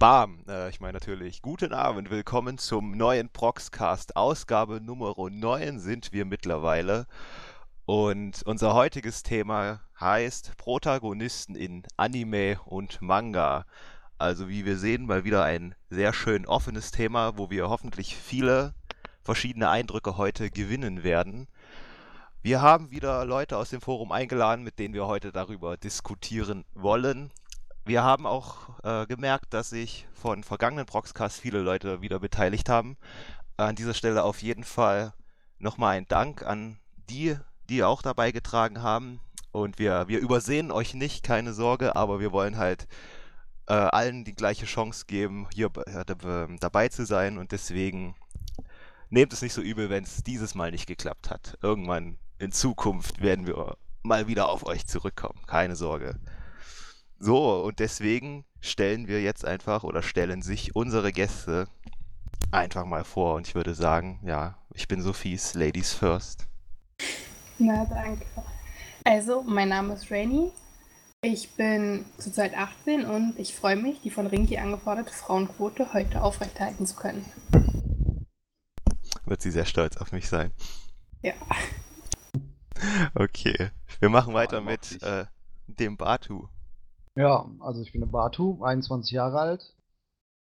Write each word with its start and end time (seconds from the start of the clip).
Bam, 0.00 0.42
äh, 0.48 0.70
ich 0.70 0.80
meine 0.80 0.94
natürlich, 0.94 1.42
guten 1.42 1.74
Abend, 1.74 2.08
willkommen 2.08 2.56
zum 2.56 2.92
neuen 2.92 3.28
Proxcast. 3.28 4.16
Ausgabe 4.16 4.80
Nummer 4.80 5.14
9 5.14 5.78
sind 5.78 6.14
wir 6.14 6.24
mittlerweile. 6.24 7.06
Und 7.84 8.42
unser 8.46 8.72
heutiges 8.72 9.22
Thema 9.22 9.82
heißt 10.00 10.56
Protagonisten 10.56 11.54
in 11.54 11.82
Anime 11.98 12.58
und 12.64 13.02
Manga. 13.02 13.66
Also 14.16 14.48
wie 14.48 14.64
wir 14.64 14.78
sehen, 14.78 15.04
mal 15.04 15.24
wieder 15.24 15.44
ein 15.44 15.74
sehr 15.90 16.14
schön 16.14 16.46
offenes 16.46 16.92
Thema, 16.92 17.36
wo 17.36 17.50
wir 17.50 17.68
hoffentlich 17.68 18.16
viele 18.16 18.72
verschiedene 19.22 19.68
Eindrücke 19.68 20.16
heute 20.16 20.48
gewinnen 20.50 21.02
werden. 21.02 21.46
Wir 22.40 22.62
haben 22.62 22.90
wieder 22.90 23.26
Leute 23.26 23.58
aus 23.58 23.68
dem 23.68 23.82
Forum 23.82 24.12
eingeladen, 24.12 24.64
mit 24.64 24.78
denen 24.78 24.94
wir 24.94 25.06
heute 25.06 25.30
darüber 25.30 25.76
diskutieren 25.76 26.64
wollen. 26.72 27.30
Wir 27.84 28.02
haben 28.02 28.26
auch 28.26 28.78
äh, 28.84 29.06
gemerkt, 29.06 29.54
dass 29.54 29.70
sich 29.70 30.06
von 30.12 30.44
vergangenen 30.44 30.86
Proxcasts 30.86 31.38
viele 31.38 31.60
Leute 31.60 32.02
wieder 32.02 32.20
beteiligt 32.20 32.68
haben. 32.68 32.96
An 33.56 33.76
dieser 33.76 33.94
Stelle 33.94 34.22
auf 34.24 34.42
jeden 34.42 34.64
Fall 34.64 35.12
nochmal 35.58 35.96
ein 35.96 36.06
Dank 36.06 36.42
an 36.42 36.78
die, 37.08 37.36
die 37.68 37.82
auch 37.82 38.02
dabei 38.02 38.32
getragen 38.32 38.82
haben. 38.82 39.20
Und 39.52 39.78
wir, 39.78 40.06
wir 40.08 40.20
übersehen 40.20 40.70
euch 40.70 40.94
nicht, 40.94 41.24
keine 41.24 41.52
Sorge, 41.52 41.96
aber 41.96 42.20
wir 42.20 42.32
wollen 42.32 42.56
halt 42.56 42.86
äh, 43.66 43.72
allen 43.72 44.24
die 44.24 44.34
gleiche 44.34 44.66
Chance 44.66 45.06
geben, 45.06 45.48
hier 45.52 45.70
äh, 45.86 46.04
dabei 46.60 46.88
zu 46.88 47.04
sein. 47.04 47.38
Und 47.38 47.52
deswegen 47.52 48.14
nehmt 49.08 49.32
es 49.32 49.42
nicht 49.42 49.52
so 49.52 49.60
übel, 49.60 49.90
wenn 49.90 50.04
es 50.04 50.22
dieses 50.22 50.54
Mal 50.54 50.70
nicht 50.70 50.86
geklappt 50.86 51.30
hat. 51.30 51.58
Irgendwann 51.62 52.18
in 52.38 52.52
Zukunft 52.52 53.20
werden 53.20 53.46
wir 53.46 53.76
mal 54.02 54.26
wieder 54.26 54.48
auf 54.48 54.64
euch 54.64 54.86
zurückkommen. 54.86 55.40
Keine 55.46 55.76
Sorge. 55.76 56.18
So, 57.22 57.62
und 57.62 57.80
deswegen 57.80 58.46
stellen 58.62 59.06
wir 59.06 59.20
jetzt 59.20 59.44
einfach 59.44 59.84
oder 59.84 60.02
stellen 60.02 60.40
sich 60.40 60.74
unsere 60.74 61.12
Gäste 61.12 61.68
einfach 62.50 62.86
mal 62.86 63.04
vor. 63.04 63.34
Und 63.34 63.46
ich 63.46 63.54
würde 63.54 63.74
sagen, 63.74 64.20
ja, 64.24 64.56
ich 64.72 64.88
bin 64.88 65.02
Sophies 65.02 65.52
Ladies 65.52 65.92
First. 65.92 66.48
Na, 67.58 67.84
danke. 67.84 68.24
Also, 69.04 69.42
mein 69.42 69.68
Name 69.68 69.92
ist 69.92 70.10
Rainy. 70.10 70.50
Ich 71.20 71.50
bin 71.56 72.06
zurzeit 72.16 72.56
18 72.56 73.04
und 73.04 73.38
ich 73.38 73.54
freue 73.54 73.76
mich, 73.76 74.00
die 74.00 74.10
von 74.10 74.26
Rinki 74.26 74.56
angeforderte 74.56 75.12
Frauenquote 75.12 75.92
heute 75.92 76.22
aufrechterhalten 76.22 76.86
zu 76.86 76.96
können. 76.96 77.26
Wird 79.26 79.42
sie 79.42 79.50
sehr 79.50 79.66
stolz 79.66 79.98
auf 79.98 80.12
mich 80.12 80.26
sein. 80.26 80.52
Ja. 81.20 81.34
Okay. 83.14 83.68
Wir 83.98 84.08
machen 84.08 84.32
weiter 84.32 84.62
mit 84.62 85.02
äh, 85.02 85.26
dem 85.66 85.98
Batu. 85.98 86.48
Ja, 87.16 87.50
also 87.58 87.82
ich 87.82 87.92
bin 87.92 88.02
der 88.02 88.08
Batu, 88.08 88.62
21 88.62 89.10
Jahre 89.10 89.40
alt 89.40 89.74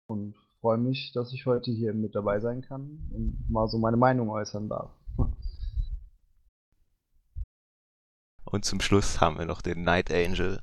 und 0.07 0.35
freue 0.59 0.77
mich, 0.77 1.11
dass 1.13 1.33
ich 1.33 1.45
heute 1.45 1.71
hier 1.71 1.93
mit 1.93 2.13
dabei 2.13 2.39
sein 2.39 2.61
kann 2.61 3.09
und 3.11 3.49
mal 3.49 3.67
so 3.67 3.79
meine 3.79 3.97
Meinung 3.97 4.29
äußern 4.29 4.69
darf. 4.69 4.91
Und 8.45 8.65
zum 8.65 8.79
Schluss 8.81 9.21
haben 9.21 9.39
wir 9.39 9.45
noch 9.45 9.61
den 9.61 9.83
Night 9.83 10.11
Angel. 10.11 10.59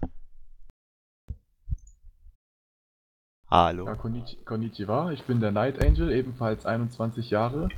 Hallo. 3.51 3.87
Ja, 3.87 3.95
konnichiwa, 3.97 5.11
ich 5.11 5.25
bin 5.25 5.41
der 5.41 5.53
Night 5.53 5.83
Angel, 5.83 6.13
ebenfalls 6.13 6.67
21 6.67 7.31
Jahre. 7.31 7.71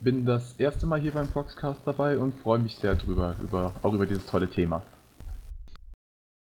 Bin 0.00 0.26
das 0.26 0.54
erste 0.54 0.84
Mal 0.84 1.00
hier 1.00 1.12
beim 1.12 1.28
Foxcast 1.28 1.80
dabei 1.84 2.18
und 2.18 2.34
freue 2.40 2.58
mich 2.58 2.76
sehr 2.76 2.96
drüber, 2.96 3.36
über, 3.40 3.72
auch 3.82 3.94
über 3.94 4.04
dieses 4.04 4.26
tolle 4.26 4.50
Thema. 4.50 4.82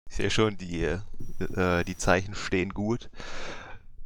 Ich 0.10 0.16
sehe 0.16 0.32
schon, 0.32 0.58
die, 0.58 0.84
äh, 0.84 1.84
die 1.86 1.96
Zeichen 1.96 2.34
stehen 2.34 2.74
gut. 2.74 3.10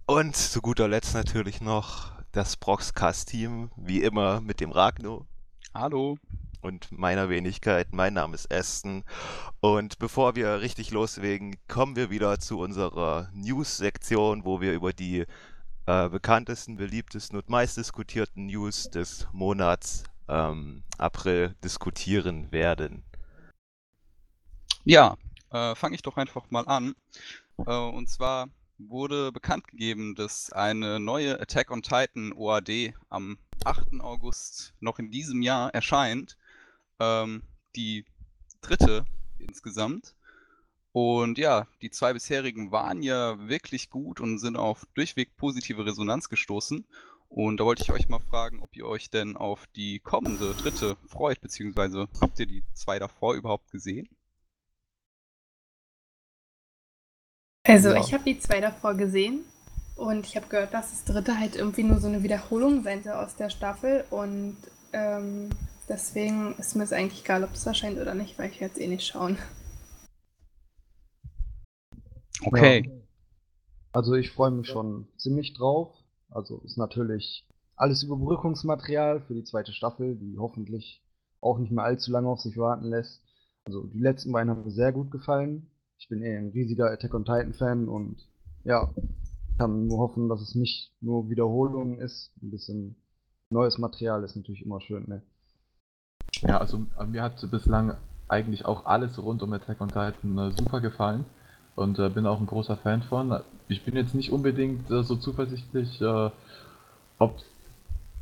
Und 0.06 0.36
zu 0.36 0.62
guter 0.62 0.88
Letzt 0.88 1.14
natürlich 1.14 1.62
noch 1.62 2.12
das 2.34 2.58
Proxcast-Team, 2.58 3.72
wie 3.78 4.02
immer 4.02 4.42
mit 4.42 4.60
dem 4.60 4.72
Ragno. 4.72 5.26
Hallo 5.73 6.18
und 6.62 6.92
meiner 6.92 7.30
Wenigkeit. 7.30 7.88
Mein 7.94 8.14
Name 8.14 8.36
ist 8.36 8.54
Aston. 8.54 9.05
Und 9.61 9.98
bevor 9.98 10.36
wir 10.36 10.60
richtig 10.60 10.92
loslegen, 10.92 11.55
kommen 11.67 11.95
wir 11.95 12.10
wieder 12.10 12.38
zu 12.38 12.60
unserer 12.60 13.30
News-Sektion, 13.33 14.44
wo 14.44 14.60
wir 14.60 14.73
über 14.73 14.92
die 14.92 15.26
äh, 15.86 16.10
bekanntesten, 16.10 16.76
beliebtesten 16.76 17.38
und 17.38 17.50
meistdiskutierten 17.50 18.48
News 18.48 18.89
des 18.89 19.27
Monats 19.32 20.04
ähm, 20.27 20.83
April 20.98 21.56
diskutieren 21.64 22.52
werden. 22.52 23.04
Ja, 24.83 25.16
äh, 25.53 25.75
fange 25.75 25.95
ich 25.95 26.02
doch 26.02 26.17
einfach 26.17 26.49
mal 26.52 26.67
an. 26.67 26.95
Äh, 27.65 27.73
und 27.75 28.09
zwar 28.09 28.49
wurde 28.77 29.31
bekannt 29.31 29.67
gegeben, 29.67 30.15
dass 30.15 30.52
eine 30.52 30.99
neue 30.99 31.39
Attack 31.39 31.71
on 31.71 31.83
Titan 31.83 32.33
OAD 32.33 32.93
am 33.09 33.37
8. 33.64 34.02
August 34.02 34.73
noch 34.80 34.99
in 34.99 35.11
diesem 35.11 35.41
Jahr 35.41 35.73
erscheint 35.73 36.37
ähm, 36.99 37.43
die 37.75 38.05
dritte 38.61 39.05
insgesamt. 39.39 40.15
Und 40.91 41.37
ja, 41.39 41.67
die 41.81 41.89
zwei 41.89 42.14
bisherigen 42.14 42.71
waren 42.71 43.02
ja 43.02 43.47
wirklich 43.47 43.89
gut 43.89 44.20
und 44.20 44.37
sind 44.37 44.58
auf 44.58 44.85
durchweg 44.93 45.35
positive 45.37 45.85
Resonanz 45.85 46.30
gestoßen. 46.30 46.85
Und 47.30 47.59
da 47.59 47.65
wollte 47.65 47.81
ich 47.81 47.91
euch 47.91 48.09
mal 48.09 48.20
fragen, 48.20 48.61
ob 48.61 48.75
ihr 48.75 48.85
euch 48.85 49.09
denn 49.09 49.35
auf 49.35 49.65
die 49.75 49.99
kommende 49.99 50.53
dritte 50.53 50.97
freut, 51.08 51.41
beziehungsweise 51.41 52.08
habt 52.21 52.39
ihr 52.39 52.45
die 52.45 52.64
zwei 52.73 52.99
davor 52.99 53.33
überhaupt 53.33 53.71
gesehen? 53.71 54.08
Also 57.66 57.90
ja. 57.90 58.00
ich 58.00 58.14
habe 58.14 58.24
die 58.26 58.40
zwei 58.40 58.60
davor 58.60 58.96
gesehen 58.96 59.42
und 59.96 60.26
ich 60.26 60.36
habe 60.36 60.48
gehört, 60.48 60.74
dass 60.74 60.92
das 60.92 61.06
dritte 61.06 61.40
halt 61.40 61.56
irgendwie 61.56 61.84
nur 61.84 62.00
so 62.00 62.08
eine 62.08 62.24
Wiederholung 62.24 62.84
sein 62.84 63.04
soll 63.04 63.14
aus 63.14 63.36
der 63.36 63.50
Staffel 63.50 64.04
und 64.10 64.58
ähm, 64.92 65.50
Deswegen 65.90 66.56
ist 66.58 66.76
mir 66.76 66.84
es 66.84 66.94
eigentlich 66.94 67.24
egal, 67.24 67.44
ob 67.44 67.54
es 67.54 67.66
erscheint 67.66 68.00
oder 68.00 68.16
nicht, 68.16 68.40
weil 68.40 68.50
ich 68.50 68.60
jetzt 68.60 68.80
eh 68.80 68.88
nicht 68.88 69.06
schauen. 69.06 69.38
Okay. 72.46 72.86
Ja. 72.88 72.92
Also 73.92 74.14
ich 74.14 74.32
freue 74.32 74.52
mich 74.52 74.68
schon 74.68 75.08
ziemlich 75.18 75.54
drauf. 75.54 75.94
Also 76.30 76.62
ist 76.66 76.78
natürlich 76.78 77.45
alles 77.76 78.04
Überbrückungsmaterial 78.04 79.22
für 79.22 79.34
die 79.34 79.44
zweite 79.44 79.74
Staffel, 79.74 80.16
die 80.16 80.38
hoffentlich 80.40 81.04
auch 81.42 81.60
nicht 81.60 81.72
mehr 81.72 81.84
allzu 81.84 82.12
lange 82.12 82.30
auf 82.30 82.40
sich 82.40 82.58
warten 82.58 82.86
lässt. 82.86 83.22
Also 83.66 83.84
die 83.84 84.00
letzten 84.00 84.32
beiden 84.32 84.50
haben 84.50 84.64
mir 84.64 84.72
sehr 84.72 84.94
gut 84.94 85.12
gefallen. 85.12 85.70
Ich 86.03 86.09
bin 86.09 86.21
eh 86.21 86.37
ein 86.37 86.49
riesiger 86.49 86.91
Attack 86.91 87.14
on 87.14 87.23
Titan 87.23 87.53
Fan 87.53 87.87
und 87.87 88.17
ja, 88.65 88.89
kann 89.58 89.87
nur 89.87 89.99
hoffen, 89.99 90.27
dass 90.27 90.41
es 90.41 90.53
nicht 90.53 90.91
nur 90.99 91.30
Wiederholung 91.30 91.97
ist. 91.97 92.30
Ein 92.41 92.52
bisschen 92.52 92.95
neues 93.49 93.77
Material 93.77 94.21
ist 94.25 94.36
natürlich 94.36 94.65
immer 94.65 94.81
schön, 94.81 95.05
ne? 95.08 95.21
Ja, 96.41 96.58
also 96.58 96.86
mir 97.08 97.23
hat 97.23 97.49
bislang 97.49 97.95
eigentlich 98.27 98.65
auch 98.65 98.86
alles 98.86 99.17
rund 99.17 99.43
um 99.43 99.53
Attack 99.53 99.80
on 99.80 99.87
Titan 99.87 100.37
äh, 100.37 100.52
super 100.52 100.81
gefallen 100.81 101.23
und 101.77 101.97
äh, 101.99 102.09
bin 102.09 102.25
auch 102.25 102.41
ein 102.41 102.47
großer 102.47 102.75
Fan 102.75 103.03
von. 103.03 103.39
Ich 103.70 103.85
bin 103.85 103.95
jetzt 103.95 104.14
nicht 104.14 104.33
unbedingt 104.33 104.91
äh, 104.91 105.03
so 105.03 105.15
zuversichtlich, 105.15 106.02
äh, 106.02 106.31
ob 107.17 107.37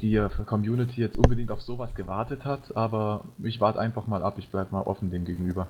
die 0.01 0.17
äh, 0.17 0.29
Community 0.45 1.01
jetzt 1.01 1.17
unbedingt 1.17 1.49
auf 1.49 1.63
sowas 1.63 1.95
gewartet 1.95 2.45
hat, 2.45 2.77
aber 2.77 3.23
ich 3.39 3.59
warte 3.59 3.79
einfach 3.79 4.05
mal 4.05 4.21
ab, 4.21 4.35
ich 4.37 4.49
bleibe 4.49 4.71
mal 4.71 4.83
offen 4.83 5.09
dem 5.09 5.25
gegenüber. 5.25 5.67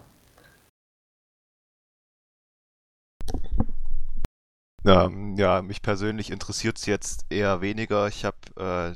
Ja, 4.83 5.09
ja 5.35 5.61
mich 5.61 5.81
persönlich 5.81 6.31
interessiert 6.31 6.77
es 6.77 6.85
jetzt 6.85 7.25
eher 7.29 7.61
weniger. 7.61 8.07
Ich 8.07 8.25
habe 8.25 8.95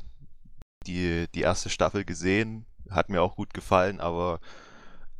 die, 0.86 1.26
die 1.34 1.42
erste 1.42 1.70
Staffel 1.70 2.04
gesehen, 2.04 2.66
hat 2.90 3.08
mir 3.10 3.22
auch 3.22 3.36
gut 3.36 3.54
gefallen, 3.54 4.00
aber 4.00 4.40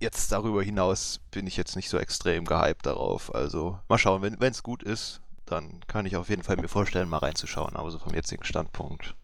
jetzt 0.01 0.33
darüber 0.33 0.63
hinaus 0.63 1.21
bin 1.31 1.47
ich 1.47 1.57
jetzt 1.57 1.77
nicht 1.77 1.89
so 1.89 1.99
extrem 1.99 2.45
gehypt 2.45 2.87
darauf. 2.87 3.35
Also 3.35 3.79
mal 3.89 3.99
schauen, 3.99 4.23
wenn 4.23 4.53
es 4.53 4.63
gut 4.63 4.83
ist, 4.83 5.21
dann 5.47 5.81
kann 5.89 6.07
ich 6.07 6.17
auf 6.17 6.29
jeden 6.29 6.43
Fall 6.43 6.57
mir 6.57 6.69
vorstellen, 6.69 7.09
mal 7.09 7.19
reinzuschauen. 7.19 7.77
Aber 7.77 7.91
so 7.91 7.99
vom 7.99 8.15
jetzigen 8.15 8.45
Standpunkt 8.45 9.17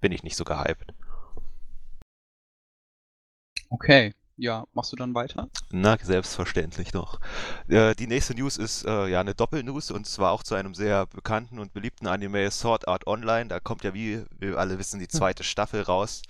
bin 0.00 0.12
ich 0.12 0.22
nicht 0.22 0.36
so 0.36 0.44
gehypt. 0.44 0.94
Okay, 3.72 4.12
ja, 4.38 4.64
machst 4.72 4.92
du 4.92 4.96
dann 4.96 5.14
weiter? 5.14 5.48
Na, 5.70 5.98
selbstverständlich 6.00 6.92
noch. 6.92 7.20
Äh, 7.66 7.94
die 7.96 8.06
nächste 8.06 8.34
News 8.34 8.56
ist 8.56 8.84
äh, 8.86 9.08
ja 9.08 9.20
eine 9.20 9.34
Doppelnews 9.34 9.90
und 9.90 10.06
zwar 10.06 10.30
auch 10.30 10.44
zu 10.44 10.54
einem 10.54 10.74
sehr 10.74 11.06
bekannten 11.06 11.58
und 11.58 11.72
beliebten 11.72 12.06
Anime 12.06 12.50
Sword 12.50 12.86
Art 12.86 13.06
Online. 13.06 13.48
Da 13.48 13.58
kommt 13.58 13.82
ja, 13.82 13.92
wie 13.94 14.24
wir 14.38 14.56
alle 14.58 14.78
wissen, 14.78 15.00
die 15.00 15.06
hm. 15.06 15.10
zweite 15.10 15.42
Staffel 15.42 15.82
raus. 15.82 16.22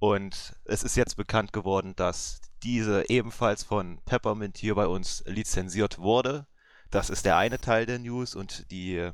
Und 0.00 0.54
es 0.64 0.82
ist 0.82 0.96
jetzt 0.96 1.16
bekannt 1.16 1.52
geworden, 1.52 1.94
dass 1.94 2.40
diese 2.64 3.08
ebenfalls 3.08 3.62
von 3.62 4.00
Peppermint 4.04 4.58
hier 4.58 4.74
bei 4.74 4.88
uns 4.88 5.22
lizenziert 5.26 5.98
wurde. 5.98 6.46
Das 6.90 7.10
ist 7.10 7.24
der 7.24 7.36
eine 7.36 7.60
Teil 7.60 7.86
der 7.86 8.00
News 8.00 8.34
und 8.34 8.70
die, 8.72 8.96
äh, 8.96 9.12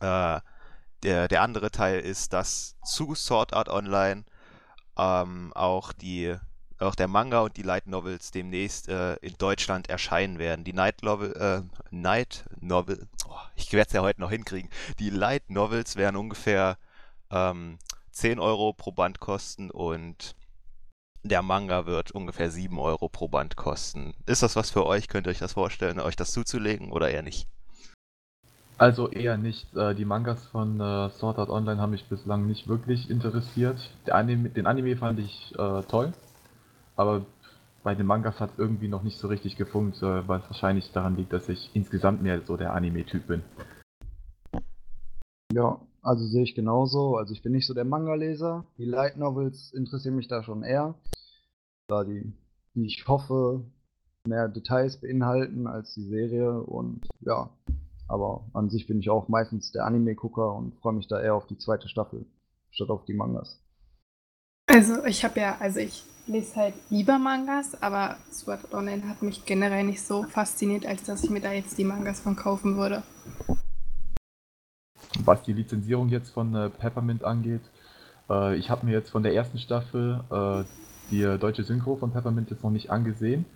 der, 0.00 0.40
der 1.02 1.42
andere 1.42 1.72
Teil 1.72 2.00
ist, 2.00 2.32
dass 2.32 2.76
zu 2.84 3.16
Sword 3.16 3.52
Art 3.52 3.68
Online 3.68 4.24
ähm, 4.96 5.52
auch 5.54 5.92
die 5.92 6.36
auch 6.82 6.94
der 6.94 7.08
Manga 7.08 7.40
und 7.40 7.56
die 7.56 7.62
Light 7.62 7.86
Novels 7.86 8.30
demnächst 8.30 8.88
äh, 8.88 9.14
in 9.16 9.34
Deutschland 9.38 9.88
erscheinen 9.88 10.38
werden. 10.38 10.64
Die 10.64 10.72
Night 10.72 11.02
Novel, 11.02 11.32
äh, 11.32 11.62
Night 11.90 12.44
Novel, 12.60 13.06
oh, 13.28 13.34
ich 13.56 13.72
werde 13.72 13.88
es 13.88 13.92
ja 13.92 14.02
heute 14.02 14.20
noch 14.20 14.30
hinkriegen. 14.30 14.70
Die 14.98 15.10
Light 15.10 15.50
Novels 15.50 15.96
werden 15.96 16.16
ungefähr 16.16 16.78
ähm, 17.30 17.78
10 18.12 18.38
Euro 18.38 18.72
pro 18.72 18.92
Band 18.92 19.20
kosten 19.20 19.70
und 19.70 20.34
der 21.22 21.42
Manga 21.42 21.86
wird 21.86 22.12
ungefähr 22.12 22.50
7 22.50 22.78
Euro 22.78 23.08
pro 23.08 23.28
Band 23.28 23.56
kosten. 23.56 24.14
Ist 24.26 24.42
das 24.42 24.56
was 24.56 24.70
für 24.70 24.86
euch? 24.86 25.08
Könnt 25.08 25.26
ihr 25.26 25.30
euch 25.30 25.38
das 25.38 25.52
vorstellen, 25.52 26.00
euch 26.00 26.16
das 26.16 26.32
zuzulegen 26.32 26.92
oder 26.92 27.10
eher 27.10 27.22
nicht? 27.22 27.46
Also 28.78 29.10
eher 29.10 29.36
nicht. 29.36 29.76
Äh, 29.76 29.94
die 29.94 30.06
Mangas 30.06 30.46
von 30.46 30.80
äh, 30.80 31.10
Sword 31.10 31.38
Art 31.38 31.50
Online 31.50 31.78
haben 31.78 31.90
mich 31.90 32.06
bislang 32.06 32.46
nicht 32.46 32.66
wirklich 32.66 33.10
interessiert. 33.10 33.78
Anime, 34.10 34.48
den 34.48 34.66
Anime 34.66 34.96
fand 34.96 35.18
ich 35.18 35.54
äh, 35.58 35.82
toll, 35.82 36.14
aber 37.00 37.24
bei 37.82 37.94
den 37.94 38.04
Mangas 38.04 38.40
hat 38.40 38.50
es 38.52 38.58
irgendwie 38.58 38.88
noch 38.88 39.02
nicht 39.02 39.18
so 39.18 39.28
richtig 39.28 39.56
gefunkt, 39.56 40.02
äh, 40.02 40.28
weil 40.28 40.40
es 40.40 40.50
wahrscheinlich 40.50 40.92
daran 40.92 41.16
liegt, 41.16 41.32
dass 41.32 41.48
ich 41.48 41.70
insgesamt 41.72 42.22
mehr 42.22 42.42
so 42.42 42.58
der 42.58 42.74
Anime-Typ 42.74 43.26
bin. 43.26 43.42
Ja, 45.50 45.80
also 46.02 46.26
sehe 46.26 46.42
ich 46.42 46.54
genauso. 46.54 47.16
Also 47.16 47.32
ich 47.32 47.42
bin 47.42 47.52
nicht 47.52 47.66
so 47.66 47.72
der 47.72 47.86
Manga-Leser. 47.86 48.66
Die 48.76 48.84
Light 48.84 49.16
Novels 49.16 49.72
interessieren 49.72 50.14
mich 50.14 50.28
da 50.28 50.42
schon 50.42 50.62
eher. 50.62 50.94
Da 51.88 52.04
die, 52.04 52.34
die 52.74 52.84
ich 52.84 53.08
hoffe, 53.08 53.64
mehr 54.28 54.48
Details 54.48 55.00
beinhalten 55.00 55.66
als 55.66 55.94
die 55.94 56.04
Serie. 56.04 56.60
Und 56.60 57.08
ja, 57.20 57.48
aber 58.08 58.44
an 58.52 58.68
sich 58.68 58.86
bin 58.86 59.00
ich 59.00 59.08
auch 59.08 59.28
meistens 59.28 59.72
der 59.72 59.86
Anime-Gucker 59.86 60.54
und 60.54 60.74
freue 60.74 60.92
mich 60.92 61.08
da 61.08 61.18
eher 61.18 61.34
auf 61.34 61.46
die 61.46 61.56
zweite 61.56 61.88
Staffel, 61.88 62.26
statt 62.70 62.90
auf 62.90 63.06
die 63.06 63.14
Mangas. 63.14 63.58
Also 64.72 65.04
ich 65.04 65.24
habe 65.24 65.40
ja, 65.40 65.56
also 65.58 65.80
ich 65.80 66.04
lese 66.28 66.54
halt 66.54 66.74
lieber 66.90 67.18
Mangas, 67.18 67.82
aber 67.82 68.16
Sword 68.30 68.72
Online 68.72 69.08
hat 69.08 69.20
mich 69.20 69.44
generell 69.44 69.82
nicht 69.82 70.00
so 70.00 70.22
fasziniert, 70.22 70.86
als 70.86 71.02
dass 71.02 71.24
ich 71.24 71.30
mir 71.30 71.40
da 71.40 71.50
jetzt 71.50 71.76
die 71.76 71.82
Mangas 71.82 72.20
von 72.20 72.36
kaufen 72.36 72.76
würde. 72.76 73.02
Was 75.24 75.42
die 75.42 75.54
Lizenzierung 75.54 76.08
jetzt 76.08 76.30
von 76.30 76.54
äh, 76.54 76.70
Peppermint 76.70 77.24
angeht, 77.24 77.62
äh, 78.30 78.54
ich 78.54 78.70
habe 78.70 78.86
mir 78.86 78.92
jetzt 78.92 79.10
von 79.10 79.24
der 79.24 79.34
ersten 79.34 79.58
Staffel 79.58 80.20
äh, 80.30 80.62
die 81.10 81.36
deutsche 81.40 81.64
Synchro 81.64 81.96
von 81.96 82.12
Peppermint 82.12 82.48
jetzt 82.50 82.62
noch 82.62 82.70
nicht 82.70 82.90
angesehen, 82.90 83.46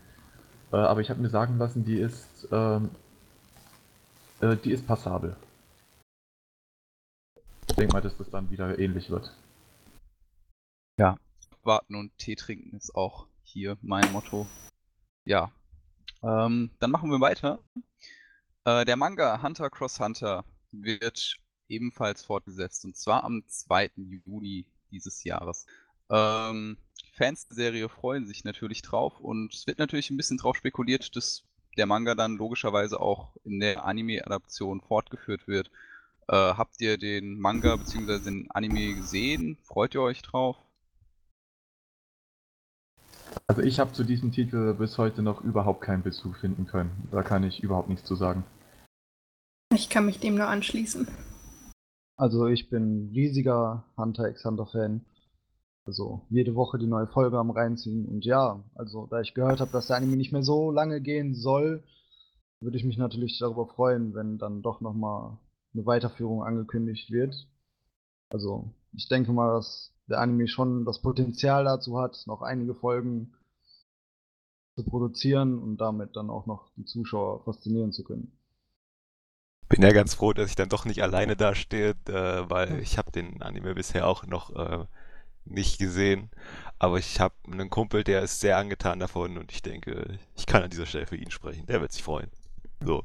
äh, 0.73 0.77
aber 0.79 1.01
ich 1.01 1.11
habe 1.11 1.21
mir 1.21 1.31
sagen 1.31 1.59
lassen, 1.59 1.85
die 1.85 2.01
ist 2.01 2.49
ähm, 2.51 2.91
äh, 4.41 4.57
die 4.57 4.73
ist 4.73 4.85
passabel. 4.85 5.37
Ich 7.69 7.77
denke 7.77 7.93
mal, 7.93 8.03
dass 8.03 8.17
das 8.17 8.31
dann 8.31 8.51
wieder 8.51 8.77
ähnlich 8.81 9.11
wird. 9.11 9.33
Ja. 10.97 11.19
Warten 11.63 11.95
und 11.95 12.17
Tee 12.19 12.37
trinken 12.37 12.77
ist 12.77 12.95
auch 12.95 13.27
hier 13.43 13.77
mein 13.83 14.11
Motto. 14.13 14.47
Ja. 15.25 15.51
Ähm, 16.23 16.71
dann 16.79 16.91
machen 16.91 17.11
wir 17.11 17.21
weiter. 17.21 17.59
Äh, 18.65 18.85
der 18.85 18.97
Manga 18.97 19.43
Hunter 19.43 19.71
Cross 19.71 20.01
Hunter 20.01 20.45
wird 20.73 21.37
ebenfalls 21.69 22.25
fortgesetzt 22.25 22.85
und 22.85 22.97
zwar 22.97 23.25
am 23.25 23.43
2. 23.47 23.91
Juni 24.25 24.67
dieses 24.91 25.25
Jahres. 25.25 25.67
Ähm, 26.11 26.79
Fans 27.13 27.47
der 27.49 27.57
Serie 27.57 27.89
freuen 27.89 28.27
sich 28.27 28.45
natürlich 28.45 28.83
drauf 28.83 29.21
und 29.21 29.55
es 29.55 29.67
wird 29.67 29.79
natürlich 29.79 30.11
ein 30.11 30.17
bisschen 30.17 30.39
drauf 30.39 30.57
spekuliert, 30.57 31.15
dass 31.17 31.45
der 31.77 31.87
Manga 31.87 32.15
dann 32.15 32.37
logischerweise 32.37 33.01
auch 33.01 33.37
in 33.45 33.61
der 33.61 33.85
Anime-Adaption 33.85 34.81
fortgeführt 34.81 35.47
wird. 35.47 35.71
Äh, 36.29 36.35
habt 36.35 36.81
ihr 36.81 36.99
den 36.99 37.39
Manga 37.39 37.77
bzw. 37.77 38.19
den 38.19 38.51
Anime 38.51 38.95
gesehen? 38.95 39.59
Freut 39.63 39.95
ihr 39.95 40.03
euch 40.03 40.23
drauf? 40.23 40.57
Also 43.47 43.63
ich 43.63 43.79
habe 43.79 43.93
zu 43.93 44.05
diesem 44.05 44.33
Titel 44.33 44.75
bis 44.75 44.99
heute 44.99 45.23
noch 45.23 45.43
überhaupt 45.43 45.81
keinen 45.83 46.03
Bezug 46.03 46.37
finden 46.37 46.67
können. 46.67 47.09
Da 47.11 47.23
kann 47.23 47.45
ich 47.45 47.63
überhaupt 47.63 47.89
nichts 47.89 48.07
zu 48.07 48.15
sagen. 48.15 48.45
Ich 49.75 49.89
kann 49.89 50.07
mich 50.07 50.21
dem 50.21 50.37
nur 50.37 50.47
anschließen. 50.47 51.09
Also 52.17 52.47
ich 52.47 52.71
bin 52.71 53.11
riesiger 53.13 53.85
Hunter 53.97 54.29
x 54.29 54.45
Hunter 54.45 54.67
Fan. 54.67 55.05
Also 55.87 56.27
jede 56.31 56.55
Woche 56.55 56.79
die 56.79 56.87
neue 56.87 57.07
Folge 57.07 57.39
am 57.39 57.51
reinziehen. 57.51 58.07
Und 58.07 58.25
ja, 58.25 58.65
also 58.75 59.07
da 59.07 59.21
ich 59.21 59.35
gehört 59.35 59.61
habe, 59.61 59.73
dass 59.73 59.89
der 59.89 59.97
Anime 59.97 60.17
nicht 60.17 60.33
mehr 60.33 60.43
so 60.43 60.71
lange 60.71 61.01
gehen 61.01 61.35
soll, 61.35 61.85
würde 62.61 62.77
ich 62.79 62.85
mich 62.85 62.97
natürlich 62.97 63.39
darüber 63.39 63.67
freuen, 63.67 64.15
wenn 64.15 64.39
dann 64.39 64.63
doch 64.63 64.81
nochmal 64.81 65.39
eine 65.75 65.85
Weiterführung 65.85 66.43
angekündigt 66.43 67.11
wird. 67.11 67.49
Also 68.31 68.73
ich 68.93 69.09
denke 69.09 69.33
mal, 69.33 69.55
dass 69.55 69.94
der 70.09 70.21
Anime 70.21 70.49
schon 70.49 70.85
das 70.85 71.01
Potenzial 71.01 71.65
dazu 71.65 71.99
hat, 71.99 72.25
noch 72.27 72.43
einige 72.43 72.75
Folgen 72.75 73.35
zu 74.77 74.85
produzieren 74.85 75.59
und 75.59 75.79
damit 75.79 76.17
dann 76.17 76.31
auch 76.31 76.47
noch 76.47 76.71
die 76.77 76.85
Zuschauer 76.85 77.45
faszinieren 77.45 77.93
zu 77.93 78.05
können. 78.05 78.37
Bin 79.69 79.83
ja 79.83 79.93
ganz 79.93 80.15
froh, 80.15 80.33
dass 80.33 80.51
ich 80.51 80.57
dann 80.57 80.69
doch 80.69 80.85
nicht 80.85 81.03
alleine 81.03 81.37
dastehe, 81.37 81.95
äh, 82.09 82.51
weil 82.51 82.81
ich 82.81 82.99
habe 82.99 83.11
den 83.11 83.41
Anime 83.43 83.75
bisher 83.75 84.07
auch 84.07 84.27
noch 84.27 84.55
äh, 84.55 84.85
nicht 85.45 85.79
gesehen. 85.79 86.31
Aber 86.79 86.99
ich 86.99 87.21
habe 87.21 87.35
einen 87.51 87.71
Kumpel, 87.71 88.05
der 88.05 88.23
ist 88.23 88.41
sehr 88.41 88.59
angetan 88.59 88.99
davon 88.99 89.39
und 89.39 89.53
ich 89.53 89.63
denke, 89.63 90.19
ich 90.37 90.47
kann 90.47 90.63
an 90.63 90.71
dieser 90.71 90.87
Stelle 90.87 91.07
für 91.07 91.17
ihn 91.17 91.31
sprechen. 91.31 91.67
Der 91.67 91.81
wird 91.81 91.93
sich 91.93 92.03
freuen. 92.03 92.31
So. 92.85 93.05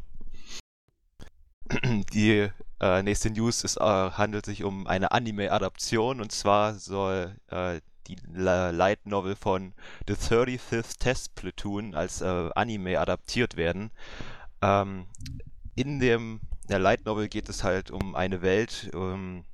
Die 2.13 2.50
äh, 2.80 3.04
nächste 3.04 3.30
News 3.30 3.63
ist, 3.63 3.77
äh, 3.77 3.81
handelt 3.83 4.45
sich 4.45 4.63
um 4.63 4.88
eine 4.88 5.12
Anime-Adaption 5.12 6.21
und 6.21 6.31
zwar 6.31 6.74
soll 6.75 7.36
äh, 7.48 7.81
die 8.07 8.18
Light 8.33 9.06
Novel 9.06 9.36
von 9.36 9.74
The 10.07 10.13
35th 10.13 10.98
Test 10.98 11.36
Platoon 11.36 11.94
als 11.94 12.21
äh, 12.21 12.50
Anime 12.56 13.00
adaptiert 13.00 13.56
werden. 13.56 13.92
Ähm, 14.62 15.06
in 15.75 16.00
dem 16.00 16.42
der 16.69 16.80
Light 16.80 17.06
Novel 17.06 17.30
geht 17.30 17.50
es 17.50 17.63
halt 17.63 17.92
um 17.92 18.16
eine 18.16 18.42
Welt, 18.42 18.89
um, 18.94 19.45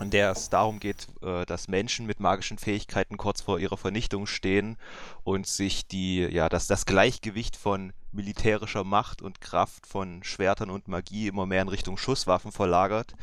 in 0.00 0.10
der 0.10 0.30
es 0.30 0.48
darum 0.48 0.80
geht, 0.80 1.08
äh, 1.22 1.44
dass 1.46 1.68
Menschen 1.68 2.06
mit 2.06 2.20
magischen 2.20 2.58
Fähigkeiten 2.58 3.16
kurz 3.16 3.40
vor 3.40 3.58
ihrer 3.58 3.76
Vernichtung 3.76 4.26
stehen 4.26 4.76
und 5.24 5.46
sich 5.46 5.86
die, 5.88 6.20
ja, 6.20 6.48
dass 6.48 6.66
das 6.66 6.86
Gleichgewicht 6.86 7.56
von 7.56 7.92
militärischer 8.12 8.84
Macht 8.84 9.22
und 9.22 9.40
Kraft 9.40 9.86
von 9.86 10.22
Schwertern 10.22 10.70
und 10.70 10.88
Magie 10.88 11.28
immer 11.28 11.46
mehr 11.46 11.62
in 11.62 11.68
Richtung 11.68 11.98
Schusswaffen 11.98 12.52
verlagert. 12.52 13.14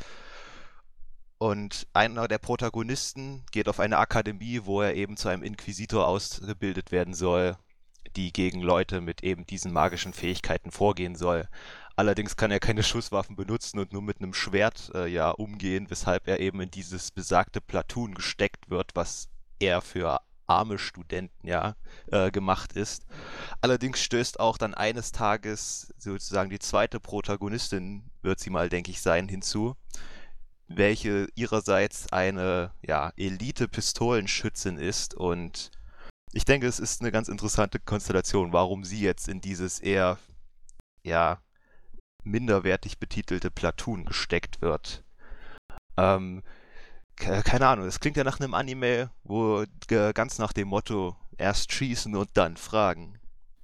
Und 1.38 1.88
einer 1.94 2.27
der 2.27 2.38
Protagonisten 2.38 3.44
geht 3.51 3.68
auf 3.68 3.80
eine 3.80 3.98
Akademie, 3.98 4.62
wo 4.63 4.81
er 4.81 4.95
eben 4.95 5.18
zu 5.18 5.28
einem 5.28 5.44
Inquisitor 5.44 6.07
ausgebildet 6.07 6.92
werden 6.92 7.13
soll, 7.13 7.57
die 8.16 8.31
gegen 8.31 8.62
Leute 8.62 9.01
mit 9.01 9.24
eben 9.24 9.45
diesen 9.45 9.74
magischen 9.74 10.13
Fähigkeiten 10.13 10.71
vorgehen 10.71 11.16
soll. 11.16 11.48
Allerdings 11.95 12.36
kann 12.36 12.51
er 12.51 12.59
keine 12.59 12.83
Schusswaffen 12.83 13.36
benutzen 13.36 13.80
und 13.80 13.94
nur 13.94 14.01
mit 14.01 14.19
einem 14.19 14.33
Schwert 14.33 14.92
äh, 14.94 15.07
ja 15.07 15.31
umgehen, 15.31 15.89
weshalb 15.89 16.27
er 16.27 16.39
eben 16.39 16.59
in 16.61 16.71
dieses 16.71 17.11
besagte 17.11 17.61
Platoon 17.61 18.16
gesteckt 18.16 18.69
wird, 18.69 18.92
was 18.95 19.30
er 19.59 19.81
für 19.81 20.19
arme 20.47 20.78
Studenten 20.78 21.47
ja 21.47 21.75
äh, 22.11 22.31
gemacht 22.31 22.73
ist. 22.73 23.06
Allerdings 23.61 24.02
stößt 24.02 24.40
auch 24.40 24.57
dann 24.57 24.73
eines 24.73 25.11
Tages 25.11 25.94
sozusagen 25.97 26.49
die 26.49 26.59
zweite 26.59 26.99
Protagonistin, 26.99 28.04
wird 28.21 28.40
sie 28.40 28.49
mal, 28.49 28.69
denke 28.69 28.92
ich, 28.92 29.02
sein, 29.02 29.28
hinzu, 29.28 29.75
welche 30.68 31.28
ihrerseits 31.35 32.11
eine 32.11 32.71
ja, 32.85 33.11
Elite-Pistolenschützin 33.16 34.78
ist 34.78 35.14
und 35.14 35.71
ich 36.31 36.44
denke, 36.44 36.68
es 36.68 36.80
ist 36.80 37.02
eine 37.02 37.14
ganz 37.14 37.30
interessante 37.30 37.80
Konstellation, 37.80 38.52
warum 38.52 38.83
sie 38.83 38.99
jetzt 38.99 39.30
in 39.30 39.40
dieses 39.40 39.80
eher 39.80 40.18
ja 41.02 41.40
minderwertig 42.25 42.99
betitelte 42.99 43.51
Platoon 43.51 44.05
gesteckt 44.05 44.61
wird. 44.61 45.03
Ähm, 45.97 46.44
keine 47.15 47.67
Ahnung, 47.67 47.85
es 47.85 47.99
klingt 47.99 48.17
ja 48.17 48.23
nach 48.23 48.39
einem 48.39 48.53
Anime, 48.53 49.09
wo 49.23 49.63
ganz 49.87 50.37
nach 50.37 50.51
dem 50.51 50.67
Motto 50.67 51.15
erst 51.37 51.71
schießen 51.71 52.15
und 52.15 52.29
dann 52.33 52.57
fragen. 52.57 53.19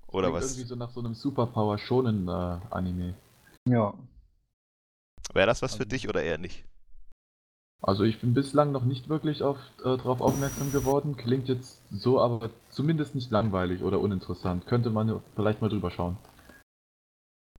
Oder 0.08 0.30
klingt 0.30 0.44
was? 0.44 0.52
Irgendwie 0.52 0.68
so 0.68 0.76
nach 0.76 0.92
so 0.92 1.00
einem 1.02 1.16
Superpower 1.16 1.78
schonen 1.78 2.28
äh, 2.28 2.60
Anime. 2.70 3.16
Ja. 3.68 3.94
Wäre 5.34 5.48
das 5.48 5.62
was 5.62 5.76
für 5.76 5.86
dich 5.86 6.08
oder 6.10 6.24
eher 6.24 6.38
nicht? 6.38 6.66
Also 7.82 8.04
ich 8.04 8.20
bin 8.20 8.34
bislang 8.34 8.72
noch 8.72 8.84
nicht 8.84 9.10
wirklich 9.10 9.42
auf, 9.42 9.58
äh, 9.80 9.98
darauf 9.98 10.22
aufmerksam 10.22 10.72
geworden. 10.72 11.18
Klingt 11.18 11.48
jetzt 11.48 11.82
so, 11.92 12.22
aber 12.22 12.52
zumindest 12.70 13.16
nicht 13.16 13.32
langweilig 13.32 13.82
oder 13.82 14.00
uninteressant. 14.00 14.68
Könnte 14.68 14.92
man 14.92 15.22
vielleicht 15.36 15.62
mal 15.62 15.70
drüber 15.70 15.90
schauen. 15.90 16.18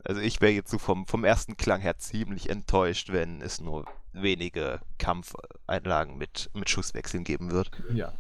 Also 0.04 0.21
ich 0.21 0.40
wäre 0.40 0.52
jetzt 0.52 0.71
so 0.71 0.78
vom, 0.78 1.06
vom 1.06 1.25
ersten 1.25 1.56
Klang 1.56 1.80
her 1.80 1.99
ziemlich 1.99 2.50
enttäuscht, 2.50 3.12
wenn 3.12 3.40
es 3.40 3.61
nur 3.61 3.87
wenige 4.12 4.80
Kampfeinlagen 4.99 6.18
mit, 6.18 6.50
mit 6.54 6.68
Schusswechseln 6.68 7.25
geben 7.25 7.50
wird. 7.50 7.71
Ja. 7.92 8.12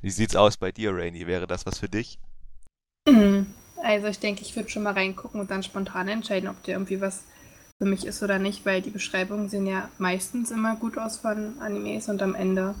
Wie 0.00 0.10
sieht's 0.10 0.34
aus 0.34 0.56
bei 0.56 0.72
dir, 0.72 0.94
Rainy? 0.94 1.26
Wäre 1.26 1.46
das 1.46 1.64
was 1.64 1.78
für 1.78 1.88
dich? 1.88 2.18
Mhm. 3.08 3.54
Also 3.82 4.08
ich 4.08 4.18
denke, 4.18 4.42
ich 4.42 4.54
würde 4.54 4.68
schon 4.68 4.82
mal 4.82 4.92
reingucken 4.92 5.40
und 5.40 5.50
dann 5.50 5.62
spontan 5.62 6.08
entscheiden, 6.08 6.48
ob 6.48 6.62
der 6.64 6.74
irgendwie 6.74 7.00
was 7.00 7.24
für 7.78 7.88
mich 7.88 8.06
ist 8.06 8.22
oder 8.22 8.38
nicht, 8.38 8.64
weil 8.64 8.82
die 8.82 8.90
Beschreibungen 8.90 9.48
sehen 9.48 9.66
ja 9.66 9.88
meistens 9.98 10.50
immer 10.50 10.76
gut 10.76 10.98
aus 10.98 11.18
von 11.18 11.60
Animes 11.60 12.08
und 12.08 12.22
am 12.22 12.34
Ende 12.34 12.74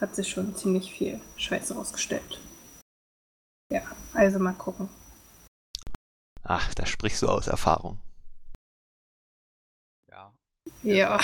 hat 0.00 0.14
sich 0.14 0.28
schon 0.28 0.56
ziemlich 0.56 0.92
viel 0.92 1.20
Scheiße 1.36 1.74
rausgestellt. 1.74 2.40
Ja, 3.72 3.82
also 4.12 4.38
mal 4.38 4.54
gucken. 4.54 4.88
Ach, 6.42 6.74
da 6.74 6.86
sprichst 6.86 7.22
du 7.22 7.28
aus 7.28 7.46
Erfahrung. 7.46 8.00
Ja. 10.08 10.32
Ja. 10.82 11.20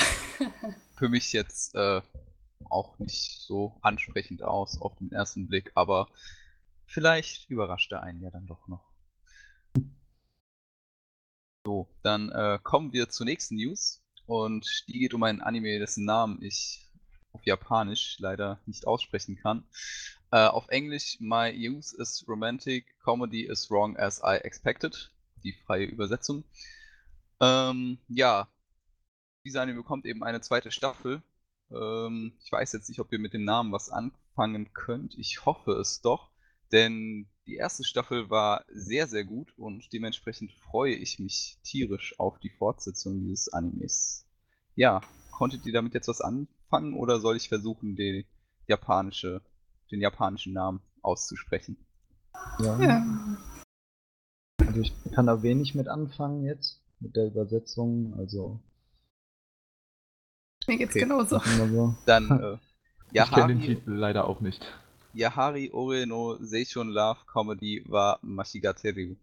Für 0.97 1.09
mich 1.09 1.33
jetzt 1.33 1.75
äh, 1.75 2.01
auch 2.71 2.99
nicht 2.99 3.41
so 3.41 3.77
ansprechend 3.83 4.43
aus 4.43 4.81
auf 4.81 4.95
den 4.97 5.13
ersten 5.13 5.47
Blick, 5.47 5.73
aber 5.75 6.09
vielleicht 6.87 7.49
überrascht 7.51 7.93
er 7.93 8.03
einen 8.03 8.23
ja 8.23 8.31
dann 8.31 8.47
doch 8.47 8.67
noch. 8.69 8.85
So, 11.65 11.89
dann 12.03 12.31
äh, 12.31 12.59
kommen 12.63 12.93
wir 12.93 13.09
zur 13.09 13.27
nächsten 13.27 13.57
News 13.57 14.03
und 14.27 14.85
die 14.89 15.01
geht 15.01 15.15
um 15.15 15.23
einen 15.23 15.41
Anime, 15.41 15.79
dessen 15.79 16.05
Namen 16.05 16.41
ich 16.43 16.86
auf 17.37 17.45
Japanisch 17.45 18.17
leider 18.19 18.61
nicht 18.65 18.87
aussprechen 18.87 19.37
kann. 19.37 19.65
Äh, 20.31 20.47
auf 20.47 20.69
Englisch 20.69 21.19
My 21.21 21.51
Youth 21.51 21.93
is 21.93 22.25
Romantic, 22.27 22.99
Comedy 23.05 23.43
is 23.43 23.71
Wrong 23.71 23.97
as 23.99 24.23
I 24.25 24.37
Expected, 24.37 25.13
die 25.45 25.53
freie 25.53 25.85
Übersetzung. 25.85 26.45
Ähm, 27.41 27.99
ja, 28.09 28.49
dieser 29.45 29.61
Anime 29.61 29.83
bekommt 29.83 30.07
eben 30.07 30.25
eine 30.25 30.41
zweite 30.41 30.71
Staffel. 30.71 31.23
Ähm, 31.71 32.33
ich 32.43 32.51
weiß 32.51 32.73
jetzt 32.73 32.89
nicht, 32.89 33.01
ob 33.01 33.13
ihr 33.13 33.19
mit 33.19 33.35
dem 33.35 33.45
Namen 33.45 33.71
was 33.71 33.91
anfangen 33.91 34.73
könnt. 34.73 35.17
Ich 35.19 35.45
hoffe 35.45 35.73
es 35.73 36.01
doch, 36.01 36.31
denn 36.73 37.29
die 37.47 37.57
erste 37.57 37.85
Staffel 37.85 38.31
war 38.31 38.65
sehr, 38.73 39.07
sehr 39.07 39.25
gut 39.25 39.53
und 39.59 39.93
dementsprechend 39.93 40.53
freue 40.53 40.95
ich 40.95 41.19
mich 41.19 41.59
tierisch 41.63 42.19
auf 42.19 42.39
die 42.41 42.51
Fortsetzung 42.51 43.21
dieses 43.21 43.53
Animes. 43.53 44.27
Ja, 44.75 45.03
konntet 45.31 45.67
ihr 45.67 45.75
damit 45.75 45.93
jetzt 45.93 46.09
was 46.09 46.23
anfangen 46.67 46.95
oder 46.95 47.21
soll 47.21 47.37
ich 47.37 47.49
versuchen, 47.49 47.97
die 47.97 48.27
japanische, 48.67 49.43
den 49.91 50.01
japanischen 50.01 50.53
Namen 50.53 50.81
auszusprechen? 51.03 51.77
Ja. 52.61 52.81
ja. 52.81 53.07
Also 54.67 54.81
ich 54.81 54.93
kann 55.15 55.27
da 55.27 55.43
wenig 55.43 55.75
mit 55.75 55.89
anfangen 55.89 56.45
jetzt, 56.45 56.81
mit 57.01 57.17
der 57.17 57.27
Übersetzung. 57.27 58.15
Also. 58.19 58.61
Mir 60.67 60.79
geht's 60.79 60.93
okay. 60.93 61.01
genauso. 61.01 61.39
So. 61.39 61.95
Dann, 62.07 62.31
äh, 62.31 62.59
Ich 63.13 63.31
kenne 63.31 63.55
den 63.55 63.61
Titel 63.61 63.93
leider 63.93 64.27
auch 64.27 64.41
nicht. 64.41 64.65
Yahari 65.13 65.71
Ore 65.73 66.07
no 66.07 66.37
Seishun 66.41 66.89
Love 66.89 67.21
Comedy 67.27 67.85
war 67.87 68.19
Mashigateru. 68.23 69.17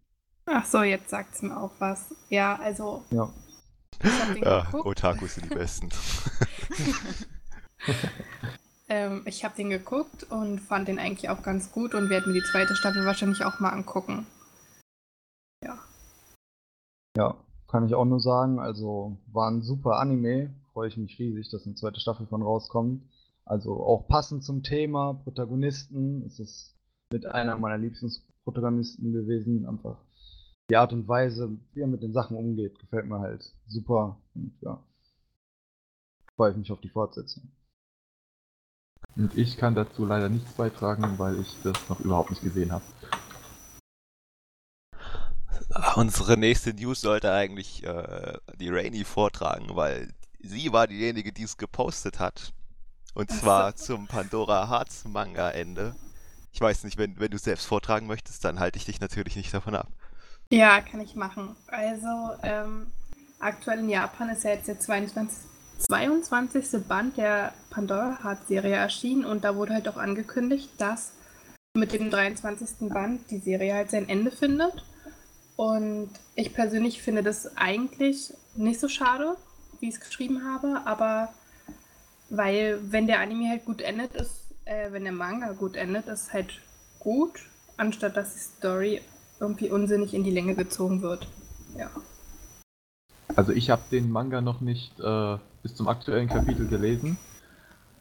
Ach 0.45 0.65
so, 0.65 0.81
jetzt 0.81 1.09
sagt's 1.09 1.41
mir 1.41 1.55
auch 1.55 1.71
was. 1.79 2.15
Ja, 2.29 2.55
also. 2.55 3.03
Ja. 3.11 3.31
Ja 4.41 4.73
Otakus 4.73 5.35
sind 5.35 5.49
die 5.49 5.55
besten. 5.55 5.89
ähm, 8.89 9.23
ich 9.25 9.43
habe 9.43 9.55
den 9.55 9.69
geguckt 9.69 10.23
und 10.29 10.59
fand 10.59 10.87
den 10.87 10.99
eigentlich 10.99 11.29
auch 11.29 11.43
ganz 11.43 11.71
gut 11.71 11.95
und 11.95 12.09
werde 12.09 12.27
mir 12.29 12.33
die 12.33 12.47
zweite 12.51 12.75
Staffel 12.75 13.05
wahrscheinlich 13.05 13.43
auch 13.45 13.59
mal 13.59 13.69
angucken. 13.69 14.25
Ja. 15.63 15.79
Ja, 17.17 17.35
kann 17.67 17.85
ich 17.85 17.95
auch 17.95 18.05
nur 18.05 18.19
sagen. 18.19 18.59
Also 18.59 19.17
war 19.31 19.49
ein 19.49 19.61
super 19.61 19.99
Anime. 19.99 20.53
Freue 20.73 20.87
ich 20.87 20.97
mich 20.97 21.17
riesig, 21.19 21.49
dass 21.49 21.65
eine 21.65 21.75
zweite 21.75 21.99
Staffel 21.99 22.27
von 22.27 22.41
rauskommt. 22.41 23.03
Also 23.45 23.83
auch 23.83 24.07
passend 24.07 24.43
zum 24.43 24.63
Thema 24.63 25.13
Protagonisten. 25.13 26.23
Es 26.25 26.39
ist 26.39 26.75
mit 27.11 27.25
einer 27.25 27.57
meiner 27.57 27.77
Lieblingsprotagonisten 27.77 29.11
gewesen. 29.11 29.67
Einfach 29.67 29.97
die 30.69 30.77
Art 30.77 30.93
und 30.93 31.07
Weise, 31.07 31.57
wie 31.73 31.81
er 31.81 31.87
mit 31.87 32.03
den 32.03 32.13
Sachen 32.13 32.37
umgeht, 32.37 32.79
gefällt 32.79 33.05
mir 33.05 33.19
halt 33.19 33.53
super. 33.67 34.17
Und 34.33 34.53
ja, 34.61 34.81
freue 36.35 36.51
ich 36.51 36.57
mich 36.57 36.71
auf 36.71 36.81
die 36.81 36.89
Fortsetzung. 36.89 37.51
Und 39.15 39.37
ich 39.37 39.57
kann 39.57 39.75
dazu 39.75 40.05
leider 40.05 40.29
nichts 40.29 40.53
beitragen, 40.53 41.19
weil 41.19 41.39
ich 41.39 41.55
das 41.63 41.77
noch 41.89 41.99
überhaupt 41.99 42.31
nicht 42.31 42.41
gesehen 42.41 42.71
habe. 42.71 42.83
Unsere 45.95 46.37
nächste 46.37 46.73
News 46.73 47.01
sollte 47.01 47.31
eigentlich 47.31 47.83
äh, 47.83 48.37
die 48.59 48.69
Rainy 48.69 49.03
vortragen, 49.03 49.75
weil 49.75 50.13
sie 50.39 50.71
war 50.71 50.87
diejenige, 50.87 51.31
die 51.31 51.43
es 51.43 51.57
gepostet 51.57 52.19
hat. 52.19 52.53
Und 53.13 53.29
zwar 53.29 53.75
zum 53.75 54.07
Pandora 54.07 54.69
Hearts 54.69 55.05
Manga 55.05 55.51
Ende. 55.51 55.95
Ich 56.51 56.61
weiß 56.61 56.83
nicht, 56.83 56.97
wenn, 56.97 57.19
wenn 57.19 57.31
du 57.31 57.37
selbst 57.37 57.65
vortragen 57.65 58.07
möchtest, 58.07 58.43
dann 58.43 58.59
halte 58.59 58.77
ich 58.77 58.85
dich 58.85 58.99
natürlich 58.99 59.35
nicht 59.35 59.53
davon 59.53 59.75
ab. 59.75 59.91
Ja, 60.49 60.81
kann 60.81 61.01
ich 61.01 61.15
machen. 61.15 61.55
Also, 61.67 62.07
ähm, 62.43 62.87
aktuell 63.39 63.79
in 63.79 63.89
Japan 63.89 64.29
ist 64.29 64.43
ja 64.43 64.51
jetzt 64.51 64.67
der 64.67 64.79
22. 64.79 65.49
22. 65.79 66.87
Band 66.87 67.17
der 67.17 67.53
Pandora 67.69 68.19
Hearts 68.23 68.47
Serie 68.47 68.75
erschienen 68.75 69.25
und 69.25 69.43
da 69.43 69.55
wurde 69.55 69.73
halt 69.73 69.87
auch 69.89 69.97
angekündigt, 69.97 70.69
dass 70.77 71.11
mit 71.75 71.91
dem 71.91 72.09
23. 72.09 72.89
Band 72.89 73.29
die 73.31 73.39
Serie 73.39 73.73
halt 73.73 73.91
sein 73.91 74.07
Ende 74.07 74.31
findet. 74.31 74.85
Und 75.55 76.09
ich 76.35 76.53
persönlich 76.53 77.01
finde 77.01 77.23
das 77.23 77.57
eigentlich 77.57 78.33
nicht 78.55 78.79
so 78.79 78.87
schade, 78.87 79.35
wie 79.79 79.89
ich 79.89 79.95
es 79.95 79.99
geschrieben 79.99 80.45
habe, 80.45 80.81
aber 80.85 81.33
weil, 82.29 82.79
wenn 82.91 83.07
der 83.07 83.19
Anime 83.19 83.49
halt 83.49 83.65
gut 83.65 83.81
endet, 83.81 84.15
ist, 84.15 84.55
äh, 84.65 84.91
wenn 84.91 85.03
der 85.03 85.13
Manga 85.13 85.51
gut 85.51 85.75
endet, 85.75 86.07
ist 86.07 86.33
halt 86.33 86.61
gut, 86.99 87.39
anstatt 87.77 88.17
dass 88.17 88.33
die 88.33 88.39
Story 88.39 89.01
irgendwie 89.43 89.69
unsinnig 89.69 90.13
in 90.13 90.23
die 90.23 90.31
Länge 90.31 90.55
gezogen 90.55 91.01
wird. 91.01 91.27
Ja. 91.77 91.89
Also 93.35 93.51
ich 93.51 93.69
habe 93.69 93.81
den 93.91 94.09
Manga 94.09 94.41
noch 94.41 94.61
nicht 94.61 94.99
äh, 94.99 95.37
bis 95.61 95.75
zum 95.75 95.87
aktuellen 95.87 96.29
Kapitel 96.29 96.67
gelesen. 96.67 97.17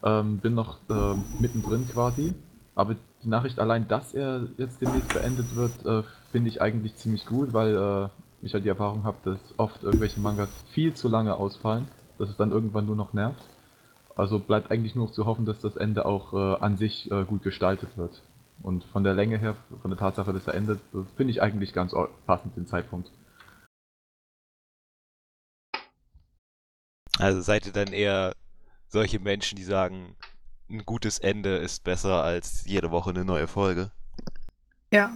Ähm, 0.03 0.37
bin 0.37 0.53
noch 0.53 0.77
äh, 0.89 1.15
mittendrin 1.39 1.87
quasi. 1.87 2.33
Aber 2.75 2.95
die 3.23 3.29
Nachricht 3.29 3.59
allein, 3.59 3.87
dass 3.87 4.13
er 4.13 4.47
jetzt 4.57 4.81
demnächst 4.81 5.13
beendet 5.13 5.55
wird, 5.55 5.85
äh, 5.85 6.03
finde 6.31 6.49
ich 6.49 6.61
eigentlich 6.61 6.95
ziemlich 6.95 7.25
gut, 7.25 7.53
weil 7.53 7.75
äh, 7.75 8.45
ich 8.45 8.53
halt 8.53 8.63
die 8.63 8.69
Erfahrung 8.69 9.03
habe, 9.03 9.17
dass 9.23 9.39
oft 9.57 9.83
irgendwelche 9.83 10.19
Mangas 10.19 10.49
viel 10.71 10.93
zu 10.93 11.07
lange 11.07 11.35
ausfallen, 11.35 11.87
dass 12.17 12.29
es 12.29 12.37
dann 12.37 12.51
irgendwann 12.51 12.85
nur 12.85 12.95
noch 12.95 13.13
nervt. 13.13 13.43
Also 14.15 14.39
bleibt 14.39 14.71
eigentlich 14.71 14.95
nur 14.95 15.07
noch 15.07 15.13
zu 15.13 15.25
hoffen, 15.25 15.45
dass 15.45 15.59
das 15.59 15.75
Ende 15.75 16.05
auch 16.05 16.33
äh, 16.33 16.63
an 16.63 16.77
sich 16.77 17.11
äh, 17.11 17.23
gut 17.25 17.43
gestaltet 17.43 17.97
wird. 17.97 18.21
Und 18.61 18.83
von 18.85 19.03
der 19.03 19.13
Länge 19.13 19.37
her, 19.37 19.57
von 19.81 19.91
der 19.91 19.99
Tatsache, 19.99 20.31
dass 20.31 20.47
er 20.47 20.53
endet, 20.53 20.79
finde 21.15 21.31
ich 21.31 21.41
eigentlich 21.41 21.73
ganz 21.73 21.93
passend 22.25 22.55
den 22.55 22.65
Zeitpunkt. 22.65 23.11
Also 27.17 27.41
seid 27.41 27.65
ihr 27.65 27.73
dann 27.73 27.93
eher 27.93 28.35
solche 28.87 29.19
Menschen, 29.19 29.55
die 29.55 29.63
sagen, 29.63 30.15
ein 30.69 30.85
gutes 30.85 31.19
Ende 31.19 31.57
ist 31.57 31.83
besser 31.83 32.23
als 32.23 32.65
jede 32.65 32.89
Woche 32.89 33.09
eine 33.09 33.25
neue 33.25 33.47
Folge? 33.47 33.91
Ja. 34.91 35.11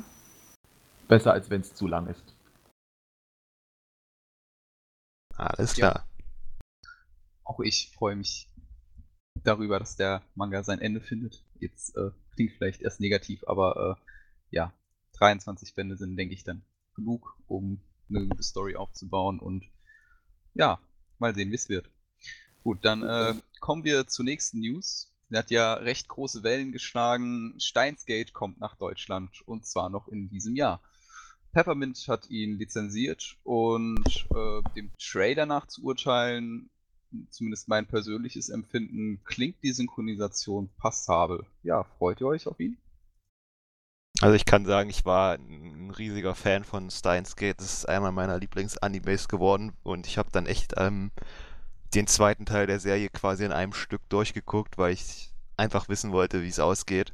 Besser 1.07 1.31
als 1.33 1.49
wenn 1.49 1.61
es 1.61 1.73
zu 1.73 1.87
lang 1.87 2.07
ist. 2.07 2.35
Alles 5.35 5.75
klar. 5.75 6.05
Ja. 6.05 6.89
Auch 7.43 7.59
ich 7.61 7.91
freue 7.95 8.15
mich 8.15 8.49
darüber, 9.47 9.79
dass 9.79 9.95
der 9.95 10.21
Manga 10.35 10.63
sein 10.63 10.79
Ende 10.79 11.01
findet. 11.01 11.43
Jetzt 11.59 11.95
äh, 11.95 12.11
klingt 12.35 12.53
vielleicht 12.53 12.81
erst 12.81 12.99
negativ, 12.99 13.43
aber 13.47 13.97
äh, 13.97 14.55
ja, 14.55 14.73
23 15.13 15.73
Bände 15.75 15.97
sind, 15.97 16.17
denke 16.17 16.33
ich, 16.33 16.43
dann 16.43 16.63
genug, 16.95 17.37
um 17.47 17.81
eine 18.09 18.27
gute 18.27 18.43
Story 18.43 18.75
aufzubauen 18.75 19.39
und 19.39 19.65
ja, 20.53 20.79
mal 21.19 21.33
sehen, 21.33 21.51
wie 21.51 21.55
es 21.55 21.69
wird. 21.69 21.89
Gut, 22.63 22.83
dann 22.83 23.03
äh, 23.03 23.35
kommen 23.59 23.83
wir 23.83 24.07
zur 24.07 24.25
nächsten 24.25 24.59
News. 24.59 25.13
Sie 25.29 25.37
hat 25.37 25.51
ja 25.51 25.73
recht 25.75 26.07
große 26.07 26.43
Wellen 26.43 26.71
geschlagen. 26.71 27.55
Steinsgate 27.59 28.31
kommt 28.31 28.59
nach 28.59 28.75
Deutschland 28.75 29.41
und 29.45 29.65
zwar 29.65 29.89
noch 29.89 30.07
in 30.07 30.29
diesem 30.29 30.55
Jahr. 30.55 30.81
Peppermint 31.51 32.07
hat 32.07 32.29
ihn 32.29 32.57
lizenziert 32.57 33.37
und 33.43 34.27
äh, 34.35 34.61
dem 34.75 34.91
Trailer 34.97 35.45
nach 35.45 35.67
zu 35.67 35.83
urteilen 35.83 36.69
zumindest 37.29 37.67
mein 37.67 37.85
persönliches 37.85 38.49
Empfinden, 38.49 39.21
klingt 39.23 39.61
die 39.63 39.71
Synchronisation 39.71 40.69
passabel. 40.77 41.45
Ja, 41.63 41.83
freut 41.83 42.21
ihr 42.21 42.27
euch 42.27 42.47
auf 42.47 42.59
ihn? 42.59 42.77
Also 44.19 44.33
ich 44.33 44.45
kann 44.45 44.65
sagen, 44.65 44.89
ich 44.89 45.05
war 45.05 45.35
ein 45.35 45.91
riesiger 45.91 46.33
Fan 46.33 46.63
von 46.63 46.89
Steins 46.89 47.35
Gate. 47.35 47.59
Das 47.59 47.71
ist 47.71 47.89
einer 47.89 48.11
meiner 48.11 48.39
Lieblingsanimes 48.39 49.27
geworden 49.27 49.73
und 49.83 50.07
ich 50.07 50.17
habe 50.17 50.31
dann 50.31 50.47
echt 50.47 50.73
ähm, 50.77 51.11
den 51.93 52.07
zweiten 52.07 52.45
Teil 52.45 52.67
der 52.67 52.79
Serie 52.79 53.09
quasi 53.09 53.45
in 53.45 53.51
einem 53.51 53.73
Stück 53.73 54.01
durchgeguckt, 54.09 54.77
weil 54.77 54.93
ich 54.93 55.31
einfach 55.55 55.87
wissen 55.87 56.11
wollte, 56.11 56.41
wie 56.41 56.47
es 56.47 56.59
ausgeht. 56.59 57.13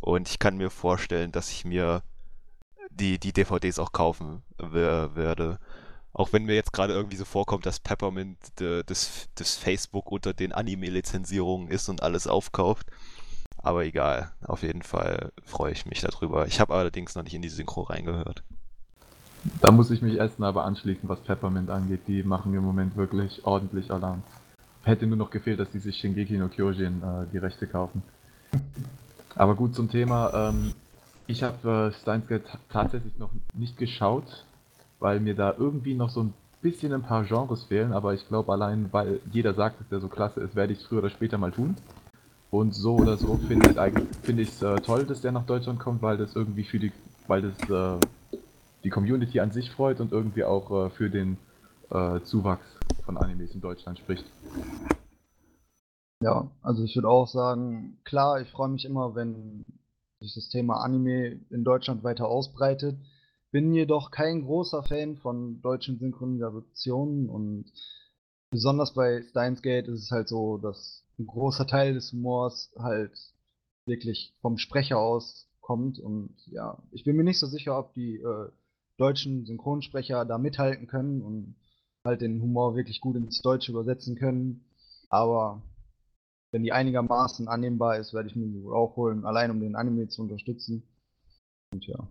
Und 0.00 0.28
ich 0.28 0.38
kann 0.38 0.56
mir 0.56 0.70
vorstellen, 0.70 1.32
dass 1.32 1.50
ich 1.50 1.64
mir 1.64 2.02
die, 2.90 3.18
die 3.18 3.32
DVDs 3.32 3.78
auch 3.78 3.92
kaufen 3.92 4.42
werde. 4.58 5.58
Auch 6.16 6.32
wenn 6.32 6.46
mir 6.46 6.54
jetzt 6.54 6.72
gerade 6.72 6.94
irgendwie 6.94 7.18
so 7.18 7.26
vorkommt, 7.26 7.66
dass 7.66 7.78
Peppermint 7.78 8.38
das 8.56 9.28
Facebook 9.38 10.10
unter 10.10 10.32
den 10.32 10.52
Anime-Lizenzierungen 10.52 11.68
ist 11.68 11.90
und 11.90 12.02
alles 12.02 12.26
aufkauft. 12.26 12.86
Aber 13.58 13.84
egal, 13.84 14.32
auf 14.42 14.62
jeden 14.62 14.80
Fall 14.80 15.30
freue 15.44 15.72
ich 15.72 15.84
mich 15.84 16.00
darüber. 16.00 16.46
Ich 16.46 16.58
habe 16.58 16.72
allerdings 16.72 17.16
noch 17.16 17.22
nicht 17.22 17.34
in 17.34 17.42
die 17.42 17.50
Synchro 17.50 17.82
reingehört. 17.82 18.42
Da 19.60 19.70
muss 19.70 19.90
ich 19.90 20.00
mich 20.00 20.16
erstmal 20.16 20.48
aber 20.48 20.64
anschließen, 20.64 21.06
was 21.06 21.20
Peppermint 21.20 21.68
angeht. 21.68 22.00
Die 22.06 22.22
machen 22.22 22.54
im 22.54 22.64
Moment 22.64 22.96
wirklich 22.96 23.44
ordentlich 23.44 23.90
Alarm. 23.90 24.22
Hätte 24.84 25.06
nur 25.06 25.18
noch 25.18 25.30
gefehlt, 25.30 25.60
dass 25.60 25.70
die 25.70 25.80
sich 25.80 25.98
Shingeki 25.98 26.38
no 26.38 26.48
Kyojin 26.48 27.02
äh, 27.02 27.30
die 27.30 27.38
Rechte 27.38 27.66
kaufen. 27.66 28.02
Aber 29.34 29.54
gut 29.54 29.74
zum 29.74 29.90
Thema. 29.90 30.48
Ähm, 30.48 30.72
ich 31.26 31.42
habe 31.42 31.92
äh, 31.94 32.00
Steins 32.00 32.26
Gate 32.26 32.46
tatsächlich 32.70 33.18
noch 33.18 33.32
nicht 33.52 33.76
geschaut, 33.76 34.46
weil 34.98 35.20
mir 35.20 35.34
da 35.34 35.54
irgendwie 35.56 35.94
noch 35.94 36.10
so 36.10 36.22
ein 36.22 36.34
bisschen 36.62 36.92
ein 36.92 37.02
paar 37.02 37.24
Genres 37.24 37.64
fehlen, 37.64 37.92
aber 37.92 38.14
ich 38.14 38.26
glaube 38.28 38.52
allein, 38.52 38.88
weil 38.92 39.20
jeder 39.30 39.54
sagt, 39.54 39.80
dass 39.80 39.88
der 39.88 40.00
so 40.00 40.08
klasse 40.08 40.40
ist, 40.40 40.56
werde 40.56 40.72
ich 40.72 40.80
es 40.80 40.86
früher 40.86 40.98
oder 40.98 41.10
später 41.10 41.38
mal 41.38 41.52
tun. 41.52 41.76
Und 42.50 42.74
so 42.74 42.96
oder 42.96 43.16
so 43.16 43.36
finde 43.36 43.70
ich 43.70 43.76
es 43.76 44.16
find 44.22 44.62
äh, 44.62 44.80
toll, 44.80 45.04
dass 45.04 45.20
der 45.20 45.32
nach 45.32 45.46
Deutschland 45.46 45.78
kommt, 45.78 46.00
weil 46.02 46.16
das 46.16 46.34
irgendwie 46.34 46.64
für 46.64 46.78
die, 46.78 46.92
weil 47.26 47.42
das 47.42 47.70
äh, 47.70 48.00
die 48.84 48.90
Community 48.90 49.40
an 49.40 49.50
sich 49.50 49.70
freut 49.70 50.00
und 50.00 50.12
irgendwie 50.12 50.44
auch 50.44 50.86
äh, 50.86 50.90
für 50.90 51.10
den 51.10 51.38
äh, 51.90 52.20
Zuwachs 52.20 52.66
von 53.04 53.16
Animes 53.16 53.54
in 53.54 53.60
Deutschland 53.60 53.98
spricht. 53.98 54.24
Ja, 56.22 56.50
also 56.62 56.82
ich 56.82 56.96
würde 56.96 57.08
auch 57.08 57.28
sagen, 57.28 57.98
klar, 58.04 58.40
ich 58.40 58.50
freue 58.50 58.68
mich 58.68 58.84
immer, 58.84 59.14
wenn 59.14 59.64
sich 60.20 60.34
das 60.34 60.48
Thema 60.48 60.82
Anime 60.82 61.40
in 61.50 61.62
Deutschland 61.62 62.04
weiter 62.04 62.26
ausbreitet. 62.26 62.96
Bin 63.52 63.72
jedoch 63.72 64.10
kein 64.10 64.42
großer 64.42 64.82
Fan 64.82 65.16
von 65.16 65.60
deutschen 65.62 65.98
Synchronisationen 65.98 67.28
und 67.28 67.72
besonders 68.50 68.94
bei 68.94 69.22
Steins 69.22 69.62
Gate 69.62 69.88
ist 69.88 70.02
es 70.04 70.10
halt 70.10 70.28
so, 70.28 70.58
dass 70.58 71.04
ein 71.18 71.26
großer 71.26 71.66
Teil 71.66 71.94
des 71.94 72.12
Humors 72.12 72.72
halt 72.78 73.16
wirklich 73.86 74.34
vom 74.40 74.58
Sprecher 74.58 74.98
aus 74.98 75.48
kommt 75.60 75.98
und 75.98 76.34
ja, 76.46 76.82
ich 76.92 77.04
bin 77.04 77.16
mir 77.16 77.24
nicht 77.24 77.38
so 77.38 77.46
sicher, 77.46 77.78
ob 77.78 77.92
die 77.94 78.16
äh, 78.16 78.48
deutschen 78.98 79.46
Synchronsprecher 79.46 80.24
da 80.24 80.38
mithalten 80.38 80.86
können 80.86 81.22
und 81.22 81.56
halt 82.04 82.20
den 82.20 82.40
Humor 82.40 82.76
wirklich 82.76 83.00
gut 83.00 83.16
ins 83.16 83.42
Deutsche 83.42 83.72
übersetzen 83.72 84.16
können. 84.16 84.64
Aber 85.08 85.62
wenn 86.52 86.62
die 86.62 86.72
einigermaßen 86.72 87.48
annehmbar 87.48 87.98
ist, 87.98 88.14
werde 88.14 88.28
ich 88.28 88.36
mir 88.36 88.46
die 88.46 88.62
wohl 88.62 88.74
auch 88.74 88.96
holen, 88.96 89.24
allein 89.24 89.50
um 89.50 89.60
den 89.60 89.76
Anime 89.76 90.08
zu 90.08 90.22
unterstützen. 90.22 90.84
Und 91.72 91.84
ja. 91.86 92.08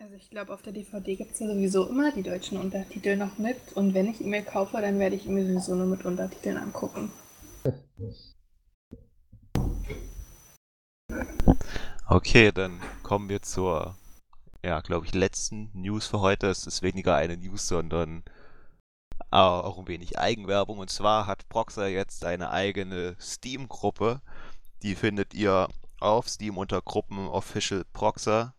Also 0.00 0.16
ich 0.16 0.28
glaube, 0.28 0.52
auf 0.52 0.60
der 0.60 0.72
DVD 0.72 1.14
gibt 1.14 1.32
es 1.34 1.38
ja 1.38 1.46
sowieso 1.46 1.88
immer 1.88 2.10
die 2.10 2.24
deutschen 2.24 2.58
Untertitel 2.58 3.16
noch 3.16 3.38
mit. 3.38 3.72
Und 3.74 3.94
wenn 3.94 4.08
ich 4.08 4.18
mir 4.20 4.42
kaufe, 4.42 4.80
dann 4.80 4.98
werde 4.98 5.14
ich 5.14 5.26
ihn 5.26 5.34
mir 5.34 5.46
sowieso 5.46 5.76
nur 5.76 5.86
mit 5.86 6.04
Untertiteln 6.04 6.56
angucken. 6.56 7.12
Okay, 12.08 12.50
dann 12.50 12.80
kommen 13.04 13.28
wir 13.28 13.40
zur, 13.42 13.96
ja, 14.64 14.80
glaube 14.80 15.06
ich, 15.06 15.14
letzten 15.14 15.70
News 15.74 16.08
für 16.08 16.20
heute. 16.20 16.48
Es 16.48 16.66
ist 16.66 16.82
weniger 16.82 17.14
eine 17.14 17.36
News, 17.36 17.68
sondern 17.68 18.24
auch 19.30 19.78
ein 19.78 19.86
wenig 19.86 20.18
Eigenwerbung. 20.18 20.78
Und 20.78 20.90
zwar 20.90 21.28
hat 21.28 21.48
Proxer 21.48 21.86
jetzt 21.86 22.24
eine 22.24 22.50
eigene 22.50 23.16
Steam-Gruppe. 23.20 24.20
Die 24.82 24.96
findet 24.96 25.34
ihr 25.34 25.68
auf 26.00 26.28
Steam 26.28 26.58
unter 26.58 26.82
Gruppen 26.82 27.28
Official 27.28 27.84
Proxer. 27.92 28.54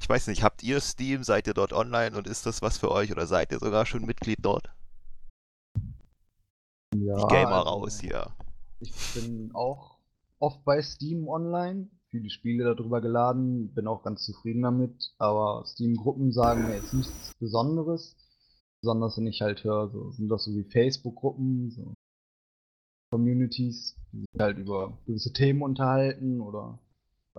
Ich 0.00 0.08
weiß 0.08 0.26
nicht, 0.28 0.42
habt 0.42 0.62
ihr 0.62 0.80
Steam? 0.80 1.22
Seid 1.22 1.46
ihr 1.46 1.54
dort 1.54 1.72
online 1.72 2.16
und 2.16 2.26
ist 2.26 2.46
das 2.46 2.62
was 2.62 2.78
für 2.78 2.90
euch 2.90 3.12
oder 3.12 3.26
seid 3.26 3.52
ihr 3.52 3.58
sogar 3.58 3.86
schon 3.86 4.04
Mitglied 4.04 4.38
dort? 4.40 4.70
Ja, 6.94 7.16
Die 7.16 7.26
Gamer 7.28 7.58
also, 7.58 7.68
raus 7.68 8.00
hier. 8.00 8.26
Ich 8.80 8.92
bin 9.14 9.50
auch 9.54 9.98
oft 10.38 10.64
bei 10.64 10.82
Steam 10.82 11.28
online, 11.28 11.88
viele 12.08 12.30
Spiele 12.30 12.74
darüber 12.74 13.00
geladen, 13.00 13.72
bin 13.74 13.86
auch 13.86 14.02
ganz 14.02 14.24
zufrieden 14.24 14.62
damit, 14.62 15.12
aber 15.18 15.64
Steam-Gruppen 15.66 16.32
sagen 16.32 16.66
mir 16.66 16.76
jetzt 16.76 16.94
nichts 16.94 17.32
Besonderes. 17.38 18.16
Besonders 18.80 19.18
wenn 19.18 19.26
ich 19.26 19.42
halt 19.42 19.62
höre, 19.62 19.90
so, 19.90 20.10
sind 20.12 20.28
das 20.30 20.44
so 20.44 20.52
wie 20.52 20.64
Facebook-Gruppen, 20.64 21.70
so 21.70 21.92
Communities, 23.12 23.96
die 24.12 24.20
sich 24.20 24.40
halt 24.40 24.58
über 24.58 24.96
gewisse 25.06 25.32
Themen 25.32 25.62
unterhalten 25.62 26.40
oder 26.40 26.78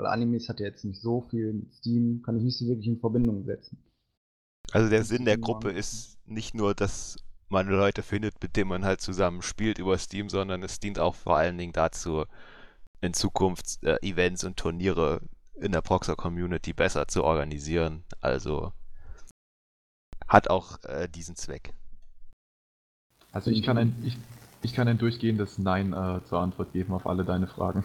weil 0.01 0.11
Animes 0.11 0.49
hat 0.49 0.59
ja 0.59 0.65
jetzt 0.65 0.83
nicht 0.83 0.99
so 0.99 1.21
viel 1.29 1.53
mit 1.53 1.73
Steam, 1.73 2.21
kann 2.25 2.35
ich 2.37 2.43
nicht 2.43 2.57
so 2.57 2.65
wirklich 2.65 2.87
in 2.87 2.99
Verbindung 2.99 3.45
setzen. 3.45 3.77
Also 4.71 4.89
der 4.89 5.03
Sinn 5.03 5.25
der 5.25 5.37
Gruppe 5.37 5.69
ist 5.69 6.17
nicht 6.25 6.55
nur, 6.55 6.73
dass 6.73 7.17
man 7.49 7.67
Leute 7.67 8.01
findet, 8.01 8.41
mit 8.41 8.55
denen 8.55 8.69
man 8.69 8.85
halt 8.85 9.01
zusammen 9.01 9.41
spielt 9.41 9.77
über 9.77 9.97
Steam, 9.97 10.29
sondern 10.29 10.63
es 10.63 10.79
dient 10.79 10.97
auch 10.97 11.15
vor 11.15 11.37
allen 11.37 11.57
Dingen 11.57 11.73
dazu, 11.73 12.25
in 13.01 13.13
Zukunft 13.13 13.83
äh, 13.83 13.97
Events 14.01 14.43
und 14.43 14.57
Turniere 14.57 15.21
in 15.55 15.71
der 15.71 15.81
Proxer 15.81 16.15
Community 16.15 16.73
besser 16.73 17.07
zu 17.07 17.23
organisieren. 17.23 18.03
Also 18.21 18.71
hat 20.27 20.49
auch 20.49 20.81
äh, 20.83 21.09
diesen 21.09 21.35
Zweck. 21.35 21.73
Also 23.33 23.51
ich 23.51 23.63
kann 23.63 23.77
ein, 23.77 23.95
ich, 24.03 24.17
ich 24.61 24.73
kann 24.73 24.87
ein 24.87 24.97
durchgehendes 24.97 25.57
Nein 25.57 25.93
äh, 25.93 26.23
zur 26.25 26.39
Antwort 26.39 26.73
geben 26.73 26.93
auf 26.93 27.05
alle 27.05 27.25
deine 27.25 27.47
Fragen. 27.47 27.83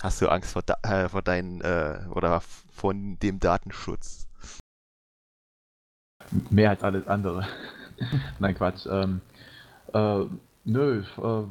Hast 0.00 0.20
du 0.20 0.28
Angst 0.28 0.52
vor, 0.52 0.62
äh, 0.84 1.08
vor 1.08 1.22
deinen 1.22 1.60
äh, 1.60 2.06
oder 2.14 2.40
von 2.40 3.18
dem 3.18 3.40
Datenschutz? 3.40 4.28
Mehr 6.50 6.70
als 6.70 6.84
alles 6.84 7.06
andere. 7.08 7.46
Nein, 8.38 8.54
Quatsch. 8.54 8.86
Ähm, 8.86 9.20
äh, 9.92 10.24
nö, 10.64 11.02
äh, 11.02 11.44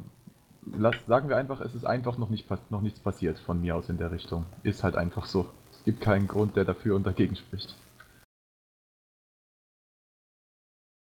lass, 0.78 0.96
sagen 1.08 1.28
wir 1.28 1.36
einfach, 1.36 1.60
es 1.60 1.76
ist 1.76 1.86
einfach 1.86 2.18
noch, 2.18 2.30
nicht, 2.30 2.50
noch 2.72 2.82
nichts 2.82 3.02
passiert 3.02 3.38
von 3.40 3.60
mir 3.60 3.76
aus 3.76 3.90
in 3.90 3.98
der 3.98 4.12
Richtung. 4.12 4.46
Ist 4.64 4.84
halt 4.84 4.96
einfach 4.96 5.26
so. 5.26 5.52
Es 5.72 5.84
gibt 5.84 6.00
keinen 6.00 6.28
Grund, 6.28 6.56
der 6.56 6.64
dafür 6.64 6.96
und 6.96 7.04
dagegen 7.04 7.36
spricht. 7.36 7.76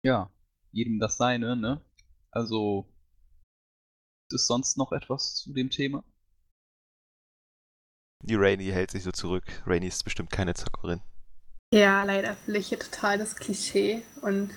Ja, 0.03 0.29
jedem 0.71 0.99
das 0.99 1.15
seine, 1.15 1.55
ne? 1.55 1.79
Also, 2.31 2.87
ist 4.31 4.47
sonst 4.47 4.77
noch 4.77 4.91
etwas 4.91 5.35
zu 5.35 5.53
dem 5.53 5.69
Thema? 5.69 6.03
Die 8.23 8.35
Rainy 8.35 8.65
hält 8.65 8.91
sich 8.91 9.03
so 9.03 9.11
zurück. 9.11 9.43
Rainy 9.65 9.87
ist 9.87 10.03
bestimmt 10.03 10.31
keine 10.31 10.53
Zockerin. 10.53 11.01
Ja, 11.73 12.03
leider 12.03 12.29
erfülle 12.29 12.59
ich 12.59 12.67
hier 12.67 12.79
total 12.79 13.17
das 13.17 13.35
Klischee 13.35 14.03
und 14.21 14.51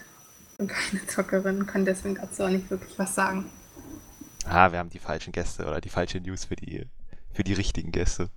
bin 0.59 0.69
keine 0.69 1.07
Zockerin, 1.07 1.67
kann 1.67 1.85
deswegen 1.85 2.17
dazu 2.17 2.45
auch 2.45 2.49
nicht 2.49 2.69
wirklich 2.71 2.99
was 2.99 3.15
sagen. 3.15 3.51
Ah, 4.45 4.73
wir 4.73 4.79
haben 4.79 4.91
die 4.91 4.99
falschen 4.99 5.33
Gäste 5.33 5.67
oder 5.67 5.81
die 5.81 5.89
falsche 5.89 6.21
News 6.21 6.45
für 6.45 6.57
die, 6.57 6.87
für 7.33 7.45
die 7.45 7.55
richtigen 7.55 7.93
Gäste. 7.93 8.31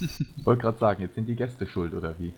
Ich 0.00 0.46
wollte 0.46 0.62
gerade 0.62 0.78
sagen, 0.78 1.02
jetzt 1.02 1.14
sind 1.14 1.26
die 1.26 1.36
Gäste 1.36 1.66
schuld, 1.66 1.92
oder 1.92 2.18
wie? 2.18 2.32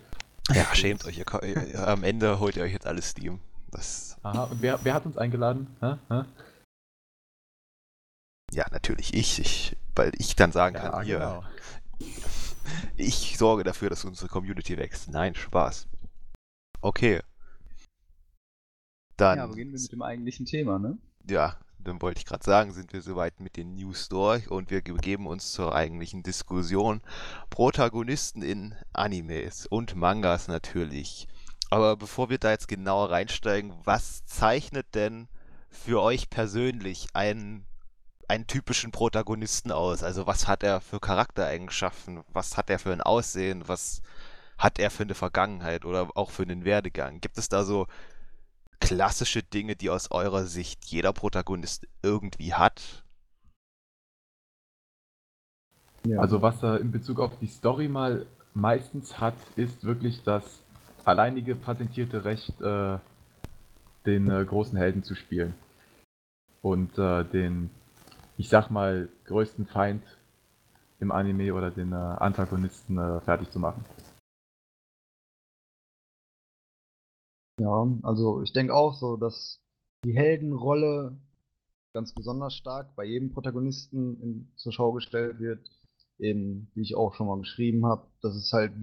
Ja, 0.49 0.65
schämt 0.75 1.05
euch. 1.05 1.17
Ihr, 1.17 1.87
am 1.87 2.03
Ende 2.03 2.39
holt 2.39 2.57
ihr 2.57 2.63
euch 2.63 2.73
jetzt 2.73 2.85
alles 2.85 3.09
Steam. 3.09 3.39
Das... 3.71 4.17
Aha, 4.23 4.43
und 4.45 4.61
wer, 4.61 4.79
wer 4.83 4.93
hat 4.93 5.05
uns 5.05 5.17
eingeladen? 5.17 5.67
Ha? 5.81 5.99
Ha? 6.09 6.25
Ja, 8.51 8.65
natürlich 8.71 9.13
ich, 9.13 9.39
ich, 9.39 9.77
weil 9.95 10.11
ich 10.17 10.35
dann 10.35 10.51
sagen 10.51 10.75
ja, 10.75 10.89
kann, 10.89 11.03
hier, 11.03 11.19
genau. 11.19 11.43
ich 12.97 13.37
sorge 13.37 13.63
dafür, 13.63 13.89
dass 13.89 14.05
unsere 14.05 14.27
Community 14.27 14.77
wächst. 14.77 15.09
Nein, 15.09 15.35
Spaß. 15.35 15.87
Okay. 16.81 17.21
Dann. 19.17 19.37
Ja, 19.37 19.47
beginnen 19.47 19.71
wir 19.71 19.79
mit 19.79 19.91
dem 19.91 20.01
eigentlichen 20.01 20.45
Thema, 20.45 20.79
ne? 20.79 20.97
Ja, 21.29 21.57
dann 21.79 22.01
wollte 22.01 22.19
ich 22.19 22.25
gerade 22.25 22.43
sagen, 22.43 22.71
sind 22.71 22.93
wir 22.93 23.01
soweit 23.01 23.39
mit 23.39 23.57
den 23.57 23.75
News 23.75 24.09
durch 24.09 24.49
und 24.49 24.71
wir 24.71 24.81
begeben 24.81 25.27
uns 25.27 25.51
zur 25.51 25.75
eigentlichen 25.75 26.23
Diskussion. 26.23 27.01
Protagonisten 27.49 28.41
in 28.41 28.75
Animes 28.93 29.65
und 29.65 29.95
Mangas 29.95 30.47
natürlich. 30.47 31.27
Aber 31.69 31.97
bevor 31.97 32.29
wir 32.29 32.37
da 32.37 32.51
jetzt 32.51 32.67
genauer 32.67 33.11
reinsteigen, 33.11 33.73
was 33.83 34.25
zeichnet 34.25 34.93
denn 34.93 35.27
für 35.69 36.01
euch 36.01 36.29
persönlich 36.29 37.07
einen, 37.13 37.65
einen 38.29 38.47
typischen 38.47 38.91
Protagonisten 38.91 39.71
aus? 39.71 40.03
Also 40.03 40.27
was 40.27 40.47
hat 40.47 40.63
er 40.63 40.81
für 40.81 40.99
Charaktereigenschaften? 40.99 42.21
Was 42.31 42.57
hat 42.57 42.69
er 42.69 42.79
für 42.79 42.91
ein 42.91 43.01
Aussehen? 43.01 43.67
Was 43.67 44.01
hat 44.57 44.79
er 44.79 44.89
für 44.89 45.03
eine 45.03 45.15
Vergangenheit 45.15 45.85
oder 45.85 46.09
auch 46.15 46.31
für 46.31 46.43
einen 46.43 46.65
Werdegang? 46.65 47.19
Gibt 47.21 47.37
es 47.37 47.49
da 47.49 47.63
so 47.63 47.87
klassische 48.79 49.43
Dinge, 49.43 49.75
die 49.75 49.89
aus 49.89 50.11
eurer 50.11 50.45
Sicht 50.45 50.85
jeder 50.85 51.13
Protagonist 51.13 51.87
irgendwie 52.01 52.53
hat? 52.53 53.03
Ja. 56.05 56.19
Also 56.19 56.41
was 56.41 56.61
er 56.63 56.81
in 56.81 56.91
Bezug 56.91 57.19
auf 57.19 57.37
die 57.39 57.47
Story 57.47 57.87
mal 57.87 58.25
meistens 58.53 59.19
hat, 59.19 59.35
ist 59.55 59.83
wirklich 59.83 60.23
das 60.23 60.43
alleinige 61.05 61.55
patentierte 61.55 62.25
Recht, 62.25 62.59
äh, 62.61 62.97
den 64.05 64.29
äh, 64.29 64.43
großen 64.45 64.77
Helden 64.77 65.03
zu 65.03 65.15
spielen. 65.15 65.53
Und 66.61 66.97
äh, 66.97 67.23
den, 67.25 67.69
ich 68.43 68.49
sag 68.49 68.69
mal, 68.69 69.07
größten 69.23 69.67
Feind 69.67 70.03
im 70.99 71.13
Anime 71.13 71.53
oder 71.53 71.71
den 71.71 71.93
äh, 71.93 71.95
Antagonisten 71.95 72.97
äh, 72.97 73.21
fertig 73.21 73.49
zu 73.51 73.57
machen. 73.57 73.85
Ja, 77.61 77.87
also 78.01 78.41
ich 78.41 78.51
denke 78.51 78.75
auch 78.75 78.95
so, 78.95 79.15
dass 79.15 79.61
die 80.03 80.13
Heldenrolle 80.13 81.15
ganz 81.93 82.13
besonders 82.13 82.53
stark 82.53 82.93
bei 82.97 83.05
jedem 83.05 83.31
Protagonisten 83.31 84.21
in, 84.21 84.51
zur 84.57 84.73
Schau 84.73 84.91
gestellt 84.91 85.39
wird. 85.39 85.65
Eben, 86.19 86.67
wie 86.75 86.81
ich 86.81 86.95
auch 86.97 87.13
schon 87.13 87.27
mal 87.27 87.39
geschrieben 87.39 87.85
habe, 87.85 88.05
dass 88.21 88.35
es 88.35 88.51
halt 88.51 88.73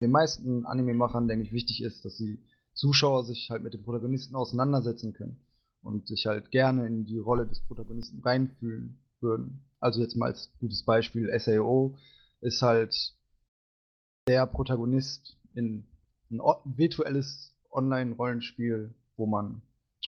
den 0.00 0.10
meisten 0.10 0.66
Anime-Machern, 0.66 1.28
denke 1.28 1.44
ich, 1.44 1.52
wichtig 1.52 1.84
ist, 1.84 2.04
dass 2.04 2.16
die 2.16 2.40
Zuschauer 2.74 3.22
sich 3.22 3.50
halt 3.50 3.62
mit 3.62 3.72
dem 3.72 3.84
Protagonisten 3.84 4.34
auseinandersetzen 4.34 5.12
können 5.12 5.40
und 5.82 6.08
sich 6.08 6.26
halt 6.26 6.50
gerne 6.50 6.86
in 6.86 7.04
die 7.04 7.18
Rolle 7.18 7.46
des 7.46 7.60
Protagonisten 7.60 8.20
reinfühlen 8.20 8.98
würden. 9.20 9.64
Also 9.80 10.00
jetzt 10.00 10.16
mal 10.16 10.26
als 10.26 10.50
gutes 10.60 10.84
Beispiel, 10.84 11.30
SAO 11.38 11.96
ist 12.40 12.62
halt 12.62 13.14
der 14.28 14.46
Protagonist 14.46 15.36
in 15.54 15.84
ein 16.30 16.40
virtuelles 16.64 17.54
Online-Rollenspiel, 17.70 18.94
wo 19.16 19.26
man 19.26 19.62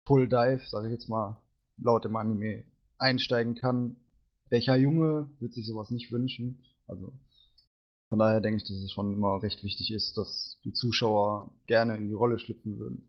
Full 0.07 0.29
Dive, 0.29 0.63
sage 0.69 0.89
ich 0.89 0.93
jetzt 0.93 1.09
mal, 1.09 1.41
laut 1.79 2.05
dem 2.05 2.17
Anime 2.17 2.65
einsteigen 2.99 3.55
kann. 3.55 3.97
Welcher 4.49 4.77
Junge 4.77 5.31
wird 5.39 5.55
sich 5.55 5.67
sowas 5.67 5.91
nicht 5.91 6.11
wünschen? 6.11 6.65
Also 6.89 7.13
von 8.09 8.19
daher 8.19 8.41
denke 8.41 8.57
ich, 8.57 8.65
dass 8.65 8.77
es 8.77 8.91
schon 8.91 9.13
immer 9.15 9.41
recht 9.41 9.63
wichtig 9.63 9.93
ist, 9.93 10.19
dass 10.19 10.59
die 10.65 10.73
Zuschauer 10.73 11.51
gerne 11.67 11.97
in 11.97 12.09
die 12.09 12.15
Rolle 12.15 12.41
schlüpfen 12.41 12.79
würden. 12.79 13.09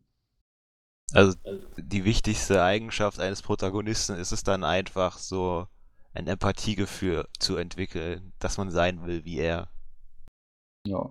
Also 1.14 1.38
die 1.78 2.06
wichtigste 2.06 2.64
Eigenschaft 2.64 3.20
eines 3.20 3.42
Protagonisten 3.42 4.16
ist 4.16 4.32
es 4.32 4.44
dann 4.44 4.64
einfach 4.64 5.18
so 5.18 5.68
ein 6.14 6.28
Empathiegefühl 6.28 7.28
zu 7.40 7.58
entwickeln, 7.58 8.34
dass 8.40 8.58
man 8.58 8.70
sein 8.72 9.06
will 9.06 9.26
wie 9.26 9.38
er. 9.38 9.70
Ja. 10.86 11.10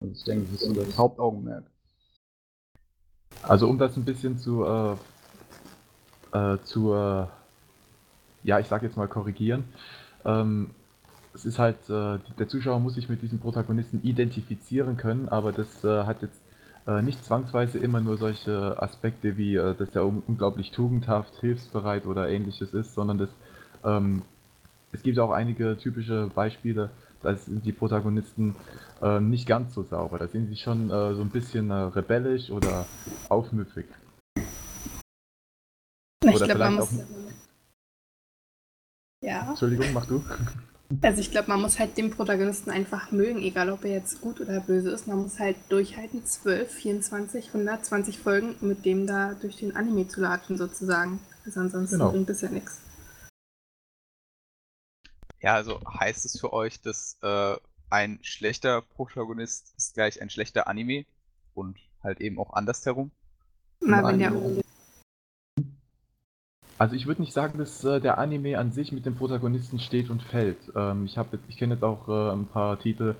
Also 0.00 0.14
ich 0.14 0.24
denke, 0.24 0.46
das 0.52 0.62
ist 0.62 0.68
so 0.68 0.72
das 0.72 0.98
Hauptaugenmerk. 0.98 1.64
Also 3.42 3.68
um 3.68 3.78
das 3.78 3.96
ein 3.96 4.04
bisschen 4.04 4.38
zu, 4.38 4.64
äh, 4.64 4.96
äh, 6.32 6.58
zu 6.64 6.92
äh, 6.94 7.26
ja, 8.42 8.58
ich 8.58 8.66
sag 8.66 8.82
jetzt 8.82 8.96
mal 8.96 9.08
korrigieren. 9.08 9.64
Ähm, 10.24 10.70
es 11.34 11.44
ist 11.44 11.58
halt, 11.58 11.78
äh, 11.88 12.18
der 12.38 12.48
Zuschauer 12.48 12.80
muss 12.80 12.94
sich 12.94 13.08
mit 13.08 13.22
diesem 13.22 13.38
Protagonisten 13.38 14.02
identifizieren 14.02 14.96
können, 14.96 15.28
aber 15.28 15.52
das 15.52 15.84
äh, 15.84 16.04
hat 16.04 16.22
jetzt 16.22 16.40
nicht 17.02 17.24
zwangsweise 17.24 17.78
immer 17.78 18.00
nur 18.00 18.16
solche 18.16 18.80
Aspekte 18.82 19.36
wie, 19.36 19.56
äh, 19.56 19.74
dass 19.74 19.94
er 19.94 20.06
un 20.06 20.22
unglaublich 20.26 20.70
tugendhaft, 20.70 21.34
hilfsbereit 21.40 22.06
oder 22.06 22.28
ähnliches 22.28 22.74
ist, 22.74 22.94
sondern 22.94 23.18
das, 23.18 23.30
ähm, 23.84 24.22
es 24.92 25.02
gibt 25.02 25.18
auch 25.18 25.30
einige 25.30 25.76
typische 25.76 26.30
Beispiele, 26.34 26.90
da 27.22 27.36
sind 27.36 27.64
die 27.66 27.72
Protagonisten 27.72 28.56
äh, 29.02 29.20
nicht 29.20 29.46
ganz 29.46 29.74
so 29.74 29.82
sauber. 29.82 30.18
Da 30.18 30.26
sind 30.26 30.48
sie 30.48 30.56
schon 30.56 30.90
äh, 30.90 31.14
so 31.14 31.20
ein 31.20 31.30
bisschen 31.30 31.70
rebellisch 31.70 32.50
oder 32.50 32.86
aufmüpfig. 33.28 33.86
Ich 36.24 36.34
glaube, 36.34 36.58
man 36.58 36.74
muss. 36.74 37.04
Ja. 39.22 39.50
Entschuldigung, 39.50 39.92
mach 39.92 40.06
du. 40.06 40.24
Also 41.02 41.20
ich 41.20 41.30
glaube, 41.30 41.48
man 41.48 41.60
muss 41.60 41.78
halt 41.78 41.96
den 41.96 42.10
Protagonisten 42.10 42.70
einfach 42.70 43.12
mögen, 43.12 43.40
egal 43.42 43.70
ob 43.70 43.84
er 43.84 43.92
jetzt 43.92 44.20
gut 44.20 44.40
oder 44.40 44.60
böse 44.60 44.90
ist. 44.90 45.06
Man 45.06 45.22
muss 45.22 45.38
halt 45.38 45.56
durchhalten, 45.68 46.24
12, 46.24 46.72
24, 46.72 47.46
120 47.48 48.18
Folgen 48.18 48.56
mit 48.60 48.84
dem 48.84 49.06
da 49.06 49.34
durch 49.34 49.56
den 49.56 49.76
Anime 49.76 50.08
zu 50.08 50.20
latschen 50.20 50.58
sozusagen. 50.58 51.20
Also 51.46 51.60
ansonsten 51.60 51.98
genau. 51.98 52.10
bringt 52.10 52.28
das 52.28 52.40
ja 52.40 52.48
nichts. 52.50 52.80
Ja, 55.40 55.54
also 55.54 55.80
heißt 55.88 56.24
es 56.24 56.38
für 56.38 56.52
euch, 56.52 56.80
dass 56.82 57.16
äh, 57.22 57.56
ein 57.88 58.18
schlechter 58.22 58.82
Protagonist 58.82 59.72
ist 59.76 59.94
gleich 59.94 60.20
ein 60.20 60.28
schlechter 60.28 60.66
Anime 60.66 61.06
und 61.54 61.78
halt 62.02 62.20
eben 62.20 62.38
auch 62.38 62.52
andersherum? 62.52 63.10
Na, 63.80 64.04
wenn 64.04 64.18
der 64.18 64.32
also 66.80 66.96
ich 66.96 67.06
würde 67.06 67.20
nicht 67.20 67.34
sagen, 67.34 67.58
dass 67.58 67.84
äh, 67.84 68.00
der 68.00 68.16
Anime 68.16 68.58
an 68.58 68.72
sich 68.72 68.90
mit 68.90 69.04
dem 69.04 69.14
Protagonisten 69.14 69.78
steht 69.80 70.08
und 70.08 70.22
fällt. 70.22 70.56
Ähm, 70.74 71.04
ich 71.04 71.18
ich 71.48 71.58
kenne 71.58 71.74
jetzt 71.74 71.84
auch 71.84 72.08
äh, 72.08 72.32
ein 72.32 72.46
paar 72.46 72.78
Titel, 72.78 73.16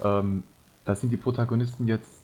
ähm, 0.00 0.44
da 0.84 0.94
sind 0.94 1.10
die 1.10 1.16
Protagonisten 1.16 1.88
jetzt, 1.88 2.22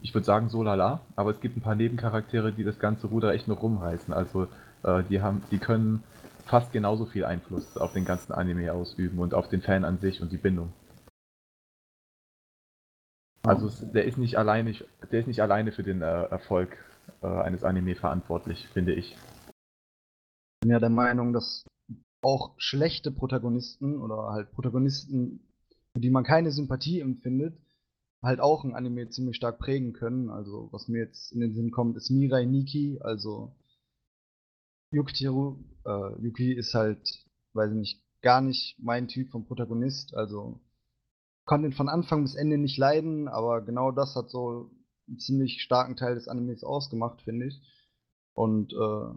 ich 0.00 0.14
würde 0.14 0.24
sagen 0.24 0.48
so 0.48 0.62
lala, 0.62 1.00
aber 1.14 1.30
es 1.30 1.40
gibt 1.40 1.58
ein 1.58 1.60
paar 1.60 1.74
Nebencharaktere, 1.74 2.52
die 2.52 2.64
das 2.64 2.78
ganze 2.78 3.08
Ruder 3.08 3.34
echt 3.34 3.48
noch 3.48 3.60
rumreißen. 3.62 4.14
Also 4.14 4.48
äh, 4.82 5.02
die 5.10 5.20
haben, 5.20 5.42
die 5.50 5.58
können 5.58 6.02
fast 6.46 6.72
genauso 6.72 7.04
viel 7.04 7.26
Einfluss 7.26 7.76
auf 7.76 7.92
den 7.92 8.06
ganzen 8.06 8.32
Anime 8.32 8.72
ausüben 8.72 9.18
und 9.18 9.34
auf 9.34 9.50
den 9.50 9.60
Fan 9.60 9.84
an 9.84 9.98
sich 9.98 10.22
und 10.22 10.32
die 10.32 10.38
Bindung. 10.38 10.72
Also 13.42 13.68
der 13.92 14.06
ist 14.06 14.16
nicht 14.16 14.38
alleine, 14.38 14.74
der 15.12 15.20
ist 15.20 15.26
nicht 15.26 15.42
alleine 15.42 15.70
für 15.70 15.82
den 15.82 16.00
äh, 16.00 16.22
Erfolg 16.22 16.78
äh, 17.22 17.26
eines 17.26 17.62
Anime 17.62 17.94
verantwortlich, 17.94 18.66
finde 18.72 18.94
ich 18.94 19.18
bin 20.64 20.70
ja 20.70 20.80
der 20.80 20.88
Meinung, 20.88 21.34
dass 21.34 21.66
auch 22.22 22.54
schlechte 22.56 23.10
Protagonisten 23.10 24.00
oder 24.00 24.30
halt 24.32 24.50
Protagonisten, 24.52 25.40
für 25.92 26.00
die 26.00 26.08
man 26.08 26.24
keine 26.24 26.52
Sympathie 26.52 27.00
empfindet, 27.00 27.54
halt 28.22 28.40
auch 28.40 28.64
ein 28.64 28.74
Anime 28.74 29.10
ziemlich 29.10 29.36
stark 29.36 29.58
prägen 29.58 29.92
können. 29.92 30.30
Also, 30.30 30.70
was 30.72 30.88
mir 30.88 31.00
jetzt 31.00 31.32
in 31.32 31.40
den 31.40 31.52
Sinn 31.52 31.70
kommt, 31.70 31.98
ist 31.98 32.08
Mirai 32.08 32.46
Nikki, 32.46 32.98
also 33.02 33.54
Yukiteru. 34.90 35.58
Äh, 35.84 36.22
Yuki 36.22 36.54
ist 36.54 36.72
halt, 36.72 37.26
weiß 37.52 37.72
ich 37.72 37.76
nicht, 37.76 38.02
gar 38.22 38.40
nicht 38.40 38.78
mein 38.78 39.06
Typ 39.06 39.32
von 39.32 39.44
Protagonist. 39.44 40.14
Also, 40.14 40.60
konnte 41.44 41.68
ihn 41.68 41.74
von 41.74 41.90
Anfang 41.90 42.22
bis 42.22 42.36
Ende 42.36 42.56
nicht 42.56 42.78
leiden, 42.78 43.28
aber 43.28 43.60
genau 43.60 43.90
das 43.90 44.16
hat 44.16 44.30
so 44.30 44.70
einen 45.08 45.18
ziemlich 45.18 45.60
starken 45.60 45.96
Teil 45.96 46.14
des 46.14 46.26
Animes 46.26 46.64
ausgemacht, 46.64 47.20
finde 47.20 47.48
ich. 47.48 47.60
Und 48.32 48.72
äh, 48.72 49.14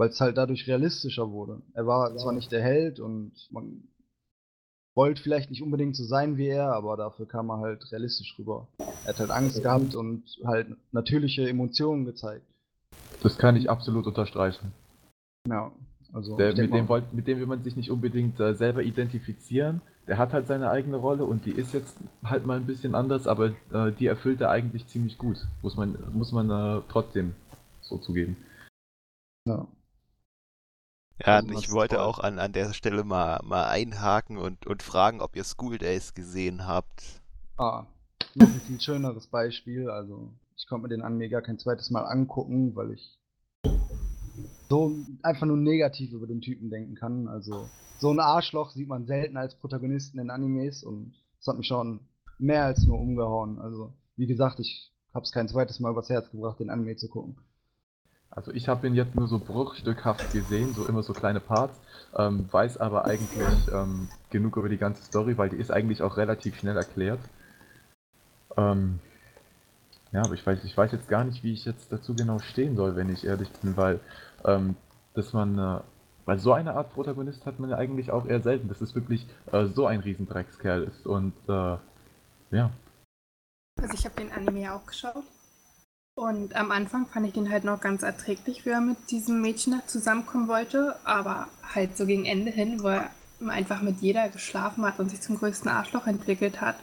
weil 0.00 0.08
es 0.08 0.20
halt 0.20 0.38
dadurch 0.38 0.66
realistischer 0.66 1.30
wurde. 1.30 1.60
Er 1.74 1.86
war 1.86 2.10
ja. 2.10 2.16
zwar 2.16 2.32
nicht 2.32 2.50
der 2.50 2.62
Held 2.62 3.00
und 3.00 3.32
man 3.50 3.82
wollte 4.94 5.22
vielleicht 5.22 5.50
nicht 5.50 5.62
unbedingt 5.62 5.94
so 5.94 6.04
sein 6.04 6.38
wie 6.38 6.46
er, 6.46 6.72
aber 6.72 6.96
dafür 6.96 7.28
kam 7.28 7.50
er 7.50 7.58
halt 7.58 7.92
realistisch 7.92 8.34
rüber. 8.38 8.66
Er 8.78 9.08
hat 9.08 9.18
halt 9.18 9.30
Angst 9.30 9.62
gehabt 9.62 9.94
und 9.94 10.22
halt 10.42 10.74
natürliche 10.90 11.46
Emotionen 11.46 12.06
gezeigt. 12.06 12.46
Das 13.22 13.36
kann 13.36 13.56
ich 13.56 13.68
absolut 13.68 14.06
unterstreichen. 14.06 14.72
Ja, 15.46 15.70
also. 16.14 16.38
Der, 16.38 16.56
mit, 16.56 16.72
dem 16.72 16.88
wollt, 16.88 17.12
mit 17.12 17.26
dem 17.26 17.38
will 17.38 17.46
man 17.46 17.62
sich 17.62 17.76
nicht 17.76 17.90
unbedingt 17.90 18.40
äh, 18.40 18.54
selber 18.54 18.82
identifizieren. 18.82 19.82
Der 20.06 20.16
hat 20.16 20.32
halt 20.32 20.46
seine 20.46 20.70
eigene 20.70 20.96
Rolle 20.96 21.26
und 21.26 21.44
die 21.44 21.52
ist 21.52 21.74
jetzt 21.74 21.98
halt 22.24 22.46
mal 22.46 22.56
ein 22.56 22.66
bisschen 22.66 22.94
anders, 22.94 23.26
aber 23.26 23.52
äh, 23.70 23.92
die 23.92 24.06
erfüllt 24.06 24.40
er 24.40 24.48
eigentlich 24.48 24.86
ziemlich 24.86 25.18
gut. 25.18 25.46
Muss 25.60 25.76
man, 25.76 25.98
muss 26.14 26.32
man 26.32 26.48
äh, 26.48 26.80
trotzdem 26.88 27.34
so 27.82 27.98
zugeben. 27.98 28.38
Ja. 29.46 29.68
Ja, 31.24 31.42
ich 31.42 31.70
wollte 31.70 32.02
auch 32.02 32.18
an, 32.18 32.38
an 32.38 32.52
der 32.52 32.72
Stelle 32.72 33.04
mal, 33.04 33.40
mal 33.44 33.68
einhaken 33.68 34.38
und, 34.38 34.66
und 34.66 34.82
fragen, 34.82 35.20
ob 35.20 35.36
ihr 35.36 35.44
School 35.44 35.76
Days 35.76 36.14
gesehen 36.14 36.66
habt. 36.66 37.20
Ah, 37.58 37.86
noch 38.34 38.48
ein 38.48 38.60
viel 38.60 38.80
schöneres 38.80 39.26
Beispiel. 39.26 39.90
Also, 39.90 40.32
ich 40.56 40.66
konnte 40.66 40.84
mir 40.84 40.88
den 40.88 41.02
Anime 41.02 41.28
gar 41.28 41.42
kein 41.42 41.58
zweites 41.58 41.90
Mal 41.90 42.04
angucken, 42.04 42.74
weil 42.74 42.92
ich 42.92 43.18
so 44.68 44.94
einfach 45.22 45.46
nur 45.46 45.56
negativ 45.56 46.12
über 46.12 46.26
den 46.26 46.40
Typen 46.40 46.70
denken 46.70 46.94
kann. 46.94 47.28
Also, 47.28 47.68
so 47.98 48.10
ein 48.10 48.20
Arschloch 48.20 48.70
sieht 48.70 48.88
man 48.88 49.06
selten 49.06 49.36
als 49.36 49.54
Protagonisten 49.56 50.18
in 50.18 50.30
Animes 50.30 50.82
und 50.82 51.12
das 51.38 51.48
hat 51.48 51.58
mich 51.58 51.66
schon 51.66 52.00
mehr 52.38 52.64
als 52.64 52.86
nur 52.86 52.98
umgehauen. 52.98 53.58
Also, 53.58 53.92
wie 54.16 54.26
gesagt, 54.26 54.58
ich 54.58 54.90
habe 55.12 55.24
es 55.24 55.32
kein 55.32 55.48
zweites 55.48 55.80
Mal 55.80 55.90
übers 55.90 56.08
Herz 56.08 56.30
gebracht, 56.30 56.60
den 56.60 56.70
Anime 56.70 56.96
zu 56.96 57.08
gucken. 57.08 57.36
Also 58.32 58.52
ich 58.52 58.68
habe 58.68 58.86
ihn 58.86 58.94
jetzt 58.94 59.16
nur 59.16 59.26
so 59.26 59.38
bruchstückhaft 59.40 60.32
gesehen, 60.32 60.72
so 60.72 60.86
immer 60.86 61.02
so 61.02 61.12
kleine 61.12 61.40
Parts, 61.40 61.80
ähm, 62.16 62.46
weiß 62.50 62.78
aber 62.78 63.04
eigentlich 63.04 63.68
ähm, 63.72 64.08
genug 64.30 64.56
über 64.56 64.68
die 64.68 64.78
ganze 64.78 65.02
Story, 65.02 65.36
weil 65.36 65.48
die 65.48 65.56
ist 65.56 65.72
eigentlich 65.72 66.00
auch 66.02 66.16
relativ 66.16 66.56
schnell 66.56 66.76
erklärt. 66.76 67.18
Ähm, 68.56 69.00
ja, 70.12 70.22
aber 70.22 70.34
ich 70.34 70.46
weiß, 70.46 70.62
ich 70.62 70.76
weiß 70.76 70.92
jetzt 70.92 71.08
gar 71.08 71.24
nicht, 71.24 71.42
wie 71.42 71.52
ich 71.52 71.64
jetzt 71.64 71.90
dazu 71.92 72.14
genau 72.14 72.38
stehen 72.38 72.76
soll, 72.76 72.94
wenn 72.94 73.12
ich 73.12 73.24
ehrlich 73.24 73.50
bin, 73.50 73.76
weil 73.76 74.00
ähm, 74.44 74.76
dass 75.14 75.32
man, 75.32 75.58
äh, 75.58 75.80
weil 76.24 76.38
so 76.38 76.52
eine 76.52 76.74
Art 76.74 76.92
Protagonist 76.94 77.46
hat 77.46 77.58
man 77.58 77.70
ja 77.70 77.76
eigentlich 77.76 78.12
auch 78.12 78.26
eher 78.26 78.40
selten, 78.40 78.68
dass 78.68 78.80
es 78.80 78.94
wirklich 78.94 79.26
äh, 79.50 79.66
so 79.66 79.86
ein 79.86 80.00
Riesendreckskerl 80.00 80.84
ist 80.84 81.04
und 81.04 81.34
äh, 81.48 81.76
ja. 82.52 82.70
Also 83.80 83.94
ich 83.94 84.04
habe 84.04 84.14
den 84.16 84.30
Anime 84.30 84.72
auch 84.72 84.86
geschaut 84.86 85.24
und 86.20 86.54
am 86.54 86.70
Anfang 86.70 87.06
fand 87.06 87.26
ich 87.26 87.34
ihn 87.34 87.50
halt 87.50 87.64
noch 87.64 87.80
ganz 87.80 88.02
erträglich, 88.02 88.66
wie 88.66 88.70
er 88.70 88.82
mit 88.82 89.10
diesem 89.10 89.40
Mädchen 89.40 89.72
da 89.72 89.86
zusammenkommen 89.86 90.48
wollte. 90.48 90.94
Aber 91.04 91.48
halt 91.74 91.96
so 91.96 92.04
gegen 92.04 92.26
Ende 92.26 92.50
hin, 92.50 92.82
wo 92.82 92.88
er 92.88 93.10
einfach 93.48 93.80
mit 93.80 94.02
jeder 94.02 94.28
geschlafen 94.28 94.84
hat 94.84 95.00
und 95.00 95.08
sich 95.08 95.22
zum 95.22 95.38
größten 95.38 95.70
Arschloch 95.70 96.06
entwickelt 96.06 96.60
hat. 96.60 96.76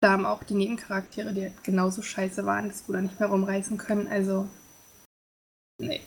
Da 0.00 0.12
haben 0.12 0.24
auch 0.24 0.42
die 0.44 0.54
Nebencharaktere, 0.54 1.34
die 1.34 1.42
halt 1.42 1.62
genauso 1.62 2.00
scheiße 2.00 2.46
waren, 2.46 2.68
das 2.68 2.88
Ruder 2.88 3.02
nicht 3.02 3.20
mehr 3.20 3.28
rumreißen 3.28 3.76
können. 3.76 4.08
Also, 4.08 4.48
nee. 5.78 6.00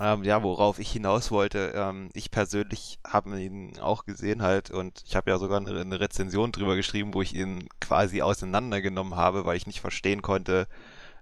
Ähm, 0.00 0.24
ja, 0.24 0.42
worauf 0.42 0.78
ich 0.78 0.90
hinaus 0.90 1.30
wollte, 1.30 1.74
ähm, 1.76 2.08
ich 2.14 2.30
persönlich 2.30 2.98
habe 3.06 3.38
ihn 3.38 3.78
auch 3.80 4.06
gesehen 4.06 4.40
halt 4.40 4.70
und 4.70 5.02
ich 5.06 5.14
habe 5.14 5.30
ja 5.30 5.36
sogar 5.38 5.60
eine, 5.60 5.78
eine, 5.78 6.00
Rezension 6.00 6.52
drüber 6.52 6.74
geschrieben, 6.74 7.12
wo 7.12 7.20
ich 7.20 7.34
ihn 7.34 7.68
quasi 7.80 8.22
auseinandergenommen 8.22 9.16
habe, 9.16 9.44
weil 9.44 9.58
ich 9.58 9.66
nicht 9.66 9.82
verstehen 9.82 10.22
konnte, 10.22 10.68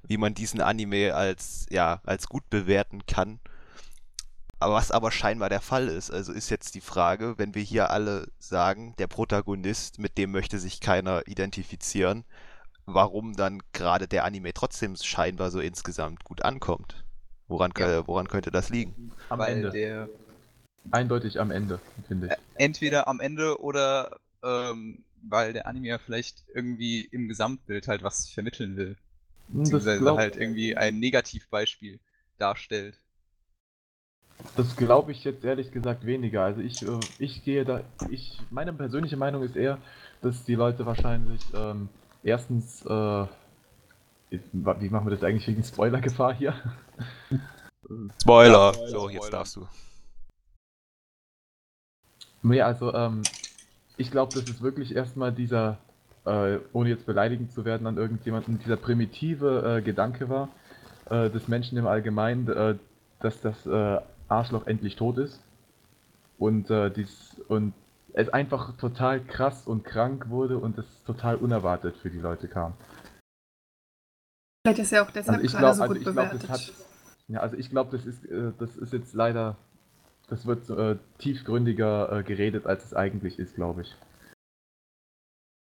wie 0.05 0.17
man 0.17 0.35
diesen 0.35 0.61
Anime 0.61 1.15
als, 1.17 1.67
ja, 1.71 2.01
als 2.05 2.29
gut 2.29 2.49
bewerten 2.51 3.05
kann. 3.07 3.41
Aber 4.61 4.75
was 4.75 4.93
aber 4.93 5.11
scheinbar 5.11 5.49
der 5.49 5.61
Fall 5.61 5.89
ist, 5.89 6.13
also 6.13 6.33
ist 6.33 6.49
jetzt 6.51 6.77
die 6.77 6.81
Frage, 6.81 7.35
wenn 7.37 7.57
wir 7.57 7.63
hier 7.63 7.91
alle 7.91 8.29
sagen, 8.39 8.95
der 8.99 9.09
Protagonist, 9.09 9.99
mit 9.99 10.19
dem 10.19 10.31
möchte 10.31 10.61
sich 10.61 10.81
keiner 10.81 11.27
identifizieren, 11.27 12.25
warum 12.87 13.35
dann 13.35 13.61
gerade 13.73 14.07
der 14.07 14.25
Anime 14.25 14.53
trotzdem 14.55 14.95
scheinbar 14.97 15.51
so 15.51 15.61
insgesamt 15.61 16.25
gut 16.25 16.45
ankommt. 16.45 17.05
Woran, 17.49 17.73
ja. 17.79 18.07
woran 18.07 18.29
könnte 18.29 18.51
das 18.51 18.69
liegen? 18.69 19.13
Am 19.31 19.39
Weil 19.39 19.55
Ende. 19.55 19.71
Der, 19.71 20.09
eindeutig 20.91 21.41
am 21.41 21.51
Ende, 21.51 21.81
finde 22.07 22.29
ich. 22.29 22.33
Entweder 22.55 23.09
am 23.09 23.21
Ende 23.21 23.61
oder 23.61 24.19
ähm, 24.43 25.05
weil 25.23 25.53
der 25.53 25.67
Anime 25.67 25.89
ja 25.89 25.99
vielleicht 25.99 26.45
irgendwie 26.55 27.01
im 27.01 27.29
Gesamtbild 27.29 27.89
halt 27.89 28.03
was 28.03 28.29
vermitteln 28.29 28.77
will. 28.77 28.97
Hm, 29.51 29.63
Beziehungsweise 29.63 29.99
glaub, 29.99 30.19
halt 30.19 30.37
irgendwie 30.37 30.77
ein 30.77 30.99
Negativbeispiel 30.99 31.99
darstellt. 32.39 32.99
das 34.57 34.77
glaube 34.77 35.13
ich 35.13 35.25
jetzt 35.25 35.45
ehrlich 35.45 35.73
gesagt 35.73 36.07
weniger. 36.07 36.45
Also 36.45 36.61
ich, 36.61 36.83
äh, 36.83 37.01
ich 37.19 37.45
gehe 37.45 37.65
da, 37.65 37.83
ich, 38.11 38.39
meine 38.51 38.73
persönliche 38.73 39.17
Meinung 39.17 39.43
ist 39.43 39.57
eher, 39.57 39.79
dass 40.23 40.45
die 40.45 40.55
Leute 40.55 40.87
wahrscheinlich 40.87 41.43
ähm, 41.55 41.89
erstens, 42.23 42.85
äh, 42.85 43.27
wie 44.31 44.89
machen 44.91 45.07
wir 45.07 45.11
das 45.11 45.25
eigentlich 45.25 45.47
wegen 45.49 45.63
Spoilergefahr 45.63 46.35
hier? 46.35 46.55
Spoiler. 48.21 48.73
Ja, 48.75 48.87
so, 48.89 48.99
Spoiler. 48.99 49.13
jetzt 49.13 49.33
darfst 49.33 49.57
du. 49.57 49.67
Nee, 52.43 52.61
also 52.61 52.95
ähm, 52.95 53.23
ich 53.97 54.11
glaube, 54.11 54.35
das 54.35 54.45
ist 54.45 54.63
wirklich 54.63 54.95
erstmal 54.95 55.33
dieser, 55.33 55.79
äh, 56.25 56.59
ohne 56.73 56.91
jetzt 56.91 57.07
beleidigend 57.07 57.53
zu 57.53 57.65
werden 57.65 57.87
an 57.87 57.97
irgendjemanden, 57.97 58.59
dieser 58.59 58.77
primitive 58.77 59.79
äh, 59.79 59.83
Gedanke 59.83 60.29
war, 60.29 60.49
äh, 61.11 61.31
des 61.31 61.49
Menschen 61.49 61.79
im 61.79 61.87
Allgemeinen, 61.87 62.49
äh, 62.49 62.75
dass 63.21 63.41
das 63.41 63.67
äh, 63.67 64.01
Arschloch 64.29 64.67
endlich 64.67 64.97
tot 64.97 65.19
ist. 65.19 65.41
Und, 66.39 66.71
äh, 66.71 66.91
dies, 66.91 67.37
und 67.49 67.73
es 68.13 68.29
einfach 68.29 68.77
total 68.77 69.21
krass 69.21 69.67
und 69.67 69.85
krank 69.85 70.29
wurde 70.29 70.59
und 70.59 70.79
es 70.79 70.87
total 71.05 71.37
unerwartet 71.37 71.97
für 71.97 72.11
die 72.11 72.21
Leute 72.21 72.47
kam. 72.47 72.75
Vielleicht 74.69 74.81
ist 74.81 74.93
er 74.93 75.03
auch 75.03 75.11
deshalb 75.11 75.39
Also 75.39 75.47
ich 75.47 75.53
gerade 75.53 75.63
glaube, 75.63 75.77
so 75.77 75.83
also 75.83 75.95
gut 75.95 75.97
ich 75.97 76.13
glaube, 76.13 76.29
bewertet. 76.29 76.51
das 76.51 76.69
hat, 76.69 76.73
ja, 77.29 77.41
also 77.41 77.57
ich 77.57 77.71
glaube, 77.71 77.97
das 77.97 78.05
ist, 78.05 78.25
äh, 78.27 78.53
das 78.59 78.77
ist 78.77 78.93
jetzt 78.93 79.15
leider, 79.15 79.57
das 80.29 80.45
wird 80.45 80.69
äh, 80.69 80.97
tiefgründiger 81.17 82.19
äh, 82.19 82.23
geredet, 82.23 82.67
als 82.67 82.85
es 82.85 82.93
eigentlich 82.93 83.39
ist, 83.39 83.55
glaube 83.55 83.83
ich. 83.83 83.97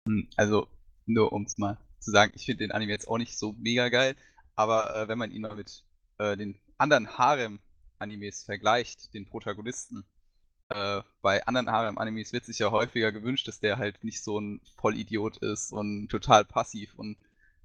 Hm, 0.06 0.28
Also, 0.36 0.68
nur 1.06 1.32
um 1.32 1.42
es 1.42 1.58
mal 1.58 1.78
zu 1.98 2.12
sagen, 2.12 2.32
ich 2.36 2.46
finde 2.46 2.64
den 2.64 2.70
Anime 2.70 2.92
jetzt 2.92 3.08
auch 3.08 3.18
nicht 3.18 3.36
so 3.36 3.54
mega 3.58 3.88
geil, 3.88 4.14
aber 4.54 4.94
äh, 4.94 5.08
wenn 5.08 5.18
man 5.18 5.32
ihn 5.32 5.42
mal 5.42 5.56
mit 5.56 5.82
äh, 6.18 6.36
den 6.36 6.60
anderen 6.78 7.18
Harem-Animes 7.18 8.44
vergleicht, 8.44 9.14
den 9.14 9.26
Protagonisten, 9.26 10.04
äh, 10.68 11.02
bei 11.22 11.44
anderen 11.46 11.70
Harem-Animes 11.70 12.32
wird 12.32 12.44
sich 12.44 12.60
ja 12.60 12.70
häufiger 12.70 13.10
gewünscht, 13.10 13.48
dass 13.48 13.58
der 13.58 13.78
halt 13.78 14.04
nicht 14.04 14.22
so 14.22 14.38
ein 14.38 14.60
Vollidiot 14.76 15.38
ist 15.38 15.72
und 15.72 16.08
total 16.08 16.44
passiv 16.44 16.94
und 16.96 17.16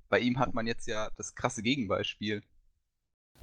bei 0.09 0.19
ihm 0.19 0.39
hat 0.39 0.53
man 0.53 0.67
jetzt 0.67 0.87
ja 0.87 1.09
das 1.17 1.35
krasse 1.35 1.61
Gegenbeispiel. 1.61 2.43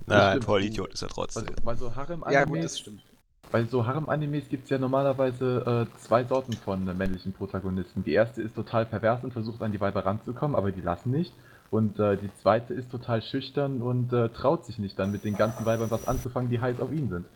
Na, 0.07 0.31
ein. 0.31 0.42
Vollidiot 0.42 0.92
ist 0.92 1.03
er 1.03 1.09
trotzdem. 1.09 1.46
Also, 1.48 1.62
bei 1.64 1.74
so 1.74 1.94
Harem-Animes 1.94 2.35
Ja, 2.35 2.44
gut, 2.44 2.64
das 2.64 2.79
stimmt. 2.79 3.03
Bei 3.50 3.64
so 3.64 3.87
Harem-Animes 3.87 4.48
gibt 4.48 4.64
es 4.64 4.70
ja 4.70 4.79
normalerweise 4.79 5.87
äh, 5.88 5.98
zwei 5.98 6.24
Sorten 6.24 6.55
von 6.55 6.88
äh, 6.88 6.94
männlichen 6.94 7.33
Protagonisten. 7.33 8.03
Die 8.03 8.12
erste 8.12 8.42
ist 8.42 8.55
total 8.55 8.87
pervers 8.87 9.22
und 9.22 9.33
versucht 9.33 9.62
an 9.62 9.72
die 9.72 9.81
Weiber 9.81 10.05
ranzukommen, 10.05 10.57
aber 10.57 10.72
die 10.72 10.81
lassen 10.81 11.11
nicht. 11.11 11.33
Und 11.70 11.98
äh, 11.98 12.16
die 12.16 12.33
zweite 12.35 12.74
ist 12.74 12.90
total 12.90 13.22
schüchtern 13.22 13.83
und 13.83 14.12
äh, 14.12 14.29
traut 14.31 14.64
sich 14.64 14.79
nicht 14.79 14.98
dann 14.98 15.12
mit 15.12 15.24
den 15.24 15.37
ganzen 15.37 15.64
Weibern 15.64 15.90
was 15.90 16.07
anzufangen, 16.07 16.50
die 16.50 16.61
heiß 16.61 16.81
auf 16.81 16.92
ihn 16.92 17.09
sind. 17.09 17.27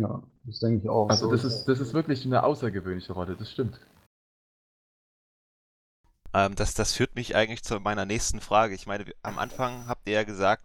Ja, 0.00 0.22
das 0.44 0.58
denke 0.60 0.82
ich 0.82 0.88
auch. 0.88 1.08
Also 1.08 1.26
so. 1.26 1.32
das 1.32 1.44
ist, 1.44 1.64
das 1.66 1.80
ist 1.80 1.94
wirklich 1.94 2.24
eine 2.24 2.42
außergewöhnliche 2.42 3.12
Rolle, 3.12 3.36
das 3.38 3.50
stimmt. 3.50 3.78
Ähm, 6.34 6.54
das, 6.54 6.74
das 6.74 6.94
führt 6.94 7.14
mich 7.14 7.36
eigentlich 7.36 7.62
zu 7.62 7.78
meiner 7.80 8.06
nächsten 8.06 8.40
Frage. 8.40 8.74
Ich 8.74 8.86
meine, 8.86 9.04
am 9.22 9.38
Anfang 9.38 9.86
habt 9.86 10.06
ihr 10.08 10.14
ja 10.14 10.24
gesagt, 10.24 10.64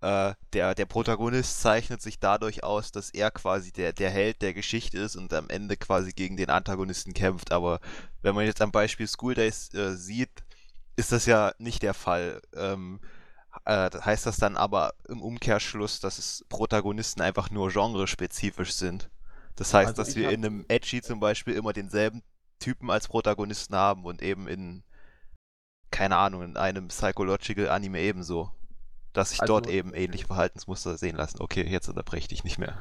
äh, 0.00 0.34
der, 0.52 0.74
der 0.76 0.86
Protagonist 0.86 1.60
zeichnet 1.60 2.00
sich 2.02 2.20
dadurch 2.20 2.62
aus, 2.62 2.92
dass 2.92 3.10
er 3.10 3.30
quasi 3.32 3.72
der, 3.72 3.92
der 3.92 4.10
Held 4.10 4.42
der 4.42 4.54
Geschichte 4.54 4.98
ist 4.98 5.16
und 5.16 5.32
am 5.34 5.48
Ende 5.50 5.76
quasi 5.76 6.12
gegen 6.12 6.36
den 6.36 6.50
Antagonisten 6.50 7.14
kämpft. 7.14 7.50
Aber 7.52 7.80
wenn 8.22 8.34
man 8.34 8.46
jetzt 8.46 8.62
am 8.62 8.70
Beispiel 8.70 9.08
School 9.08 9.34
Days 9.34 9.74
äh, 9.74 9.96
sieht, 9.96 10.30
ist 10.96 11.12
das 11.12 11.26
ja 11.26 11.52
nicht 11.58 11.82
der 11.82 11.94
Fall. 11.94 12.40
Ähm, 12.54 13.00
äh, 13.64 13.90
heißt 13.90 14.26
das 14.26 14.36
dann 14.36 14.56
aber 14.56 14.94
im 15.08 15.22
Umkehrschluss, 15.22 16.00
dass 16.00 16.18
es 16.18 16.44
Protagonisten 16.48 17.22
einfach 17.22 17.50
nur 17.50 17.70
genrespezifisch 17.70 18.72
sind? 18.72 19.10
Das 19.56 19.74
heißt, 19.74 19.98
Also 19.98 20.02
dass 20.02 20.14
wir 20.16 20.26
hab- 20.26 20.32
in 20.34 20.44
einem 20.44 20.64
Edgy 20.68 21.02
zum 21.02 21.18
Beispiel 21.20 21.54
immer 21.54 21.72
denselben 21.72 22.22
Typen 22.60 22.90
als 22.90 23.08
Protagonisten 23.08 23.74
haben 23.74 24.04
und 24.04 24.22
eben 24.22 24.46
in, 24.48 24.82
keine 25.90 26.16
Ahnung, 26.16 26.42
in 26.42 26.56
einem 26.56 26.88
Psychological 26.88 27.68
Anime 27.68 28.00
ebenso. 28.00 28.50
Dass 29.14 29.30
sich 29.30 29.40
Also- 29.40 29.54
dort 29.54 29.68
eben 29.68 29.94
ähnliche 29.94 30.26
Verhaltensmuster 30.26 30.96
sehen 30.96 31.16
lassen. 31.16 31.40
Okay, 31.40 31.66
jetzt 31.66 31.88
unterbreche 31.88 32.20
ich 32.22 32.28
dich 32.28 32.44
nicht 32.44 32.58
mehr. 32.58 32.74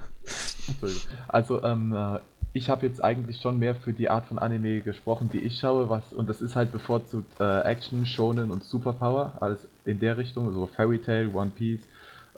Also, 1.27 1.63
ähm, 1.63 1.95
äh, 1.95 2.19
ich 2.53 2.69
habe 2.69 2.85
jetzt 2.85 3.03
eigentlich 3.03 3.39
schon 3.41 3.57
mehr 3.59 3.75
für 3.75 3.93
die 3.93 4.09
Art 4.09 4.25
von 4.25 4.37
Anime 4.37 4.81
gesprochen, 4.81 5.29
die 5.31 5.39
ich 5.39 5.59
schaue, 5.59 5.89
was 5.89 6.11
und 6.13 6.27
das 6.29 6.41
ist 6.41 6.55
halt 6.55 6.71
bevorzugt 6.71 7.39
äh, 7.39 7.61
Action, 7.61 8.05
Shonen 8.05 8.51
und 8.51 8.63
Superpower, 8.63 9.33
alles 9.39 9.67
in 9.85 9.99
der 9.99 10.17
Richtung, 10.17 10.53
so 10.53 10.67
Fairy 10.67 10.99
Tail, 10.99 11.29
One 11.33 11.51
Piece, 11.51 11.81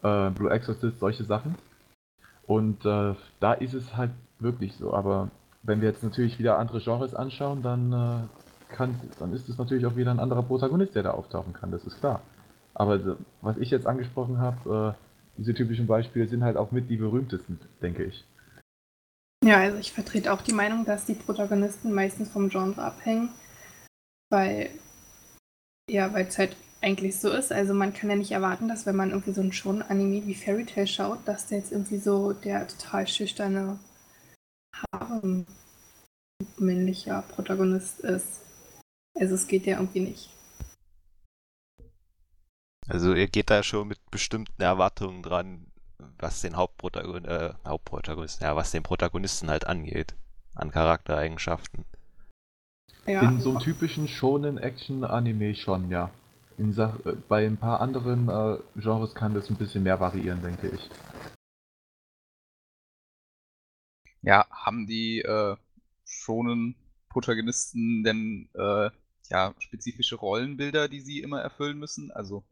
äh, 0.03 0.29
Blue 0.29 0.51
Exorcist, 0.51 0.99
solche 0.99 1.23
Sachen. 1.23 1.55
Und 2.45 2.85
äh, 2.85 3.15
da 3.39 3.53
ist 3.53 3.73
es 3.73 3.95
halt 3.95 4.11
wirklich 4.39 4.75
so, 4.75 4.93
aber 4.93 5.29
wenn 5.63 5.81
wir 5.81 5.89
jetzt 5.89 6.03
natürlich 6.03 6.39
wieder 6.39 6.57
andere 6.57 6.79
Genres 6.79 7.13
anschauen, 7.13 7.61
dann 7.61 7.91
äh, 7.93 8.38
kann, 8.69 8.99
dann 9.19 9.33
ist 9.33 9.49
es 9.49 9.57
natürlich 9.57 9.85
auch 9.85 9.95
wieder 9.95 10.11
ein 10.11 10.19
anderer 10.19 10.43
Protagonist, 10.43 10.95
der 10.95 11.03
da 11.03 11.11
auftauchen 11.11 11.53
kann, 11.53 11.71
das 11.71 11.83
ist 11.85 11.99
klar. 11.99 12.21
Aber 12.73 13.17
was 13.41 13.57
ich 13.57 13.71
jetzt 13.71 13.87
angesprochen 13.87 14.39
habe, 14.39 14.95
äh, 14.95 15.37
diese 15.37 15.53
typischen 15.53 15.87
Beispiele 15.87 16.27
sind 16.27 16.43
halt 16.43 16.57
auch 16.57 16.71
mit 16.71 16.89
die 16.89 16.97
berühmtesten, 16.97 17.59
denke 17.81 18.03
ich. 18.03 18.25
Ja, 19.43 19.57
also 19.57 19.77
ich 19.77 19.91
vertrete 19.91 20.31
auch 20.33 20.41
die 20.41 20.53
Meinung, 20.53 20.85
dass 20.85 21.05
die 21.05 21.13
Protagonisten 21.13 21.93
meistens 21.93 22.29
vom 22.29 22.49
Genre 22.49 22.81
abhängen, 22.81 23.29
weil 24.29 24.69
ja, 25.89 26.13
weil 26.13 26.27
es 26.27 26.37
halt 26.37 26.55
eigentlich 26.81 27.19
so 27.19 27.29
ist. 27.29 27.51
Also 27.51 27.73
man 27.73 27.93
kann 27.93 28.09
ja 28.09 28.15
nicht 28.15 28.31
erwarten, 28.31 28.67
dass 28.67 28.85
wenn 28.85 28.95
man 28.95 29.09
irgendwie 29.09 29.33
so 29.33 29.41
ein 29.41 29.51
schon 29.51 29.81
Anime 29.81 30.25
wie 30.25 30.35
Fairy 30.35 30.65
Tail 30.65 30.87
schaut, 30.87 31.19
dass 31.25 31.47
der 31.47 31.59
jetzt 31.59 31.71
irgendwie 31.71 31.97
so 31.97 32.33
der 32.33 32.67
total 32.67 33.07
schüchterne 33.07 33.79
Harem 34.93 35.45
männlicher 36.57 37.23
Protagonist 37.23 38.01
ist. 38.01 38.41
Also 39.15 39.35
es 39.35 39.47
geht 39.47 39.65
ja 39.65 39.77
irgendwie 39.77 40.01
nicht. 40.01 40.29
Also 42.87 43.13
ihr 43.13 43.27
geht 43.27 43.49
da 43.49 43.61
schon 43.61 43.87
mit 43.87 43.99
bestimmten 44.09 44.61
Erwartungen 44.61 45.21
dran, 45.21 45.67
was 46.17 46.41
den 46.41 46.55
Hauptprotagon 46.55 47.25
äh, 47.25 47.53
Hauptprotagonisten, 47.65 48.45
ja, 48.45 48.55
was 48.55 48.71
den 48.71 48.83
Protagonisten 48.83 49.49
halt 49.49 49.67
angeht. 49.67 50.15
An 50.55 50.71
Charaktereigenschaften. 50.71 51.85
Ja, 53.05 53.21
In 53.21 53.39
so 53.39 53.51
einem 53.51 53.59
typischen 53.59 54.07
Shonen-Action-Anime 54.07 55.55
schon, 55.55 55.89
ja. 55.89 56.11
Äh, 56.57 56.89
bei 57.27 57.45
ein 57.45 57.57
paar 57.57 57.79
anderen 57.79 58.27
äh, 58.27 58.57
Genres 58.75 59.15
kann 59.15 59.33
das 59.33 59.49
ein 59.49 59.55
bisschen 59.55 59.83
mehr 59.83 59.99
variieren, 59.99 60.41
denke 60.41 60.69
ich. 60.69 60.89
Ja, 64.21 64.45
haben 64.51 64.85
die 64.85 65.21
äh, 65.21 65.55
schonen 66.05 66.75
Protagonisten 67.09 68.03
denn 68.03 68.49
äh, 68.53 68.89
ja 69.29 69.53
spezifische 69.59 70.15
Rollenbilder, 70.15 70.87
die 70.87 71.01
sie 71.01 71.19
immer 71.21 71.41
erfüllen 71.41 71.77
müssen? 71.79 72.11
Also 72.11 72.43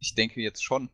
ich 0.00 0.14
denke 0.14 0.40
jetzt 0.40 0.64
schon. 0.64 0.90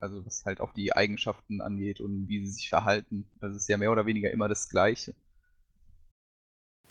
Also 0.00 0.24
was 0.26 0.44
halt 0.46 0.60
auch 0.60 0.72
die 0.72 0.94
Eigenschaften 0.94 1.60
angeht 1.60 2.00
und 2.00 2.28
wie 2.28 2.44
sie 2.46 2.52
sich 2.52 2.68
verhalten. 2.70 3.26
Das 3.40 3.54
ist 3.54 3.68
ja 3.68 3.76
mehr 3.76 3.92
oder 3.92 4.06
weniger 4.06 4.30
immer 4.30 4.48
das 4.48 4.68
Gleiche. 4.68 5.14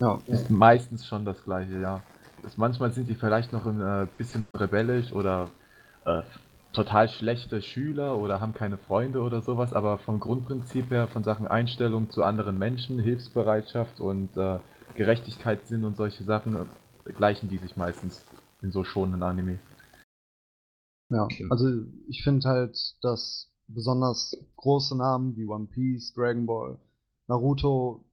ja, 0.00 0.18
Ist 0.26 0.50
meistens 0.50 1.06
schon 1.06 1.24
das 1.24 1.42
gleiche, 1.44 1.80
ja. 1.80 2.02
Das, 2.42 2.56
manchmal 2.56 2.92
sind 2.92 3.08
die 3.08 3.14
vielleicht 3.14 3.52
noch 3.52 3.66
ein 3.66 3.80
äh, 3.80 4.06
bisschen 4.16 4.46
rebellisch 4.54 5.12
oder 5.12 5.50
äh, 6.06 6.22
total 6.72 7.08
schlechte 7.08 7.60
Schüler 7.62 8.16
oder 8.16 8.40
haben 8.40 8.54
keine 8.54 8.78
Freunde 8.78 9.20
oder 9.20 9.42
sowas, 9.42 9.72
aber 9.74 9.98
vom 9.98 10.20
Grundprinzip 10.20 10.90
her, 10.90 11.08
von 11.08 11.24
Sachen 11.24 11.46
Einstellung 11.48 12.10
zu 12.10 12.22
anderen 12.24 12.58
Menschen, 12.58 12.98
Hilfsbereitschaft 12.98 14.00
und 14.00 14.36
äh, 14.36 14.58
Gerechtigkeitssinn 14.94 15.84
und 15.84 15.96
solche 15.96 16.24
Sachen, 16.24 16.56
äh, 16.56 17.12
gleichen 17.12 17.48
die 17.48 17.58
sich 17.58 17.76
meistens 17.76 18.24
in 18.62 18.72
so 18.72 18.84
schonen 18.84 19.22
Anime. 19.22 19.58
Ja, 21.10 21.26
also 21.48 21.66
ich 22.08 22.22
finde 22.22 22.48
halt, 22.48 22.78
dass 23.02 23.50
besonders 23.66 24.36
große 24.56 24.96
Namen 24.96 25.36
wie 25.36 25.46
One 25.46 25.66
Piece, 25.66 26.12
Dragon 26.14 26.46
Ball, 26.46 26.78
Naruto, 27.26 28.04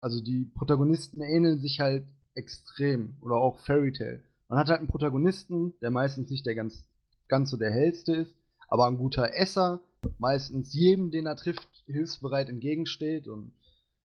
also 0.00 0.22
die 0.22 0.44
Protagonisten 0.54 1.22
ähneln 1.22 1.58
sich 1.58 1.80
halt 1.80 2.04
extrem. 2.34 3.16
Oder 3.20 3.36
auch 3.36 3.58
Fairy 3.60 3.92
Tail. 3.92 4.22
Man 4.48 4.58
hat 4.58 4.68
halt 4.68 4.80
einen 4.80 4.88
Protagonisten, 4.88 5.74
der 5.80 5.90
meistens 5.90 6.30
nicht 6.30 6.46
der 6.46 6.54
ganz, 6.54 6.84
ganz 7.28 7.50
so 7.50 7.56
der 7.56 7.70
hellste 7.70 8.14
ist, 8.14 8.34
aber 8.68 8.86
ein 8.86 8.98
guter 8.98 9.34
Esser, 9.34 9.80
meistens 10.18 10.72
jedem, 10.72 11.10
den 11.10 11.26
er 11.26 11.36
trifft, 11.36 11.68
hilfsbereit 11.86 12.48
entgegensteht 12.48 13.28
und 13.28 13.52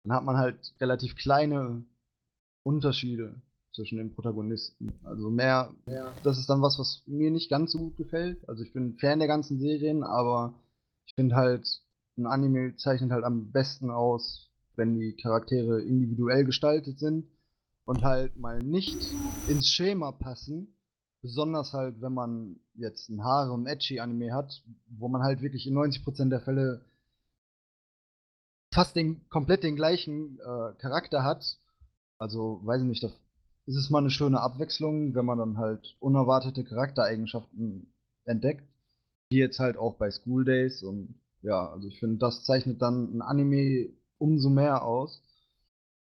dann 0.03 0.15
hat 0.15 0.23
man 0.23 0.37
halt 0.37 0.73
relativ 0.79 1.15
kleine 1.15 1.83
Unterschiede 2.63 3.41
zwischen 3.73 3.97
den 3.97 4.13
Protagonisten. 4.13 4.93
Also 5.03 5.29
mehr, 5.29 5.73
das 6.23 6.39
ist 6.39 6.49
dann 6.49 6.61
was, 6.61 6.79
was 6.79 7.03
mir 7.05 7.31
nicht 7.31 7.49
ganz 7.49 7.71
so 7.71 7.79
gut 7.79 7.97
gefällt. 7.97 8.47
Also 8.49 8.63
ich 8.63 8.73
bin 8.73 8.97
Fan 8.97 9.19
der 9.19 9.27
ganzen 9.27 9.59
Serien, 9.59 10.03
aber 10.03 10.53
ich 11.05 11.13
finde 11.15 11.35
halt 11.35 11.67
ein 12.17 12.25
Anime 12.25 12.75
zeichnet 12.75 13.11
halt 13.11 13.23
am 13.23 13.51
besten 13.51 13.89
aus, 13.89 14.49
wenn 14.75 14.99
die 14.99 15.15
Charaktere 15.15 15.81
individuell 15.81 16.45
gestaltet 16.45 16.99
sind 16.99 17.25
und 17.85 18.03
halt 18.03 18.37
mal 18.37 18.59
nicht 18.59 18.97
ins 19.47 19.67
Schema 19.67 20.11
passen. 20.11 20.75
Besonders 21.21 21.73
halt, 21.73 22.01
wenn 22.01 22.13
man 22.13 22.59
jetzt 22.75 23.09
ein 23.09 23.23
Haare- 23.23 23.51
und 23.51 23.67
Edgy-Anime 23.67 24.33
hat, 24.33 24.63
wo 24.87 25.09
man 25.09 25.21
halt 25.21 25.41
wirklich 25.41 25.67
in 25.67 25.77
90% 25.77 26.29
der 26.29 26.39
Fälle 26.39 26.81
fast 28.71 28.95
den, 28.95 29.27
komplett 29.29 29.63
den 29.63 29.75
gleichen 29.75 30.39
äh, 30.39 30.73
Charakter 30.77 31.23
hat. 31.23 31.57
Also, 32.19 32.59
weiß 32.63 32.81
ich 32.81 32.87
nicht, 32.87 33.03
da 33.03 33.07
ist 33.65 33.77
es 33.77 33.89
mal 33.89 33.99
eine 33.99 34.11
schöne 34.11 34.41
Abwechslung, 34.41 35.15
wenn 35.15 35.25
man 35.25 35.37
dann 35.37 35.57
halt 35.57 35.95
unerwartete 35.99 36.63
Charaktereigenschaften 36.63 37.93
entdeckt. 38.25 38.67
Wie 39.29 39.37
jetzt 39.37 39.59
halt 39.59 39.77
auch 39.77 39.95
bei 39.95 40.11
School 40.11 40.43
Days 40.43 40.83
und 40.83 41.15
ja, 41.41 41.69
also 41.71 41.87
ich 41.87 41.99
finde, 41.99 42.17
das 42.17 42.43
zeichnet 42.43 42.81
dann 42.81 43.15
ein 43.15 43.21
Anime 43.21 43.89
umso 44.17 44.49
mehr 44.49 44.83
aus 44.83 45.21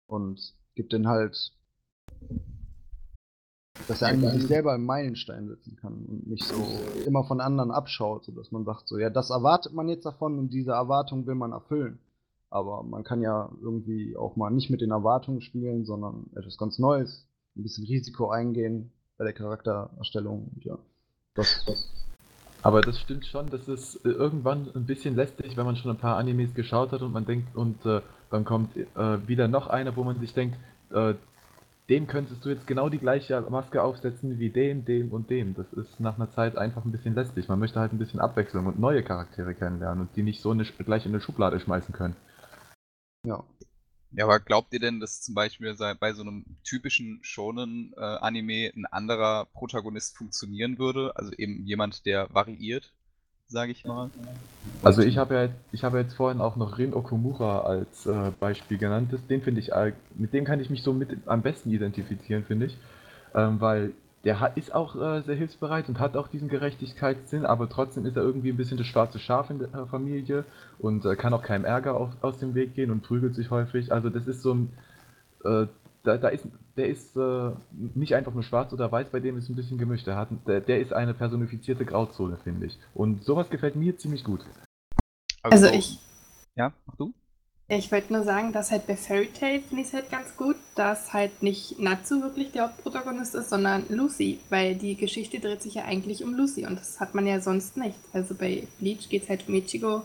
und 0.07 0.55
gibt 0.75 0.93
den 0.93 1.09
halt, 1.09 1.53
dass 3.89 4.01
er 4.01 4.09
eigentlich 4.09 4.33
sich 4.33 4.47
selber 4.47 4.73
einen 4.73 4.87
Meilenstein 4.87 5.49
setzen 5.49 5.77
kann 5.77 6.07
und 6.07 6.27
nicht 6.29 6.45
so 6.45 6.55
immer 7.05 7.25
von 7.25 7.41
anderen 7.41 7.71
abschaut, 7.71 8.25
sodass 8.25 8.53
man 8.53 8.65
sagt, 8.65 8.89
so, 8.89 8.97
ja, 8.97 9.11
das 9.11 9.31
erwartet 9.31 9.75
man 9.75 9.89
jetzt 9.89 10.07
davon 10.07 10.39
und 10.39 10.51
diese 10.51 10.73
Erwartung 10.73 11.27
will 11.27 11.35
man 11.35 11.53
erfüllen. 11.53 11.99
Aber 12.51 12.83
man 12.83 13.05
kann 13.05 13.23
ja 13.23 13.51
irgendwie 13.63 14.17
auch 14.17 14.37
mal 14.37 14.51
nicht 14.51 14.71
mit 14.71 14.81
den 14.81 14.91
Erwartungen 14.91 15.41
spielen, 15.41 15.85
sondern 15.85 16.27
etwas 16.35 16.59
ganz 16.59 16.79
Neues, 16.79 17.27
ein 17.57 17.63
bisschen 17.63 17.87
Risiko 17.87 18.31
eingehen 18.31 18.93
bei 19.17 19.25
der 19.25 19.33
Charaktererstellung. 19.33 20.51
Und 20.55 20.65
ja, 20.65 20.79
das, 21.35 21.65
das 21.67 21.89
aber 22.63 22.83
das 22.83 23.01
stimmt 23.01 23.25
schon, 23.27 23.49
das 23.49 23.69
ist 23.69 24.05
äh, 24.05 24.11
irgendwann 24.11 24.69
ein 24.75 24.85
bisschen 24.85 25.17
lästig, 25.17 25.57
wenn 25.57 25.65
man 25.65 25.77
schon 25.77 25.91
ein 25.91 25.97
paar 25.97 26.19
Animes 26.19 26.55
geschaut 26.55 26.93
hat 26.93 27.03
und 27.03 27.13
man 27.13 27.25
denkt, 27.25 27.55
und 27.57 27.85
äh, 27.87 28.01
dann 28.31 28.45
kommt 28.45 28.77
äh, 28.77 29.29
wieder 29.29 29.49
noch 29.49 29.69
einer, 29.69 29.97
wo 29.97 30.05
man 30.05 30.19
sich 30.21 30.35
denkt, 30.35 30.59
äh, 30.93 31.15
dem 31.89 32.07
könntest 32.07 32.45
du 32.45 32.51
jetzt 32.51 32.67
genau 32.67 32.89
die 32.89 32.99
gleiche 32.99 33.41
Maske 33.49 33.83
aufsetzen 33.83 34.39
wie 34.39 34.51
dem, 34.51 34.85
dem 34.85 35.11
und 35.11 35.29
dem. 35.29 35.55
Das 35.55 35.73
ist 35.73 35.99
nach 35.99 36.17
einer 36.17 36.31
Zeit 36.31 36.57
einfach 36.57 36.85
ein 36.85 36.93
bisschen 36.93 37.17
lästig. 37.17 37.49
Man 37.49 37.59
möchte 37.59 37.81
halt 37.81 37.93
ein 37.93 37.99
bisschen 37.99 38.21
Abwechslung 38.21 38.67
und 38.67 38.79
neue 38.79 39.03
Charaktere 39.03 39.55
kennenlernen 39.55 40.03
und 40.03 40.15
die 40.15 40.23
nicht 40.23 40.41
so 40.41 40.51
eine, 40.51 40.65
gleich 40.65 41.05
in 41.05 41.13
eine 41.13 41.21
Schublade 41.21 41.59
schmeißen 41.59 41.93
können. 41.93 42.15
Ja. 43.27 43.45
Ja, 44.13 44.25
aber 44.25 44.41
glaubt 44.41 44.73
ihr 44.73 44.81
denn, 44.81 44.99
dass 44.99 45.23
zum 45.23 45.35
Beispiel 45.37 45.77
bei 46.01 46.13
so 46.13 46.23
einem 46.23 46.45
typischen 46.65 47.21
Shonen-Anime 47.23 48.67
äh, 48.67 48.73
ein 48.75 48.87
anderer 48.87 49.47
Protagonist 49.53 50.17
funktionieren 50.17 50.79
würde? 50.79 51.13
Also 51.15 51.31
eben 51.33 51.65
jemand, 51.65 52.07
der 52.07 52.27
variiert, 52.35 52.93
sage 53.47 53.71
ich 53.71 53.85
mal. 53.85 54.11
Also 54.83 55.03
ich 55.03 55.17
habe 55.17 55.35
ja, 55.35 55.49
ich 55.71 55.85
habe 55.85 55.99
jetzt 55.99 56.15
vorhin 56.15 56.41
auch 56.41 56.57
noch 56.57 56.79
Rin 56.79 56.93
Okumura 56.93 57.61
als 57.61 58.07
äh, 58.07 58.33
Beispiel 58.41 58.79
genannt. 58.79 59.13
Das, 59.13 59.25
den 59.29 59.43
finde 59.43 59.61
ich, 59.61 59.71
mit 60.17 60.33
dem 60.33 60.45
kann 60.45 60.59
ich 60.59 60.71
mich 60.71 60.83
so 60.83 60.93
mit 60.93 61.17
am 61.27 61.43
besten 61.43 61.71
identifizieren, 61.71 62.45
finde 62.45 62.67
ich, 62.67 62.77
ähm, 63.33 63.61
weil 63.61 63.93
der 64.25 64.41
hat, 64.41 64.57
ist 64.57 64.75
auch 64.75 64.97
äh, 64.97 65.23
sehr 65.23 65.35
hilfsbereit 65.35 65.89
und 65.89 65.99
hat 65.99 66.17
auch 66.17 66.29
diesen 66.29 66.49
Gerechtigkeitssinn, 66.49 67.47
aber 67.47 67.69
trotzdem 67.69 68.05
ist 68.05 68.17
er 68.17 68.23
irgendwie 68.23 68.51
ein 68.51 68.57
bisschen 68.57 68.77
das 68.77 68.87
schwarze 68.87 69.19
Schaf 69.19 69.49
in 69.49 69.59
der 69.59 69.87
Familie 69.87 70.45
und 70.79 71.05
äh, 71.07 71.17
kann 71.17 71.33
auch 71.33 71.43
keinem 71.43 71.65
Ärger 71.65 71.97
auf, 71.97 72.11
aus 72.21 72.39
dem 72.39 72.55
Weg 72.55 72.75
gehen 72.75 72.91
und 72.91 73.03
prügelt 73.03 73.35
sich 73.35 73.51
häufig. 73.51 73.93
Also 73.93 74.11
das 74.11 74.27
ist 74.27 74.43
so 74.43 74.55
ein, 74.55 74.73
äh, 75.45 75.67
da, 76.03 76.19
da, 76.19 76.29
ist, 76.29 76.47
der 76.77 76.89
ist 76.89 77.17
äh, 77.17 77.51
nicht 77.95 78.15
einfach 78.15 78.35
nur 78.35 78.43
schwarz 78.43 78.73
oder 78.75 78.93
weiß, 78.93 79.09
bei 79.09 79.21
dem 79.21 79.39
ist 79.39 79.49
ein 79.49 79.57
bisschen 79.57 79.79
gemischt. 79.79 80.07
Der, 80.07 80.17
hat, 80.17 80.29
der, 80.47 80.61
der 80.61 80.81
ist 80.81 80.93
eine 80.93 81.15
personifizierte 81.15 81.87
Grauzone, 81.87 82.37
finde 82.45 82.67
ich. 82.67 82.79
Und 82.95 83.25
sowas 83.25 83.49
gefällt 83.49 83.77
mir 83.77 83.97
ziemlich 83.97 84.25
gut. 84.25 84.41
Also, 85.43 85.67
also 85.67 85.79
ich. 85.79 85.99
Ja, 86.57 86.73
mach 86.87 86.97
du? 86.97 87.15
Ich 87.73 87.93
wollte 87.93 88.13
nur 88.13 88.25
sagen, 88.25 88.53
dass 88.53 88.73
halt 88.73 88.89
bei 88.89 88.97
Fairy 88.97 89.29
Tail 89.29 89.61
finde 89.61 89.83
ich 89.83 89.89
es 89.89 89.95
halt 89.95 90.11
ganz 90.11 90.37
gut, 90.37 90.57
dass 90.75 91.13
halt 91.13 91.41
nicht 91.41 91.79
Natsu 91.79 92.21
wirklich 92.21 92.51
der 92.51 92.65
Hauptprotagonist 92.65 93.37
ist, 93.37 93.49
sondern 93.49 93.85
Lucy, 93.89 94.41
weil 94.49 94.75
die 94.75 94.97
Geschichte 94.97 95.39
dreht 95.39 95.63
sich 95.63 95.75
ja 95.75 95.85
eigentlich 95.85 96.25
um 96.25 96.35
Lucy 96.35 96.67
und 96.67 96.81
das 96.81 96.99
hat 96.99 97.15
man 97.15 97.29
ja 97.29 97.41
sonst 97.41 97.77
nicht. 97.77 97.95
Also 98.13 98.35
bei 98.35 98.67
Bleach 98.81 99.09
geht 99.09 99.23
es 99.23 99.29
halt 99.29 99.47
um 99.47 99.55
Ichigo, 99.55 100.03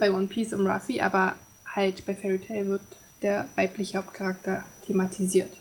bei 0.00 0.10
One 0.10 0.26
Piece 0.26 0.52
um 0.52 0.66
Ruffy, 0.66 1.00
aber 1.00 1.36
halt 1.64 2.04
bei 2.06 2.16
Fairy 2.16 2.40
Tail 2.40 2.66
wird 2.66 2.82
der 3.22 3.46
weibliche 3.54 3.98
Hauptcharakter 3.98 4.64
thematisiert. 4.84 5.52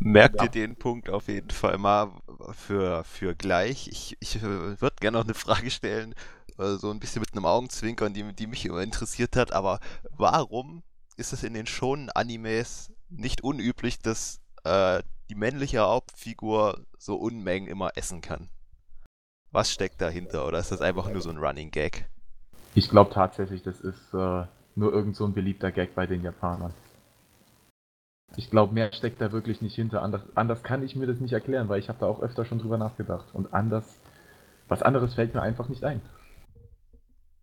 Merkt 0.00 0.36
ja. 0.36 0.44
ihr 0.44 0.50
den 0.50 0.76
Punkt 0.76 1.08
auf 1.08 1.28
jeden 1.28 1.50
Fall 1.50 1.78
mal 1.78 2.10
für, 2.52 3.04
für 3.04 3.34
gleich? 3.34 3.88
Ich, 3.88 4.18
ich 4.20 4.36
äh, 4.36 4.42
würde 4.42 4.96
gerne 5.00 5.16
noch 5.16 5.24
eine 5.24 5.34
Frage 5.34 5.70
stellen, 5.70 6.14
so 6.56 6.90
ein 6.90 7.00
bisschen 7.00 7.20
mit 7.20 7.32
einem 7.32 7.46
Augenzwinkern, 7.46 8.14
die, 8.14 8.32
die 8.32 8.46
mich 8.46 8.66
immer 8.66 8.82
interessiert 8.82 9.36
hat, 9.36 9.52
aber 9.52 9.80
warum 10.10 10.82
ist 11.16 11.32
es 11.32 11.42
in 11.42 11.54
den 11.54 11.66
schonen 11.66 12.10
Animes 12.10 12.92
nicht 13.08 13.42
unüblich, 13.42 13.98
dass 13.98 14.40
äh, 14.64 15.02
die 15.30 15.34
männliche 15.34 15.80
Hauptfigur 15.80 16.84
so 16.98 17.16
Unmengen 17.16 17.68
immer 17.68 17.92
essen 17.96 18.20
kann? 18.20 18.48
Was 19.50 19.70
steckt 19.70 20.00
dahinter? 20.00 20.46
Oder 20.46 20.58
ist 20.58 20.72
das 20.72 20.80
einfach 20.80 21.10
nur 21.10 21.20
so 21.20 21.30
ein 21.30 21.36
Running 21.36 21.70
Gag? 21.70 22.06
Ich 22.74 22.88
glaube 22.88 23.12
tatsächlich, 23.12 23.62
das 23.62 23.80
ist 23.80 24.14
äh, 24.14 24.44
nur 24.74 24.92
irgend 24.92 25.14
so 25.14 25.26
ein 25.26 25.34
beliebter 25.34 25.70
Gag 25.70 25.94
bei 25.94 26.06
den 26.06 26.22
Japanern. 26.22 26.72
Ich 28.36 28.50
glaube, 28.50 28.72
mehr 28.72 28.90
steckt 28.94 29.20
da 29.20 29.30
wirklich 29.30 29.60
nicht 29.60 29.74
hinter. 29.74 30.02
Anders, 30.02 30.22
anders 30.34 30.62
kann 30.62 30.82
ich 30.82 30.96
mir 30.96 31.06
das 31.06 31.20
nicht 31.20 31.34
erklären, 31.34 31.68
weil 31.68 31.80
ich 31.80 31.90
habe 31.90 31.98
da 31.98 32.06
auch 32.06 32.22
öfter 32.22 32.46
schon 32.46 32.60
drüber 32.60 32.78
nachgedacht. 32.78 33.26
Und 33.34 33.52
anders, 33.52 33.84
was 34.68 34.82
anderes 34.82 35.14
fällt 35.14 35.34
mir 35.34 35.42
einfach 35.42 35.68
nicht 35.68 35.84
ein. 35.84 36.00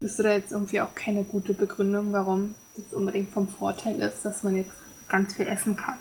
Bist 0.01 0.17
du 0.17 0.23
da 0.23 0.31
jetzt 0.31 0.53
irgendwie 0.53 0.79
auch 0.79 0.95
keine 0.95 1.25
gute 1.25 1.53
Begründung, 1.53 2.13
warum 2.13 2.55
das 2.77 2.93
unbedingt 2.93 3.31
vom 3.31 3.49
Vorteil 3.49 3.99
ist, 4.01 4.23
dass 4.23 4.43
man 4.43 4.55
jetzt 4.55 4.71
ganz 5.09 5.35
viel 5.35 5.45
essen 5.45 5.75
kann? 5.75 5.99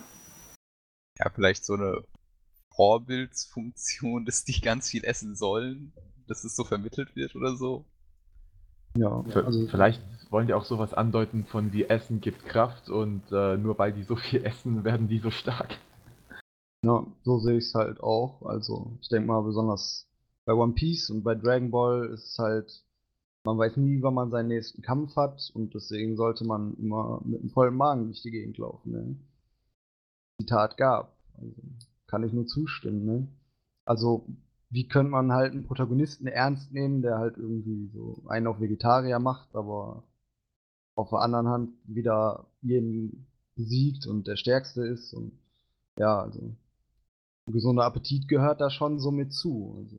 Ja, 1.18 1.30
vielleicht 1.34 1.64
so 1.64 1.74
eine 1.74 2.04
Vorbildsfunktion, 2.76 4.24
dass 4.26 4.44
die 4.44 4.60
ganz 4.60 4.88
viel 4.88 5.04
essen 5.04 5.34
sollen, 5.34 5.92
dass 6.28 6.44
es 6.44 6.54
so 6.54 6.62
vermittelt 6.62 7.16
wird 7.16 7.34
oder 7.34 7.56
so. 7.56 7.84
Ja, 8.96 9.24
also 9.34 9.66
vielleicht 9.66 10.00
wollen 10.30 10.46
die 10.46 10.54
auch 10.54 10.64
sowas 10.64 10.94
andeuten 10.94 11.44
von 11.44 11.72
wie 11.72 11.84
Essen 11.84 12.20
gibt 12.20 12.46
Kraft 12.46 12.88
und 12.88 13.22
äh, 13.32 13.56
nur 13.56 13.78
weil 13.78 13.92
die 13.92 14.04
so 14.04 14.14
viel 14.14 14.44
essen, 14.46 14.84
werden 14.84 15.08
die 15.08 15.18
so 15.18 15.32
stark. 15.32 15.76
Ja, 16.84 17.04
so 17.24 17.40
sehe 17.40 17.58
ich 17.58 17.64
es 17.64 17.74
halt 17.74 18.00
auch. 18.00 18.42
Also 18.42 18.96
ich 19.00 19.08
denke 19.08 19.26
mal 19.26 19.42
besonders 19.42 20.06
bei 20.44 20.52
One 20.54 20.74
Piece 20.74 21.10
und 21.10 21.24
bei 21.24 21.34
Dragon 21.34 21.72
Ball 21.72 22.08
ist 22.10 22.30
es 22.30 22.38
halt 22.38 22.84
man 23.48 23.56
weiß 23.58 23.78
nie, 23.78 24.02
wann 24.02 24.12
man 24.12 24.30
seinen 24.30 24.48
nächsten 24.48 24.82
Kampf 24.82 25.16
hat 25.16 25.50
und 25.54 25.74
deswegen 25.74 26.16
sollte 26.16 26.44
man 26.44 26.74
immer 26.74 27.22
mit 27.24 27.40
einem 27.40 27.50
vollen 27.50 27.74
Magen 27.74 28.04
durch 28.04 28.20
die 28.20 28.30
Gegend 28.30 28.58
laufen. 28.58 28.92
Ne? 28.92 29.16
Zitat 30.38 30.76
gab. 30.76 31.16
Also, 31.38 31.54
kann 32.06 32.24
ich 32.24 32.32
nur 32.34 32.46
zustimmen. 32.46 33.06
Ne? 33.06 33.28
Also, 33.86 34.26
wie 34.68 34.86
könnte 34.86 35.12
man 35.12 35.32
halt 35.32 35.52
einen 35.52 35.64
Protagonisten 35.64 36.26
ernst 36.26 36.72
nehmen, 36.72 37.00
der 37.00 37.18
halt 37.18 37.38
irgendwie 37.38 37.88
so 37.88 38.22
einen 38.28 38.46
auf 38.46 38.60
Vegetarier 38.60 39.18
macht, 39.18 39.54
aber 39.54 40.04
auf 40.94 41.08
der 41.08 41.20
anderen 41.20 41.48
Hand 41.48 41.70
wieder 41.84 42.50
jeden 42.60 43.28
besiegt 43.54 44.06
und 44.06 44.26
der 44.26 44.36
Stärkste 44.36 44.86
ist 44.86 45.14
und 45.14 45.32
ja, 45.98 46.20
also 46.20 46.54
ein 47.46 47.52
gesunder 47.52 47.84
Appetit 47.84 48.28
gehört 48.28 48.60
da 48.60 48.68
schon 48.68 49.00
so 49.00 49.10
mit 49.10 49.32
zu. 49.32 49.74
Also. 49.78 49.96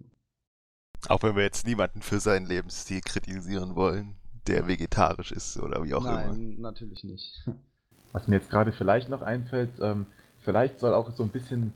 Auch 1.08 1.24
wenn 1.24 1.36
wir 1.36 1.44
jetzt 1.44 1.66
niemanden 1.66 2.02
für 2.02 2.20
seinen 2.20 2.46
Lebensstil 2.46 3.02
kritisieren 3.02 3.76
wollen, 3.76 4.16
der 4.48 4.68
vegetarisch 4.68 5.32
ist 5.32 5.58
oder 5.58 5.84
wie 5.84 5.94
auch 5.94 6.04
Nein, 6.04 6.24
immer. 6.24 6.34
Nein, 6.34 6.56
natürlich 6.60 7.04
nicht. 7.04 7.48
Was 8.12 8.28
mir 8.28 8.38
jetzt 8.38 8.50
gerade 8.50 8.72
vielleicht 8.72 9.08
noch 9.10 9.22
einfällt, 9.22 9.70
ähm, 9.82 10.08
vielleicht 10.40 10.80
soll 10.80 10.94
auch 10.94 11.12
so 11.12 11.24
ein 11.24 11.30
bisschen, 11.30 11.74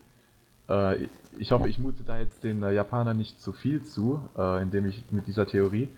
äh, 0.68 1.08
ich 1.38 1.52
hoffe, 1.52 1.70
ich 1.70 1.78
mute 1.78 2.04
da 2.04 2.18
jetzt 2.18 2.44
den 2.44 2.64
äh, 2.64 2.74
Japanern 2.74 3.18
nicht 3.18 3.40
zu 3.40 3.54
viel 3.54 3.84
zu, 3.84 4.20
äh, 4.36 4.62
indem 4.62 4.88
ich 4.88 5.04
mit 5.12 5.28
dieser 5.28 5.46
Theorie, 5.46 5.90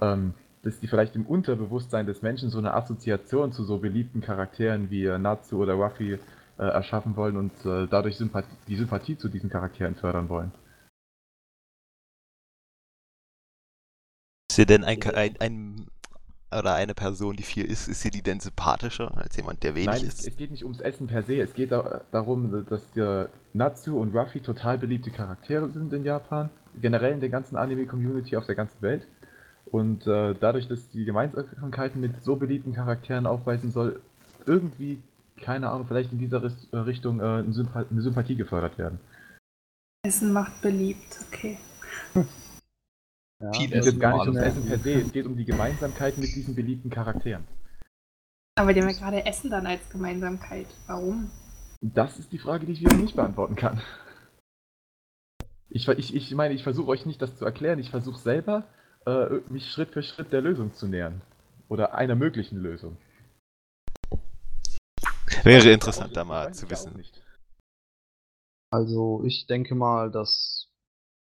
ähm, 0.00 0.32
dass 0.62 0.80
die 0.80 0.86
vielleicht 0.86 1.14
im 1.16 1.26
Unterbewusstsein 1.26 2.06
des 2.06 2.22
Menschen 2.22 2.48
so 2.48 2.58
eine 2.58 2.72
Assoziation 2.72 3.52
zu 3.52 3.64
so 3.64 3.76
beliebten 3.78 4.22
Charakteren 4.22 4.88
wie 4.88 5.04
äh, 5.04 5.18
Natsu 5.18 5.62
oder 5.62 5.74
Ruffy 5.74 6.14
äh, 6.14 6.18
erschaffen 6.62 7.14
wollen 7.16 7.36
und 7.36 7.52
äh, 7.66 7.86
dadurch 7.86 8.16
Sympathie, 8.16 8.56
die 8.68 8.76
Sympathie 8.76 9.18
zu 9.18 9.28
diesen 9.28 9.50
Charakteren 9.50 9.94
fördern 9.96 10.30
wollen. 10.30 10.52
Ist 14.54 14.58
sie 14.58 14.66
denn 14.66 14.84
ein, 14.84 15.02
ein, 15.02 15.34
ein, 15.40 15.86
oder 16.56 16.74
eine 16.74 16.94
Person, 16.94 17.34
die 17.34 17.42
viel 17.42 17.64
isst, 17.64 17.88
ist 17.88 18.02
sie 18.02 18.12
die 18.12 18.22
denn 18.22 18.38
sympathischer 18.38 19.10
als 19.16 19.36
jemand, 19.36 19.64
der 19.64 19.74
wenig 19.74 19.86
Nein, 19.88 20.04
isst? 20.04 20.20
Es, 20.20 20.28
es 20.28 20.36
geht 20.36 20.52
nicht 20.52 20.62
ums 20.62 20.78
Essen 20.78 21.08
per 21.08 21.24
se. 21.24 21.40
Es 21.40 21.54
geht 21.54 21.72
da, 21.72 22.02
darum, 22.12 22.64
dass 22.70 22.88
der 22.92 23.30
Natsu 23.52 23.98
und 23.98 24.14
Ruffy 24.14 24.38
total 24.38 24.78
beliebte 24.78 25.10
Charaktere 25.10 25.68
sind 25.70 25.92
in 25.92 26.04
Japan. 26.04 26.50
Generell 26.80 27.14
in 27.14 27.18
der 27.18 27.30
ganzen 27.30 27.56
Anime-Community 27.56 28.36
auf 28.36 28.46
der 28.46 28.54
ganzen 28.54 28.80
Welt. 28.80 29.08
Und 29.72 30.06
äh, 30.06 30.36
dadurch, 30.38 30.68
dass 30.68 30.88
die 30.90 31.04
Gemeinsamkeiten 31.04 32.00
mit 32.00 32.22
so 32.22 32.36
beliebten 32.36 32.74
Charakteren 32.74 33.26
aufweisen 33.26 33.72
soll, 33.72 34.00
irgendwie, 34.46 35.02
keine 35.40 35.68
Ahnung, 35.68 35.88
vielleicht 35.88 36.12
in 36.12 36.20
dieser 36.20 36.44
Richtung 36.72 37.18
äh, 37.18 37.24
eine, 37.24 37.52
Sympathie, 37.52 37.90
eine 37.90 38.02
Sympathie 38.02 38.36
gefördert 38.36 38.78
werden. 38.78 39.00
Essen 40.06 40.32
macht 40.32 40.62
beliebt, 40.62 41.18
okay. 41.26 41.58
Ja, 43.44 43.50
Es 43.50 43.70
das 43.70 43.84
geht 43.84 44.00
gar 44.00 44.16
nicht 44.16 44.26
ums 44.28 44.40
Essen 44.40 44.66
per 44.66 44.78
se, 44.78 44.94
es 44.94 45.12
geht 45.12 45.26
um 45.26 45.36
die 45.36 45.44
Gemeinsamkeit 45.44 46.16
mit 46.16 46.34
diesen 46.34 46.54
beliebten 46.54 46.88
Charakteren. 46.88 47.44
Aber 48.54 48.72
die 48.72 48.80
haben 48.80 48.88
ja 48.88 48.96
gerade 48.96 49.26
Essen 49.26 49.50
dann 49.50 49.66
als 49.66 49.90
Gemeinsamkeit. 49.90 50.66
Warum? 50.86 51.30
Das 51.82 52.18
ist 52.18 52.32
die 52.32 52.38
Frage, 52.38 52.64
die 52.64 52.72
ich 52.72 52.80
wieder 52.80 52.96
nicht 52.96 53.16
beantworten 53.16 53.54
kann. 53.56 53.82
Ich, 55.68 55.86
ich, 55.88 56.14
ich 56.14 56.34
meine, 56.34 56.54
ich 56.54 56.62
versuche 56.62 56.88
euch 56.88 57.04
nicht 57.04 57.20
das 57.20 57.36
zu 57.36 57.44
erklären, 57.44 57.78
ich 57.78 57.90
versuche 57.90 58.18
selber, 58.18 58.64
äh, 59.04 59.26
mich 59.50 59.70
Schritt 59.70 59.90
für 59.90 60.02
Schritt 60.02 60.32
der 60.32 60.40
Lösung 60.40 60.72
zu 60.72 60.86
nähern. 60.86 61.20
Oder 61.68 61.94
einer 61.94 62.14
möglichen 62.14 62.56
Lösung. 62.56 62.96
Wäre 65.42 65.70
interessant, 65.70 66.16
da 66.16 66.24
mal 66.24 66.54
zu 66.54 66.64
es 66.64 66.70
wissen. 66.70 66.96
nicht. 66.96 67.22
Also 68.70 69.22
ich 69.24 69.46
denke 69.46 69.74
mal, 69.74 70.10
dass 70.10 70.68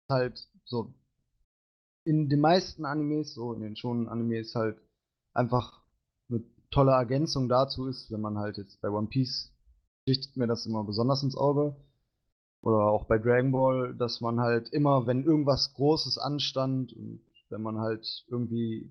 halt 0.09 0.47
so 0.63 0.93
in 2.05 2.29
den 2.29 2.39
meisten 2.39 2.85
Animes, 2.85 3.33
so 3.33 3.53
in 3.53 3.61
den 3.61 3.75
schonen 3.75 4.09
Animes 4.09 4.55
halt 4.55 4.77
einfach 5.33 5.81
eine 6.29 6.43
tolle 6.71 6.91
Ergänzung 6.91 7.49
dazu 7.49 7.87
ist, 7.87 8.11
wenn 8.11 8.21
man 8.21 8.37
halt 8.37 8.57
jetzt 8.57 8.81
bei 8.81 8.89
One 8.89 9.07
Piece 9.07 9.51
sticht 10.03 10.35
mir 10.37 10.47
das 10.47 10.65
immer 10.65 10.83
besonders 10.83 11.23
ins 11.23 11.37
Auge. 11.37 11.75
Oder 12.61 12.87
auch 12.87 13.05
bei 13.05 13.17
Dragon 13.17 13.51
Ball, 13.51 13.93
dass 13.93 14.21
man 14.21 14.39
halt 14.39 14.69
immer, 14.69 15.05
wenn 15.05 15.25
irgendwas 15.25 15.73
Großes 15.73 16.17
anstand 16.17 16.93
und 16.93 17.21
wenn 17.49 17.61
man 17.61 17.79
halt 17.79 18.25
irgendwie, 18.29 18.89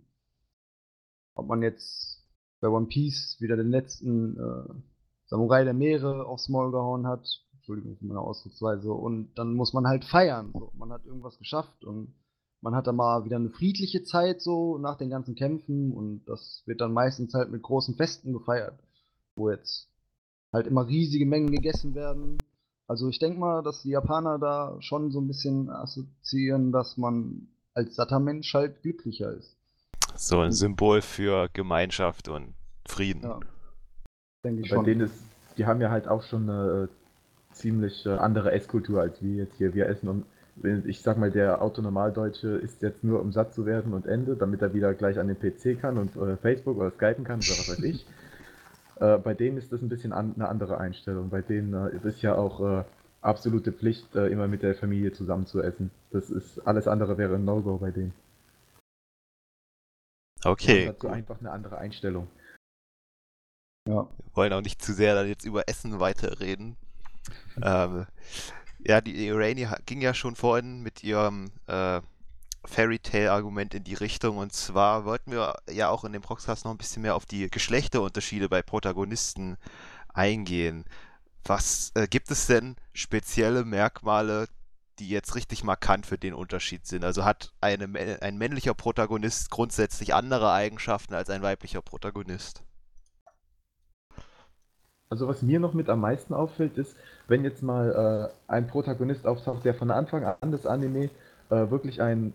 ob 1.35 1.49
man 1.49 1.63
jetzt 1.63 2.23
bei 2.61 2.69
One 2.69 2.87
Piece 2.87 3.39
wieder 3.41 3.57
den 3.57 3.71
letzten 3.71 4.37
äh, 4.37 4.75
Samurai 5.27 5.65
der 5.65 5.73
Meere 5.73 6.27
aufs 6.27 6.51
Maul 6.51 6.71
gehauen 6.71 7.07
hat, 7.07 7.27
Entschuldigung 7.55 7.97
für 7.97 8.05
meine 8.05 8.21
Ausdrucksweise, 8.21 8.93
und 8.93 9.33
dann 9.37 9.55
muss 9.55 9.73
man 9.73 9.87
halt 9.87 10.05
feiern. 10.05 10.51
So. 10.53 10.71
Man 10.75 10.93
hat 10.93 11.07
irgendwas 11.07 11.39
geschafft 11.39 11.85
und 11.85 12.15
man 12.63 12.75
hat 12.75 12.87
dann 12.87 12.97
mal 12.97 13.25
wieder 13.25 13.37
eine 13.37 13.51
friedliche 13.51 14.05
Zeit 14.05 14.41
so 14.41 14.79
nach 14.79 14.97
den 14.97 15.11
ganzen 15.11 15.35
Kämpfen 15.35 15.93
und 15.93 16.25
das 16.27 16.63
wird 16.65 16.81
dann 16.81 16.93
meistens 16.93 17.35
halt 17.35 17.51
mit 17.51 17.63
großen 17.63 17.97
Festen 17.97 18.33
gefeiert, 18.33 18.79
wo 19.37 19.51
jetzt 19.51 19.89
halt 20.53 20.67
immer 20.69 20.87
riesige 20.87 21.27
Mengen 21.27 21.51
gegessen 21.51 21.95
werden. 21.95 22.39
Also 22.87 23.09
ich 23.09 23.19
denke 23.19 23.41
mal, 23.41 23.63
dass 23.63 23.83
die 23.83 23.91
Japaner 23.91 24.39
da 24.39 24.77
schon 24.81 25.11
so 25.11 25.21
ein 25.21 25.27
bisschen 25.27 25.71
assoziieren, 25.71 26.73
dass 26.73 26.97
man 26.97 27.49
als 27.75 27.97
satter 27.97 28.21
Mensch 28.21 28.55
halt 28.55 28.83
glücklicher 28.83 29.33
ist. 29.33 29.57
So 30.15 30.39
ein 30.41 30.53
Symbol 30.53 31.03
für 31.03 31.49
Gemeinschaft 31.53 32.29
und 32.29 32.55
Frieden. 32.87 33.23
Ja. 33.23 33.41
Denke 34.45 34.63
ich 34.63 34.71
Bei 34.71 34.77
schon. 34.77 34.85
denen 34.85 35.01
ist, 35.03 35.15
die 35.57 35.67
haben 35.67 35.81
ja 35.81 35.91
halt 35.91 36.07
auch 36.07 36.23
schon 36.23 36.49
eine 36.49 36.89
äh, 36.91 37.55
ziemlich 37.55 38.07
äh, 38.07 38.11
andere 38.11 38.53
Esskultur 38.53 39.01
als 39.01 39.23
wir 39.23 39.35
jetzt 39.35 39.57
hier. 39.57 39.75
Wir 39.75 39.87
essen 39.87 40.09
um, 40.09 40.25
ich 40.85 41.01
sag 41.03 41.17
mal, 41.17 41.31
der 41.31 41.63
Autonormaldeutsche 41.63 42.57
isst 42.59 42.83
jetzt 42.83 43.05
nur 43.05 43.21
um 43.21 43.33
satt 43.33 43.55
zu 43.55 43.67
werden 43.67 43.95
und 43.95 44.07
Ende, 44.07 44.37
damit 44.37 44.63
er 44.63 44.75
wieder 44.75 44.95
gleich 44.95 45.19
an 45.19 45.29
den 45.29 45.39
PC 45.39 45.81
kann 45.81 45.99
und 45.99 46.15
äh, 46.17 46.37
Facebook 46.37 46.77
oder 46.77 46.91
Skypen 46.91 47.25
kann 47.25 47.39
oder 47.39 47.59
was 47.59 47.71
weiß 47.71 47.83
ich. 47.85 48.07
Äh, 49.01 49.19
bei 49.19 49.35
denen 49.35 49.57
ist 49.57 49.73
das 49.73 49.83
ein 49.83 49.89
bisschen 49.89 50.13
an, 50.13 50.35
eine 50.37 50.49
andere 50.49 50.79
Einstellung. 50.79 51.31
Bei 51.31 51.43
denen 51.43 51.73
äh, 51.75 51.97
ist 51.97 52.05
es 52.05 52.23
ja 52.23 52.35
auch 52.35 52.61
äh, 52.61 52.85
absolute 53.23 53.73
Pflicht, 53.73 54.15
äh, 54.15 54.29
immer 54.29 54.47
mit 54.47 54.63
der 54.63 54.75
Familie 54.75 55.13
zusammen 55.13 55.47
zu 55.47 55.63
essen. 55.63 55.91
Das 56.11 56.31
ist 56.31 56.61
alles 56.67 56.87
andere 56.87 57.19
wäre 57.19 57.37
ein 57.37 57.45
No-Go 57.45 57.79
bei 57.79 57.91
denen. 57.91 58.13
Okay, 60.45 60.87
dazu 60.87 61.07
gut. 61.07 61.17
einfach 61.17 61.41
eine 61.41 61.51
andere 61.51 61.79
Einstellung. 61.79 62.29
Ja. 63.89 64.07
Wir 64.07 64.37
wollen 64.37 64.53
auch 64.53 64.61
nicht 64.61 64.83
zu 64.83 64.93
sehr 64.93 65.15
dann 65.15 65.29
jetzt 65.29 65.45
über 65.45 65.69
Essen 65.69 65.99
weiterreden. 66.01 66.77
ähm, 67.63 68.07
ja, 68.85 69.01
die 69.01 69.27
Irani 69.27 69.69
ging 69.87 70.01
ja 70.01 70.15
schon 70.15 70.37
vorhin 70.37 70.83
mit 70.83 71.05
ihrem 71.05 71.53
äh, 71.67 72.01
Fairy 72.65 72.99
Tale-Argument 72.99 73.75
in 73.75 73.85
die 73.85 73.95
Richtung. 73.95 74.39
Und 74.39 74.53
zwar 74.53 75.05
wollten 75.05 75.33
wir 75.33 75.57
ja 75.71 75.89
auch 75.89 76.05
in 76.05 76.13
dem 76.13 76.23
Proxcast 76.23 76.65
noch 76.65 76.73
ein 76.73 76.79
bisschen 76.79 77.03
mehr 77.03 77.17
auf 77.17 77.27
die 77.27 77.51
Geschlechterunterschiede 77.51 78.49
bei 78.49 78.63
Protagonisten 78.63 79.57
eingehen. 80.13 80.85
Was 81.45 81.93
äh, 81.95 82.07
gibt 82.07 82.31
es 82.31 82.47
denn 82.47 82.77
spezielle 82.93 83.65
Merkmale, 83.65 84.49
die 84.99 85.09
jetzt 85.09 85.35
richtig 85.35 85.65
markant 85.65 86.07
für 86.07 86.19
den 86.19 86.35
Unterschied 86.35 86.87
sind? 86.87 87.05
Also 87.05 87.25
hat 87.25 87.53
eine, 87.61 88.21
ein 88.21 88.39
männlicher 88.39 88.75
Protagonist 88.75 89.51
grundsätzlich 89.51 90.15
andere 90.15 90.53
Eigenschaften 90.53 91.15
als 91.15 91.31
ein 91.31 91.43
weiblicher 91.43 91.83
Protagonist? 91.83 92.63
Also 95.13 95.29
was 95.29 95.43
mir 95.43 95.61
noch 95.61 95.75
mit 95.75 95.91
am 95.91 96.01
meisten 96.01 96.33
auffällt, 96.33 96.79
ist, 96.79 96.97
wenn 97.29 97.45
jetzt 97.45 97.63
mal 97.63 98.31
äh, 98.49 98.51
ein 98.51 98.67
Protagonist 98.67 99.27
auftaucht, 99.27 99.63
der 99.63 99.75
von 99.75 99.91
Anfang 99.91 100.25
an 100.25 100.51
des 100.51 100.65
Anime 100.65 101.11
äh, 101.51 101.71
wirklich 101.71 102.01
ein, 102.01 102.33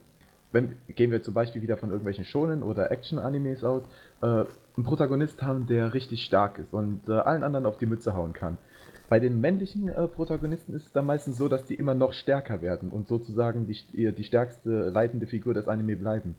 wenn 0.52 0.76
gehen 0.90 1.10
wir 1.10 1.24
zum 1.24 1.34
Beispiel 1.34 1.64
wieder 1.64 1.78
von 1.78 1.90
irgendwelchen 1.90 2.24
Shonen 2.24 2.62
oder 2.62 2.92
Action-Animes 2.92 3.64
aus, 3.64 3.82
äh, 4.22 4.28
einen 4.28 4.84
Protagonist 4.84 5.42
haben, 5.42 5.66
der 5.66 5.96
richtig 5.96 6.24
stark 6.24 6.60
ist 6.60 6.72
und 6.72 7.02
äh, 7.10 7.14
allen 7.14 7.42
anderen 7.42 7.66
auf 7.66 7.80
die 7.80 7.88
Mütze 7.88 8.16
hauen 8.16 8.34
kann. 8.34 8.60
Bei 9.10 9.20
den 9.20 9.42
männlichen 9.42 9.90
äh, 9.90 10.08
Protagonisten 10.08 10.76
ist 10.76 10.86
es 10.86 10.92
dann 10.92 11.08
meistens 11.08 11.38
so, 11.38 11.48
dass 11.48 11.66
die 11.66 11.74
immer 11.74 11.96
noch 11.96 12.14
stärker 12.14 12.62
werden 12.62 12.92
und 12.92 13.08
sozusagen 13.08 13.66
die, 13.66 14.12
die 14.12 14.24
stärkste 14.24 14.92
leitende 14.92 15.26
Figur 15.26 15.56
des 15.56 15.68
Anime 15.68 15.96
bleiben. 15.96 16.36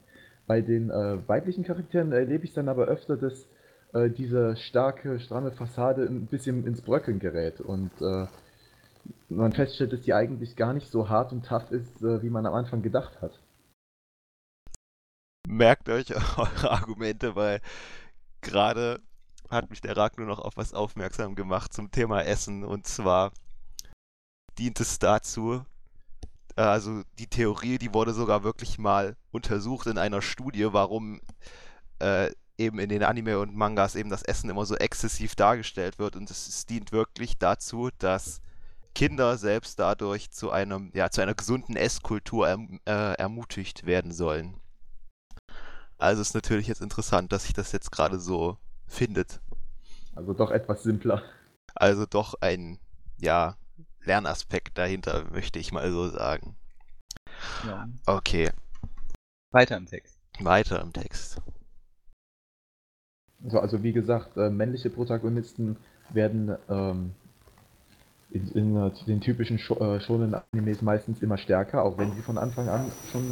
Bei 0.46 0.60
den 0.60 0.90
äh, 0.90 1.18
weiblichen 1.26 1.64
Charakteren 1.64 2.12
erlebe 2.12 2.44
ich 2.44 2.52
dann 2.52 2.68
aber 2.68 2.86
öfter, 2.86 3.16
dass 3.16 3.48
äh, 3.92 4.10
diese 4.10 4.56
starke, 4.56 5.20
stramme 5.20 5.52
Fassade 5.52 6.04
ein 6.06 6.26
bisschen 6.26 6.66
ins 6.66 6.82
Bröckeln 6.82 7.18
gerät 7.18 7.60
und 7.60 7.90
äh, 8.00 8.26
man 9.28 9.52
feststellt, 9.52 9.92
dass 9.92 10.02
die 10.02 10.14
eigentlich 10.14 10.56
gar 10.56 10.72
nicht 10.72 10.90
so 10.90 11.08
hart 11.08 11.32
und 11.32 11.46
tough 11.46 11.70
ist, 11.70 12.02
äh, 12.02 12.22
wie 12.22 12.30
man 12.30 12.46
am 12.46 12.54
Anfang 12.54 12.82
gedacht 12.82 13.20
hat. 13.20 13.38
merkt 15.48 15.88
euch 15.88 16.14
eure 16.38 16.70
Argumente, 16.70 17.34
weil 17.34 17.60
gerade 18.40 19.00
hat 19.50 19.70
mich 19.70 19.80
der 19.80 19.96
Ragnar 19.96 20.26
noch 20.26 20.38
auf 20.38 20.56
was 20.56 20.74
aufmerksam 20.74 21.34
gemacht 21.34 21.72
zum 21.72 21.90
Thema 21.90 22.22
Essen 22.22 22.64
und 22.64 22.86
zwar 22.86 23.32
dient 24.58 24.80
es 24.80 24.98
dazu, 24.98 25.64
äh, 26.56 26.62
also 26.62 27.02
die 27.18 27.28
Theorie, 27.28 27.78
die 27.78 27.94
wurde 27.94 28.12
sogar 28.12 28.44
wirklich 28.44 28.78
mal 28.78 29.16
untersucht 29.30 29.86
in 29.86 29.98
einer 29.98 30.20
Studie, 30.20 30.72
warum 30.72 31.20
äh, 32.00 32.30
eben 32.58 32.78
in 32.80 32.88
den 32.88 33.04
Anime 33.04 33.38
und 33.38 33.54
Mangas 33.56 33.94
eben 33.94 34.10
das 34.10 34.22
Essen 34.22 34.50
immer 34.50 34.66
so 34.66 34.76
exzessiv 34.76 35.34
dargestellt 35.36 35.98
wird 35.98 36.16
und 36.16 36.30
es, 36.30 36.48
es 36.48 36.66
dient 36.66 36.92
wirklich 36.92 37.38
dazu, 37.38 37.90
dass 37.98 38.40
Kinder 38.94 39.38
selbst 39.38 39.78
dadurch 39.78 40.30
zu 40.32 40.50
einem, 40.50 40.90
ja, 40.92 41.08
zu 41.10 41.20
einer 41.22 41.34
gesunden 41.34 41.76
Esskultur 41.76 42.48
erm- 42.48 42.80
äh, 42.84 43.14
ermutigt 43.14 43.86
werden 43.86 44.12
sollen. 44.12 44.60
Also 45.98 46.20
ist 46.20 46.34
natürlich 46.34 46.66
jetzt 46.66 46.82
interessant, 46.82 47.32
dass 47.32 47.44
sich 47.44 47.52
das 47.52 47.72
jetzt 47.72 47.92
gerade 47.92 48.18
so 48.18 48.58
findet. 48.86 49.40
Also 50.14 50.34
doch 50.34 50.50
etwas 50.50 50.82
simpler. 50.82 51.22
Also 51.74 52.06
doch 52.06 52.34
ein, 52.40 52.78
ja, 53.18 53.56
Lernaspekt 54.02 54.78
dahinter, 54.78 55.30
möchte 55.30 55.58
ich 55.58 55.70
mal 55.70 55.90
so 55.92 56.08
sagen. 56.08 56.56
Ja. 57.66 57.88
Okay, 58.06 58.50
Weiter 59.52 59.76
im 59.76 59.86
Text. 59.86 60.18
weiter 60.40 60.80
im 60.80 60.92
Text. 60.92 61.40
Also, 63.44 63.60
also 63.60 63.82
wie 63.82 63.92
gesagt, 63.92 64.36
äh, 64.36 64.50
männliche 64.50 64.90
Protagonisten 64.90 65.76
werden 66.10 66.56
ähm, 66.68 67.12
in, 68.30 68.48
in 68.48 68.76
äh, 68.76 68.90
den 69.06 69.20
typischen 69.20 69.58
Sho 69.58 69.76
äh, 69.76 70.00
shonen 70.00 70.34
Animes 70.52 70.82
meistens 70.82 71.22
immer 71.22 71.38
stärker, 71.38 71.84
auch 71.84 71.98
wenn 71.98 72.12
sie 72.12 72.22
von 72.22 72.38
Anfang 72.38 72.68
an 72.68 72.90
schon 73.12 73.24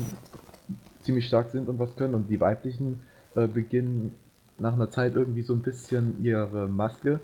ziemlich 1.02 1.26
stark 1.26 1.50
sind 1.50 1.68
und 1.68 1.78
was 1.78 1.94
können. 1.96 2.14
Und 2.14 2.28
die 2.28 2.40
weiblichen 2.40 3.00
äh, 3.34 3.46
beginnen 3.46 4.14
nach 4.58 4.72
einer 4.72 4.90
Zeit 4.90 5.14
irgendwie 5.14 5.42
so 5.42 5.54
ein 5.54 5.62
bisschen 5.62 6.24
ihre 6.24 6.68
Maske, 6.68 7.20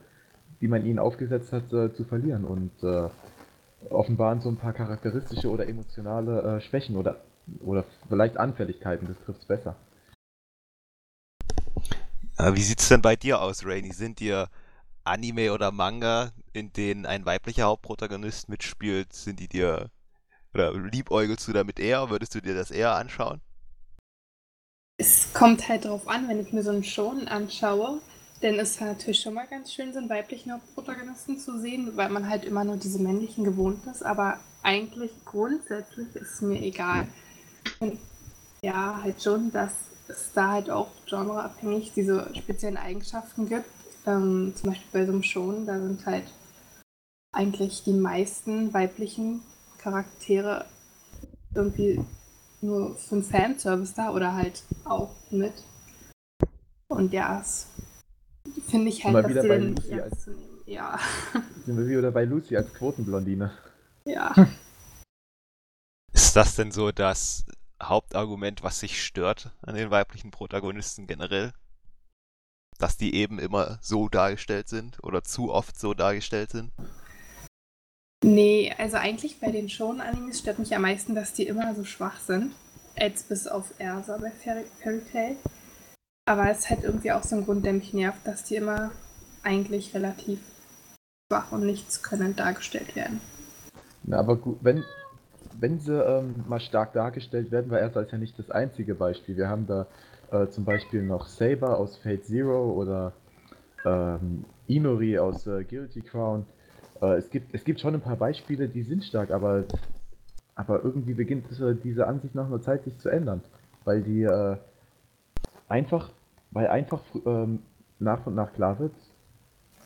die 0.61 0.69
man 0.69 0.85
ihnen 0.85 0.99
aufgesetzt 0.99 1.53
hat, 1.53 1.73
äh, 1.73 1.93
zu 1.95 2.05
verlieren 2.05 2.45
und 2.45 2.71
äh, 2.83 3.09
offenbaren 3.91 4.41
so 4.41 4.49
ein 4.49 4.57
paar 4.57 4.73
charakteristische 4.73 5.51
oder 5.51 5.67
emotionale 5.67 6.61
Schwächen 6.61 6.97
oder, 6.97 7.17
oder 7.65 7.85
vielleicht 8.09 8.37
Anfälligkeiten, 8.37 9.09
das 9.09 9.19
trifft 9.25 9.41
es 9.41 9.47
besser. 9.47 9.75
Äh, 12.43 12.57
wie 12.57 12.63
sieht's 12.63 12.89
denn 12.89 13.03
bei 13.03 13.15
dir 13.15 13.41
aus, 13.41 13.65
Rainy? 13.65 13.93
Sind 13.93 14.19
dir 14.19 14.49
Anime 15.05 15.53
oder 15.53 15.71
Manga, 15.71 16.33
in 16.53 16.73
denen 16.73 17.07
ein 17.07 17.25
weiblicher 17.25 17.65
Hauptprotagonist 17.65 18.49
mitspielt, 18.49 19.13
sind 19.13 19.39
die 19.39 19.47
dir 19.47 19.91
oder 20.53 20.73
liebäugelst 20.75 21.47
du 21.47 21.53
damit 21.53 21.79
eher? 21.79 22.11
Würdest 22.11 22.35
du 22.35 22.41
dir 22.41 22.55
das 22.55 22.73
eher 22.73 22.97
anschauen? 22.97 23.41
Es 24.99 25.33
kommt 25.33 25.69
halt 25.69 25.85
drauf 25.85 26.09
an, 26.09 26.29
wenn 26.29 26.41
ich 26.41 26.53
mir 26.53 26.65
so 26.65 26.71
einen 26.71 26.85
Shonen 26.85 27.29
anschaue, 27.29 28.01
ist 28.41 28.59
es 28.59 28.81
natürlich 28.81 29.21
schon 29.21 29.35
mal 29.35 29.47
ganz 29.47 29.73
schön, 29.73 29.93
so 29.93 30.01
einen 30.01 30.11
weiblichen 30.11 30.53
Hauptprotagonisten 30.53 31.39
zu 31.39 31.61
sehen, 31.61 31.97
weil 31.97 32.09
man 32.09 32.29
halt 32.29 32.45
immer 32.45 32.65
nur 32.65 32.77
diese 32.77 32.99
männlichen 32.99 33.45
gewohnt 33.45 33.87
ist, 33.87 34.05
aber 34.05 34.41
eigentlich 34.65 35.13
grundsätzlich 35.25 36.09
ist 36.17 36.35
es 36.35 36.41
mir 36.41 36.61
egal. 36.61 37.07
Und 37.79 38.01
ja, 38.65 39.01
halt 39.01 39.23
schon, 39.23 39.53
dass 39.53 39.92
es 40.09 40.33
da 40.35 40.53
halt 40.53 40.71
auch 40.71 40.89
genreabhängig 41.07 41.93
diese 41.95 42.29
speziellen 42.35 42.77
Eigenschaften 42.77 43.49
gibt. 43.49 43.67
Ähm, 44.07 44.53
zum 44.57 44.71
Beispiel 44.71 44.89
bei 44.93 45.07
so 45.07 45.13
einem 45.13 45.23
Shonen, 45.23 45.67
da 45.67 45.79
sind 45.79 46.05
halt 46.07 46.25
eigentlich 47.33 47.85
die 47.85 47.93
meisten 47.93 48.75
weiblichen 48.75 49.43
Charaktere 49.79 50.67
irgendwie 51.55 52.01
nur 52.61 52.97
für 52.97 53.17
einen 53.17 53.25
Fanservice 53.25 53.95
da 53.95 54.11
oder 54.11 54.35
halt 54.35 54.63
auch 54.85 55.15
mit. 55.31 55.53
Und 56.89 57.13
ja, 57.13 57.39
das 57.39 57.67
finde 58.69 58.89
ich 58.89 59.05
halt, 59.05 59.15
dass 59.15 59.35
bei 59.35 59.49
dann 59.49 59.71
nicht 59.71 59.85
Lucy 59.85 59.99
ernst 59.99 60.23
zu 60.23 60.31
nehmen. 60.31 60.61
Ja. 60.67 60.99
Sind 61.67 61.77
wir 61.77 61.87
wieder 61.87 62.11
bei 62.11 62.25
Lucy 62.25 62.57
als 62.57 62.73
Quotenblondine. 62.75 63.51
Ja. 64.05 64.35
Ist 66.13 66.37
das 66.37 66.57
denn 66.57 66.71
so 66.71 66.93
das 66.93 67.45
Hauptargument, 67.83 68.63
was 68.63 68.81
sich 68.81 69.05
stört 69.05 69.51
an 69.63 69.75
den 69.75 69.91
weiblichen 69.91 70.31
Protagonisten 70.31 71.07
generell? 71.07 71.53
Dass 72.79 72.97
die 72.97 73.15
eben 73.15 73.39
immer 73.39 73.79
so 73.83 74.09
dargestellt 74.09 74.69
sind 74.69 75.03
oder 75.03 75.23
zu 75.23 75.53
oft 75.53 75.79
so 75.79 75.95
dargestellt 75.95 76.51
sind? 76.51 76.73
Nee, 78.25 78.73
also 78.79 78.97
eigentlich 78.97 79.41
bei 79.41 79.51
den 79.51 79.69
Shonen-Animes 79.69 80.39
stört 80.39 80.59
mich 80.61 80.75
am 80.75 80.83
meisten, 80.83 81.15
dass 81.15 81.33
die 81.33 81.47
immer 81.47 81.75
so 81.75 81.85
schwach 81.85 82.21
sind. 82.21 82.55
Als 82.97 83.25
bis 83.25 83.47
auf 83.47 83.75
Ersa 83.79 84.19
bei 84.19 84.31
Fairy, 84.31 84.65
Fairy 84.81 85.03
Tail. 85.11 85.37
Aber 86.27 86.49
es 86.51 86.61
ist 86.61 86.71
halt 86.71 86.85
irgendwie 86.85 87.13
auch 87.13 87.25
so 87.25 87.37
ein 87.37 87.45
Grund, 87.45 87.65
der 87.65 87.73
mich 87.73 87.93
nervt, 87.93 88.25
dass 88.25 88.45
die 88.45 88.57
immer 88.57 88.93
eigentlich 89.43 89.95
relativ 89.95 90.39
schwach 91.29 91.51
und 91.51 91.67
nichts 91.67 92.03
können 92.03 92.37
dargestellt 92.37 92.95
werden. 92.95 93.21
Na, 94.05 94.19
aber 94.19 94.37
gut, 94.37 94.59
wenn, 94.63 94.85
wenn 95.63 95.79
sie 95.79 95.97
ähm, 95.97 96.35
mal 96.49 96.59
stark 96.59 96.93
dargestellt 96.93 97.53
werden, 97.53 97.71
war 97.71 97.79
Ersa 97.79 98.01
ist 98.01 98.11
ja 98.11 98.19
nicht 98.19 98.37
das 98.37 98.51
einzige 98.51 98.97
Beispiel. 98.97 99.37
Wir 99.37 99.49
haben 99.49 99.69
da 99.69 99.87
äh, 100.33 100.49
zum 100.49 100.65
Beispiel 100.65 101.05
noch 101.05 101.29
Saber 101.29 101.79
aus 101.79 101.97
Fate 101.99 102.25
Zero 102.25 102.73
oder 102.73 103.13
ähm, 103.85 104.45
Inori 104.67 105.21
aus 105.21 105.47
äh, 105.47 105.63
Guilty 105.63 106.01
Crown. 106.01 106.47
Äh, 107.01 107.15
es, 107.15 107.31
gibt, 107.31 107.55
es 107.55 107.63
gibt 107.63 107.79
schon 107.79 107.95
ein 107.95 108.01
paar 108.01 108.17
Beispiele, 108.17 108.69
die 108.69 108.83
sind 108.83 109.05
stark, 109.05 109.31
aber, 109.31 109.63
aber 110.57 110.83
irgendwie 110.83 111.15
beginnt 111.15 111.47
diese, 111.49 111.77
diese 111.77 112.09
Ansicht 112.09 112.35
nach 112.35 112.47
einer 112.47 112.61
Zeit 112.61 112.83
sich 112.83 112.99
zu 112.99 113.09
ändern. 113.09 113.41
Weil 113.85 114.03
die 114.03 114.25
äh, 114.25 114.57
einfach, 115.69 116.11
weil 116.51 116.67
einfach 116.67 117.03
ähm, 117.25 117.61
nach 118.01 118.27
und 118.27 118.35
nach 118.35 118.53
klar 118.53 118.81
wird, 118.81 118.95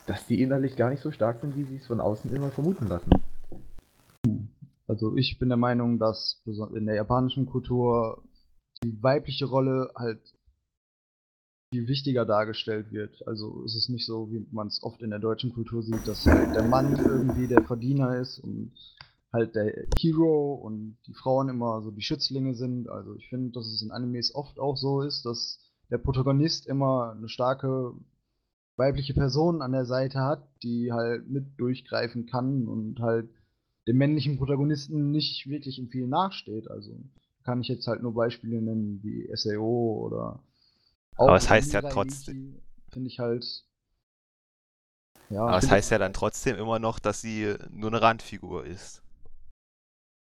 dass 0.06 0.26
die 0.26 0.40
innerlich 0.40 0.74
gar 0.74 0.88
nicht 0.88 1.02
so 1.02 1.10
stark 1.10 1.40
sind, 1.42 1.54
wie 1.54 1.64
sie 1.64 1.76
es 1.76 1.86
von 1.86 2.00
außen 2.00 2.34
immer 2.34 2.48
vermuten 2.48 2.86
lassen. 2.88 3.10
Also 4.86 5.16
ich 5.16 5.38
bin 5.38 5.48
der 5.48 5.58
Meinung, 5.58 5.98
dass 5.98 6.42
in 6.74 6.86
der 6.86 6.94
japanischen 6.94 7.46
Kultur 7.46 8.22
die 8.82 9.02
weibliche 9.02 9.46
Rolle 9.46 9.90
halt 9.96 10.20
viel 11.72 11.88
wichtiger 11.88 12.24
dargestellt 12.24 12.92
wird. 12.92 13.26
Also 13.26 13.64
es 13.64 13.74
ist 13.74 13.88
nicht 13.88 14.06
so, 14.06 14.30
wie 14.30 14.46
man 14.52 14.68
es 14.68 14.82
oft 14.82 15.02
in 15.02 15.10
der 15.10 15.18
deutschen 15.18 15.52
Kultur 15.52 15.82
sieht, 15.82 16.06
dass 16.06 16.28
halt 16.28 16.54
der 16.54 16.62
Mann 16.62 16.96
irgendwie 16.96 17.48
der 17.48 17.62
Verdiener 17.62 18.20
ist 18.20 18.38
und 18.38 18.72
halt 19.32 19.56
der 19.56 19.88
Hero 19.98 20.54
und 20.54 20.96
die 21.06 21.14
Frauen 21.14 21.48
immer 21.48 21.82
so 21.82 21.90
die 21.90 22.02
Schützlinge 22.02 22.54
sind. 22.54 22.88
Also 22.88 23.16
ich 23.16 23.28
finde, 23.28 23.50
dass 23.50 23.66
es 23.66 23.82
in 23.82 23.90
Animes 23.90 24.34
oft 24.34 24.58
auch 24.60 24.76
so 24.76 25.02
ist, 25.02 25.26
dass 25.26 25.58
der 25.90 25.98
Protagonist 25.98 26.66
immer 26.66 27.14
eine 27.16 27.28
starke 27.28 27.94
weibliche 28.76 29.14
Person 29.14 29.62
an 29.62 29.72
der 29.72 29.86
Seite 29.86 30.20
hat, 30.20 30.46
die 30.62 30.92
halt 30.92 31.28
mit 31.28 31.58
durchgreifen 31.58 32.26
kann 32.26 32.68
und 32.68 33.00
halt 33.00 33.28
dem 33.86 33.96
männlichen 33.98 34.36
Protagonisten 34.38 35.10
nicht 35.10 35.48
wirklich 35.48 35.78
in 35.78 35.88
viel 35.88 36.06
nachsteht. 36.06 36.70
Also 36.70 36.98
kann 37.44 37.60
ich 37.60 37.68
jetzt 37.68 37.86
halt 37.86 38.02
nur 38.02 38.14
Beispiele 38.14 38.60
nennen 38.60 39.00
wie 39.02 39.28
SAO 39.34 40.04
oder 40.06 40.42
Aber 41.16 41.36
es 41.36 41.48
heißt 41.48 41.72
ja 41.72 41.82
trotzdem- 41.82 42.60
Finde 42.92 43.08
ich 43.08 43.18
halt. 43.18 43.64
Ja, 45.28 45.42
Aber 45.42 45.58
es 45.58 45.70
heißt 45.70 45.90
ja 45.90 45.98
dann 45.98 46.12
trotzdem 46.12 46.56
immer 46.56 46.78
noch, 46.78 46.98
dass 46.98 47.20
sie 47.20 47.54
nur 47.70 47.90
eine 47.90 48.00
Randfigur 48.00 48.64
ist. 48.64 49.02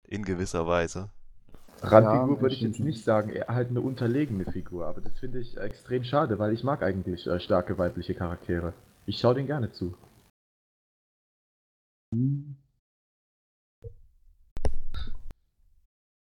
In 0.07 0.25
gewisser 0.25 0.67
Weise. 0.67 1.11
Randfigur 1.81 2.37
Ja, 2.37 2.43
würde 2.43 2.55
ich 2.55 2.61
jetzt 2.61 2.79
nicht 2.79 3.03
sagen, 3.03 3.31
eher 3.31 3.49
halt 3.49 3.71
eine 3.71 3.81
unterlegene 3.81 4.45
Figur, 4.45 4.87
aber 4.87 5.01
das 5.01 5.19
finde 5.19 5.41
ich 5.41 5.57
extrem 5.57 6.05
schade, 6.05 6.39
weil 6.39 6.53
ich 6.53 6.63
mag 6.63 6.83
eigentlich 6.83 7.27
äh, 7.27 7.41
starke 7.41 7.77
weibliche 7.79 8.15
Charaktere. 8.15 8.73
Ich 9.07 9.19
schaue 9.19 9.35
denen 9.35 9.49
gerne 9.49 9.73
zu. 9.73 9.97
Hm. 12.15 12.57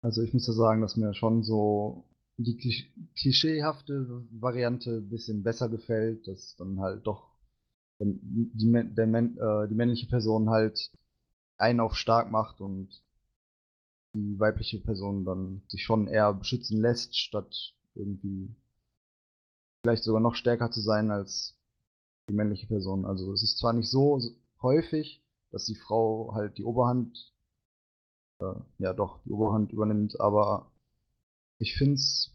Also 0.04 0.22
ich 0.22 0.34
muss 0.34 0.46
ja 0.48 0.54
sagen, 0.54 0.82
dass 0.82 0.96
mir 0.98 1.14
schon 1.16 1.44
so 1.44 2.06
die 2.38 2.56
klisch- 2.58 2.92
klischeehafte 3.16 4.26
Variante 4.32 4.98
ein 4.98 5.10
bisschen 5.10 5.42
besser 5.44 5.70
gefällt, 5.70 6.28
dass 6.28 6.56
dann 6.58 6.80
halt 6.80 7.06
doch 7.08 7.30
die, 8.00 8.72
der, 8.96 9.08
mä- 9.08 9.66
äh, 9.66 9.68
die 9.70 9.76
männliche 9.76 10.08
Person 10.08 10.50
halt 10.50 10.92
einen 11.58 11.80
auf 11.82 11.96
stark 11.96 12.32
macht 12.32 12.62
und 12.62 12.90
die 14.14 14.40
weibliche 14.40 14.80
Person 14.80 15.26
dann 15.26 15.64
sich 15.68 15.84
schon 15.84 16.08
eher 16.08 16.34
beschützen 16.34 16.80
lässt, 16.80 17.18
statt 17.18 17.74
irgendwie 17.94 18.56
vielleicht 19.84 20.04
sogar 20.04 20.22
noch 20.22 20.36
stärker 20.36 20.72
zu 20.72 20.82
sein 20.82 21.12
als 21.12 21.56
die 22.30 22.34
männliche 22.34 22.68
Person. 22.68 23.06
Also 23.06 23.34
es 23.34 23.44
ist 23.44 23.58
zwar 23.60 23.74
nicht 23.74 23.90
so 23.90 24.22
häufig, 24.62 25.24
dass 25.52 25.66
die 25.66 25.76
Frau 25.76 26.32
halt 26.36 26.58
die 26.58 26.64
Oberhand, 26.64 27.34
äh, 28.42 28.56
ja 28.80 28.94
doch, 28.94 29.20
die 29.26 29.32
Oberhand 29.32 29.72
übernimmt, 29.72 30.20
aber 30.20 30.72
ich 31.60 31.76
finde 31.76 31.96
es 31.96 32.32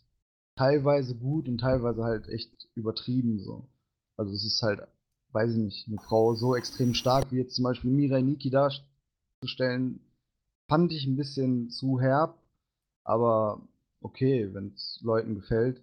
teilweise 0.56 1.14
gut 1.14 1.48
und 1.48 1.58
teilweise 1.58 2.04
halt 2.04 2.28
echt 2.28 2.50
übertrieben 2.74 3.40
so. 3.40 3.68
Also 4.16 4.32
es 4.32 4.44
ist 4.44 4.62
halt, 4.62 4.80
weiß 5.32 5.52
ich 5.52 5.58
nicht, 5.58 5.88
eine 5.88 5.98
Frau 5.98 6.34
so 6.34 6.56
extrem 6.56 6.94
stark 6.94 7.30
wie 7.30 7.36
jetzt 7.36 7.54
zum 7.54 7.64
Beispiel 7.64 7.90
Mirai 7.90 8.22
Nikki 8.22 8.50
darzustellen, 8.50 10.00
fand 10.68 10.92
ich 10.92 11.06
ein 11.06 11.16
bisschen 11.16 11.70
zu 11.70 12.00
herb, 12.00 12.38
aber 13.04 13.60
okay, 14.00 14.48
wenn 14.52 14.72
es 14.74 15.00
Leuten 15.02 15.34
gefällt. 15.34 15.82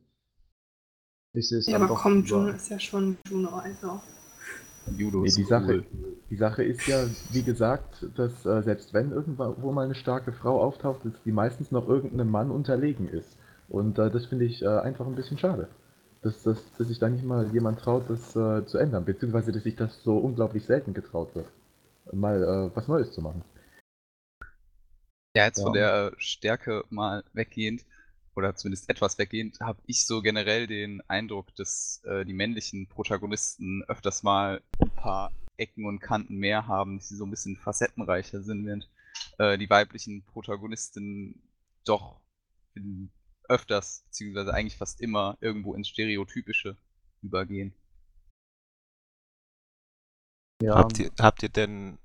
Ich 1.33 1.49
sehe 1.49 1.59
es 1.59 1.67
Ja, 1.67 1.77
aber 1.77 1.95
komm, 1.95 2.23
Juno 2.23 2.49
ist 2.49 2.69
ja 2.69 2.79
schon 2.79 3.17
Juno, 3.27 3.49
also. 3.57 4.01
Judo 4.85 5.23
Nee, 5.23 5.31
die, 5.31 5.43
Sache, 5.43 5.83
cool. 5.83 5.85
die 6.29 6.35
Sache 6.35 6.63
ist 6.63 6.87
ja, 6.87 7.07
wie 7.29 7.43
gesagt, 7.43 8.05
dass 8.15 8.45
äh, 8.45 8.61
selbst 8.63 8.93
wenn 8.93 9.11
irgendwo 9.11 9.71
mal 9.71 9.85
eine 9.85 9.95
starke 9.95 10.33
Frau 10.33 10.61
auftaucht, 10.61 11.05
dass 11.05 11.21
die 11.23 11.31
meistens 11.31 11.71
noch 11.71 11.87
irgendeinem 11.87 12.29
Mann 12.31 12.51
unterlegen 12.51 13.07
ist. 13.09 13.37
Und 13.69 13.97
äh, 13.99 14.11
das 14.11 14.25
finde 14.27 14.45
ich 14.45 14.61
äh, 14.61 14.67
einfach 14.67 15.05
ein 15.07 15.15
bisschen 15.15 15.37
schade. 15.37 15.69
Dass, 16.21 16.43
dass, 16.43 16.59
dass 16.77 16.87
sich 16.87 16.99
da 16.99 17.09
nicht 17.09 17.23
mal 17.25 17.47
jemand 17.53 17.79
traut, 17.79 18.09
das 18.09 18.35
äh, 18.35 18.65
zu 18.65 18.77
ändern, 18.77 19.05
beziehungsweise 19.05 19.51
dass 19.51 19.63
sich 19.63 19.75
das 19.75 20.03
so 20.03 20.17
unglaublich 20.17 20.65
selten 20.65 20.93
getraut 20.93 21.35
wird, 21.35 21.47
mal 22.13 22.43
äh, 22.43 22.75
was 22.75 22.87
Neues 22.87 23.11
zu 23.13 23.21
machen. 23.21 23.43
Ja, 25.35 25.45
jetzt 25.45 25.57
Ja. 25.57 25.63
von 25.63 25.73
der 25.73 26.13
Stärke 26.17 26.83
mal 26.89 27.23
weggehend, 27.33 27.85
oder 28.35 28.55
zumindest 28.55 28.89
etwas 28.89 29.17
weggehend, 29.17 29.59
habe 29.59 29.81
ich 29.85 30.05
so 30.05 30.21
generell 30.21 30.67
den 30.67 31.01
Eindruck, 31.07 31.55
dass 31.55 32.01
äh, 32.05 32.25
die 32.25 32.33
männlichen 32.33 32.87
Protagonisten 32.87 33.83
öfters 33.87 34.23
mal 34.23 34.61
ein 34.79 34.89
paar 34.91 35.31
Ecken 35.57 35.85
und 35.85 35.99
Kanten 35.99 36.37
mehr 36.37 36.67
haben, 36.67 36.97
dass 36.97 37.09
sie 37.09 37.15
so 37.15 37.25
ein 37.25 37.29
bisschen 37.29 37.57
facettenreicher 37.57 38.41
sind, 38.41 38.65
während 38.65 38.89
äh, 39.37 39.57
die 39.57 39.69
weiblichen 39.69 40.23
Protagonisten 40.23 41.43
doch 41.85 42.21
in, 42.73 43.11
öfters, 43.47 44.03
beziehungsweise 44.05 44.53
eigentlich 44.53 44.77
fast 44.77 45.01
immer 45.01 45.37
irgendwo 45.41 45.75
ins 45.75 45.89
Stereotypische 45.89 46.77
übergehen. 47.21 47.73
Ja, 50.61 50.75
Habt 50.75 50.99
ihr, 50.99 51.11
habt 51.19 51.43
ihr 51.43 51.49
denn 51.49 51.99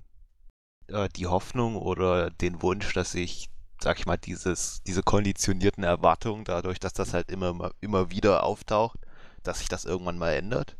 äh, 0.87 1.07
die 1.15 1.27
Hoffnung 1.27 1.77
oder 1.77 2.29
den 2.29 2.61
Wunsch, 2.61 2.93
dass 2.93 3.13
sich, 3.13 3.49
sag 3.81 3.99
ich 3.99 4.05
mal, 4.05 4.17
dieses, 4.17 4.83
diese 4.83 5.03
konditionierten 5.03 5.83
Erwartungen, 5.83 6.43
dadurch, 6.45 6.79
dass 6.79 6.93
das 6.93 7.13
halt 7.13 7.31
immer, 7.31 7.53
mal- 7.53 7.73
immer 7.81 8.11
wieder 8.11 8.43
auftaucht, 8.43 8.99
dass 9.43 9.59
sich 9.59 9.69
das 9.69 9.85
irgendwann 9.85 10.17
mal 10.17 10.31
ändert? 10.33 10.77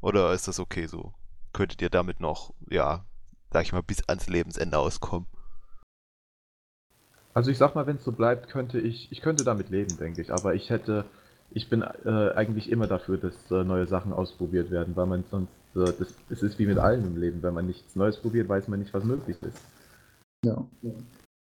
Oder 0.00 0.32
ist 0.32 0.48
das 0.48 0.60
okay 0.60 0.86
so? 0.86 1.12
Könntet 1.52 1.82
ihr 1.82 1.90
damit 1.90 2.20
noch, 2.20 2.52
ja, 2.70 3.04
sag 3.52 3.64
ich 3.64 3.72
mal, 3.72 3.82
bis 3.82 4.08
ans 4.08 4.28
Lebensende 4.28 4.78
auskommen? 4.78 5.26
Also 7.34 7.50
ich 7.50 7.58
sag 7.58 7.74
mal, 7.74 7.86
wenn 7.86 7.96
es 7.96 8.04
so 8.04 8.12
bleibt, 8.12 8.48
könnte 8.48 8.80
ich, 8.80 9.10
ich 9.12 9.20
könnte 9.20 9.44
damit 9.44 9.70
leben, 9.70 9.96
denke 9.96 10.22
ich. 10.22 10.32
Aber 10.32 10.54
ich 10.54 10.70
hätte, 10.70 11.04
ich 11.50 11.68
bin 11.68 11.82
äh, 11.82 12.32
eigentlich 12.34 12.70
immer 12.70 12.86
dafür, 12.86 13.18
dass 13.18 13.34
äh, 13.50 13.64
neue 13.64 13.86
Sachen 13.86 14.12
ausprobiert 14.12 14.70
werden, 14.70 14.96
weil 14.96 15.06
man 15.06 15.24
sonst, 15.30 15.50
äh, 15.76 15.92
das, 15.98 16.08
es 16.30 16.42
ist 16.42 16.58
wie 16.58 16.66
mit 16.66 16.78
allem 16.78 17.04
im 17.06 17.16
Leben, 17.20 17.42
wenn 17.42 17.54
man 17.54 17.66
nichts 17.66 17.94
Neues 17.96 18.16
probiert, 18.16 18.48
weiß 18.48 18.68
man 18.68 18.80
nicht, 18.80 18.92
was 18.94 19.04
möglich 19.04 19.36
ist. 19.42 19.58
Ja. 20.44 20.64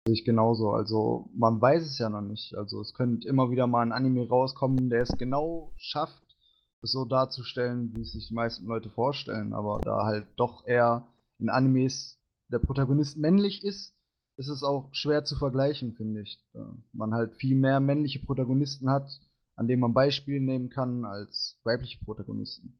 Ich 0.04 0.24
genauso. 0.24 0.70
Also 0.70 1.30
man 1.34 1.60
weiß 1.60 1.84
es 1.84 1.98
ja 1.98 2.08
noch 2.08 2.22
nicht. 2.22 2.54
Also 2.56 2.80
es 2.80 2.94
könnte 2.94 3.28
immer 3.28 3.50
wieder 3.50 3.66
mal 3.66 3.82
ein 3.82 3.92
Anime 3.92 4.28
rauskommen, 4.28 4.90
der 4.90 5.02
es 5.02 5.16
genau 5.16 5.72
schafft, 5.76 6.22
es 6.82 6.92
so 6.92 7.04
darzustellen, 7.04 7.94
wie 7.94 8.02
es 8.02 8.12
sich 8.12 8.28
die 8.28 8.34
meisten 8.34 8.66
Leute 8.66 8.90
vorstellen. 8.90 9.52
Aber 9.52 9.80
da 9.82 10.04
halt 10.04 10.26
doch 10.36 10.66
eher 10.66 11.06
in 11.38 11.48
Animes 11.48 12.18
der 12.48 12.58
Protagonist 12.58 13.16
männlich 13.16 13.64
ist, 13.64 13.94
ist 14.36 14.48
es 14.48 14.64
auch 14.64 14.88
schwer 14.92 15.24
zu 15.24 15.36
vergleichen, 15.36 15.92
finde 15.94 16.22
ich. 16.22 16.40
Da 16.52 16.74
man 16.92 17.14
halt 17.14 17.36
viel 17.36 17.56
mehr 17.56 17.78
männliche 17.80 18.18
Protagonisten 18.18 18.90
hat, 18.90 19.08
an 19.54 19.68
denen 19.68 19.80
man 19.80 19.94
Beispiele 19.94 20.40
nehmen 20.40 20.68
kann, 20.68 21.04
als 21.04 21.60
weibliche 21.62 22.04
Protagonisten. 22.04 22.76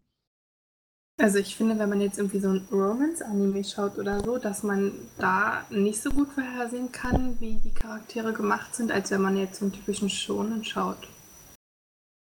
Also 1.20 1.38
ich 1.38 1.54
finde, 1.56 1.78
wenn 1.78 1.88
man 1.88 2.00
jetzt 2.00 2.18
irgendwie 2.18 2.40
so 2.40 2.48
ein 2.50 2.66
Romance-Anime 2.72 3.62
schaut 3.64 3.98
oder 3.98 4.20
so, 4.24 4.38
dass 4.38 4.62
man 4.62 4.92
da 5.18 5.64
nicht 5.70 6.00
so 6.02 6.10
gut 6.10 6.28
vorhersehen 6.30 6.90
kann, 6.90 7.38
wie 7.38 7.56
die 7.56 7.70
Charaktere 7.74 8.32
gemacht 8.32 8.74
sind, 8.74 8.90
als 8.90 9.10
wenn 9.10 9.20
man 9.22 9.36
jetzt 9.36 9.58
so 9.58 9.66
einen 9.66 9.72
typischen 9.74 10.08
Shonen 10.10 10.64
schaut. 10.64 11.08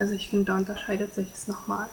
Also 0.02 0.14
ich 0.14 0.30
finde, 0.30 0.46
da 0.46 0.58
unterscheidet 0.58 1.14
sich 1.14 1.32
es 1.32 1.48
nochmal. 1.48 1.88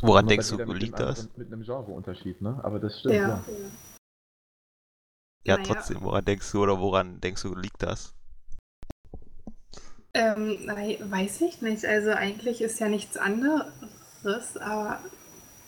Woran 0.00 0.26
denkst 0.26 0.48
du, 0.50 0.56
mit 0.58 0.80
liegt 0.80 0.98
das? 0.98 1.20
anderen- 1.20 1.38
Mit 1.38 1.52
einem 1.52 1.62
Genreunterschied, 1.62 2.40
ne? 2.40 2.60
Aber 2.62 2.78
das 2.78 2.98
stimmt, 3.00 3.14
Ja. 3.14 3.28
ja. 3.28 3.44
Ja, 5.44 5.56
Naja. 5.56 5.74
trotzdem, 5.74 6.02
woran 6.02 6.24
denkst 6.24 6.50
du 6.52 6.62
oder 6.62 6.78
woran 6.78 7.20
denkst 7.20 7.42
du, 7.42 7.54
liegt 7.56 7.82
das? 7.82 8.14
Ähm, 10.14 10.64
nein, 10.66 10.98
weiß 11.10 11.40
ich 11.40 11.60
nicht. 11.62 11.84
Also 11.84 12.10
eigentlich 12.10 12.60
ist 12.60 12.78
ja 12.78 12.88
nichts 12.88 13.16
anderes, 13.16 14.56
aber 14.60 15.00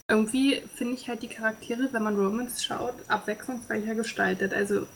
irgendwie 0.09 0.61
finde 0.75 0.95
ich 0.95 1.09
halt 1.09 1.23
die 1.23 1.29
Charaktere, 1.29 1.93
wenn 1.93 2.03
man 2.03 2.19
Romance 2.19 2.63
schaut, 2.63 2.95
abwechslungsreicher 3.09 3.95
gestaltet. 3.95 4.53
Also 4.53 4.87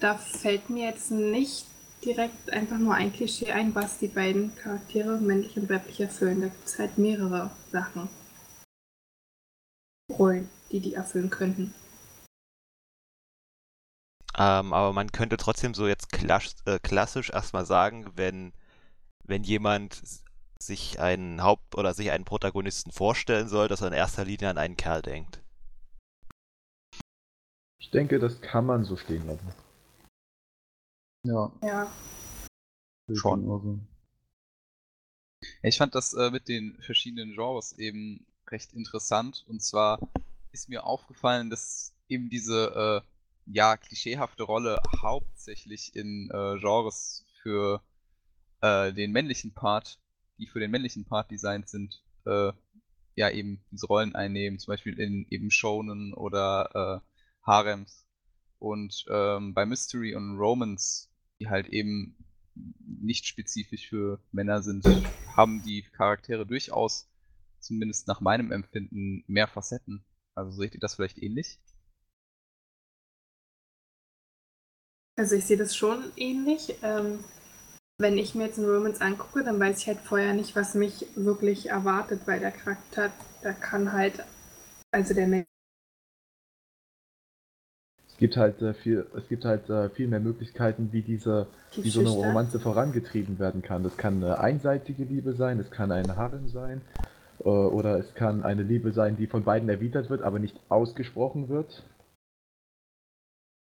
da 0.00 0.14
fällt 0.16 0.70
mir 0.70 0.88
jetzt 0.88 1.10
nicht 1.10 1.66
direkt 2.04 2.50
einfach 2.50 2.78
nur 2.78 2.94
ein 2.94 3.12
Klischee 3.12 3.52
ein, 3.52 3.74
was 3.74 3.98
die 3.98 4.08
beiden 4.08 4.54
Charaktere 4.56 5.18
männlich 5.18 5.56
und 5.56 5.68
weiblich 5.68 6.00
erfüllen. 6.00 6.40
Da 6.40 6.46
gibt 6.48 6.66
es 6.66 6.78
halt 6.78 6.98
mehrere 6.98 7.50
Sachen. 7.70 8.08
Rollen, 10.10 10.48
die 10.70 10.80
die 10.80 10.94
erfüllen 10.94 11.30
könnten. 11.30 11.74
Ähm, 14.36 14.72
aber 14.72 14.92
man 14.92 15.12
könnte 15.12 15.36
trotzdem 15.36 15.74
so 15.74 15.86
jetzt 15.86 16.10
klass 16.10 16.56
äh, 16.66 16.78
klassisch 16.80 17.30
erstmal 17.30 17.64
sagen, 17.64 18.10
wenn, 18.16 18.52
wenn 19.22 19.44
jemand 19.44 20.02
sich 20.66 21.00
einen 21.00 21.42
Haupt- 21.42 21.76
oder 21.76 21.94
sich 21.94 22.10
einen 22.10 22.24
Protagonisten 22.24 22.90
vorstellen 22.90 23.48
soll, 23.48 23.68
dass 23.68 23.80
er 23.80 23.88
in 23.88 23.94
erster 23.94 24.24
Linie 24.24 24.48
an 24.50 24.58
einen 24.58 24.76
Kerl 24.76 25.02
denkt. 25.02 25.42
Ich 27.78 27.90
denke, 27.90 28.18
das 28.18 28.40
kann 28.40 28.66
man 28.66 28.84
so 28.84 28.96
stehen 28.96 29.26
lassen. 29.26 29.52
Ja, 31.26 31.52
Ja. 31.62 31.90
Schon. 33.12 33.46
Ja, 35.62 35.68
Ich 35.68 35.76
fand 35.76 35.94
das 35.94 36.14
äh, 36.14 36.30
mit 36.30 36.48
den 36.48 36.80
verschiedenen 36.80 37.34
Genres 37.34 37.72
eben 37.72 38.26
recht 38.50 38.72
interessant. 38.72 39.44
Und 39.46 39.62
zwar 39.62 40.00
ist 40.52 40.68
mir 40.68 40.84
aufgefallen, 40.84 41.50
dass 41.50 41.94
eben 42.08 42.30
diese 42.30 43.02
äh, 43.04 43.52
ja, 43.52 43.76
klischeehafte 43.76 44.44
Rolle 44.44 44.80
hauptsächlich 45.02 45.94
in 45.94 46.30
äh, 46.30 46.58
Genres 46.58 47.26
für 47.42 47.82
äh, 48.62 48.92
den 48.92 49.12
männlichen 49.12 49.52
Part, 49.52 49.98
die 50.38 50.46
für 50.46 50.60
den 50.60 50.70
männlichen 50.70 51.04
Part 51.04 51.30
designt 51.30 51.68
sind, 51.68 52.02
äh, 52.26 52.52
ja 53.16 53.30
eben 53.30 53.64
diese 53.70 53.86
Rollen 53.86 54.14
einnehmen, 54.14 54.58
zum 54.58 54.72
Beispiel 54.72 54.98
in 54.98 55.26
eben 55.30 55.50
Shonen 55.50 56.12
oder 56.14 57.02
äh, 57.04 57.46
Harems. 57.46 58.06
Und 58.58 59.04
ähm, 59.10 59.54
bei 59.54 59.66
Mystery 59.66 60.14
und 60.14 60.38
Romance, 60.38 61.10
die 61.38 61.48
halt 61.48 61.68
eben 61.68 62.16
nicht 62.54 63.26
spezifisch 63.26 63.88
für 63.88 64.20
Männer 64.32 64.62
sind, 64.62 64.84
haben 65.36 65.62
die 65.62 65.82
Charaktere 65.82 66.46
durchaus, 66.46 67.10
zumindest 67.60 68.08
nach 68.08 68.20
meinem 68.20 68.52
Empfinden, 68.52 69.24
mehr 69.26 69.48
Facetten. 69.48 70.04
Also 70.34 70.52
seht 70.52 70.74
ihr 70.74 70.80
das 70.80 70.94
vielleicht 70.94 71.18
ähnlich? 71.18 71.60
Also 75.16 75.36
ich 75.36 75.44
sehe 75.44 75.56
das 75.56 75.76
schon 75.76 76.12
ähnlich. 76.16 76.74
Ähm, 76.82 77.20
wenn 77.98 78.18
ich 78.18 78.34
mir 78.34 78.46
jetzt 78.46 78.58
einen 78.58 78.68
Romance 78.68 79.00
angucke, 79.00 79.44
dann 79.44 79.60
weiß 79.60 79.80
ich 79.80 79.86
halt 79.86 80.00
vorher 80.00 80.34
nicht, 80.34 80.56
was 80.56 80.74
mich 80.74 81.06
wirklich 81.14 81.70
erwartet, 81.70 82.22
weil 82.26 82.40
der 82.40 82.50
Charakter, 82.50 83.10
der 83.42 83.54
kann 83.54 83.92
halt, 83.92 84.24
also 84.90 85.14
der 85.14 85.28
Mensch, 85.28 85.46
Es 88.08 88.18
gibt 88.18 88.36
halt 88.36 88.62
äh, 88.62 88.74
viel, 88.74 89.06
es 89.16 89.28
gibt 89.28 89.44
halt 89.44 89.68
äh, 89.68 89.90
viel 89.90 90.06
mehr 90.06 90.20
Möglichkeiten, 90.20 90.90
wie 90.92 91.02
diese, 91.02 91.48
wie 91.74 91.90
so 91.90 92.00
eine. 92.00 92.10
Romanze 92.10 92.60
vorangetrieben 92.60 93.40
werden 93.40 93.60
kann. 93.60 93.82
Das 93.82 93.96
kann 93.96 94.22
eine 94.22 94.38
einseitige 94.38 95.02
Liebe 95.02 95.34
sein, 95.34 95.58
es 95.58 95.70
kann 95.72 95.90
ein 95.90 96.16
Harem 96.16 96.48
sein, 96.48 96.80
äh, 97.40 97.48
oder 97.48 97.98
es 97.98 98.14
kann 98.14 98.44
eine 98.44 98.62
Liebe 98.62 98.92
sein, 98.92 99.16
die 99.16 99.26
von 99.26 99.42
beiden 99.42 99.68
erwidert 99.68 100.10
wird, 100.10 100.22
aber 100.22 100.38
nicht 100.38 100.56
ausgesprochen 100.68 101.48
wird. 101.48 101.82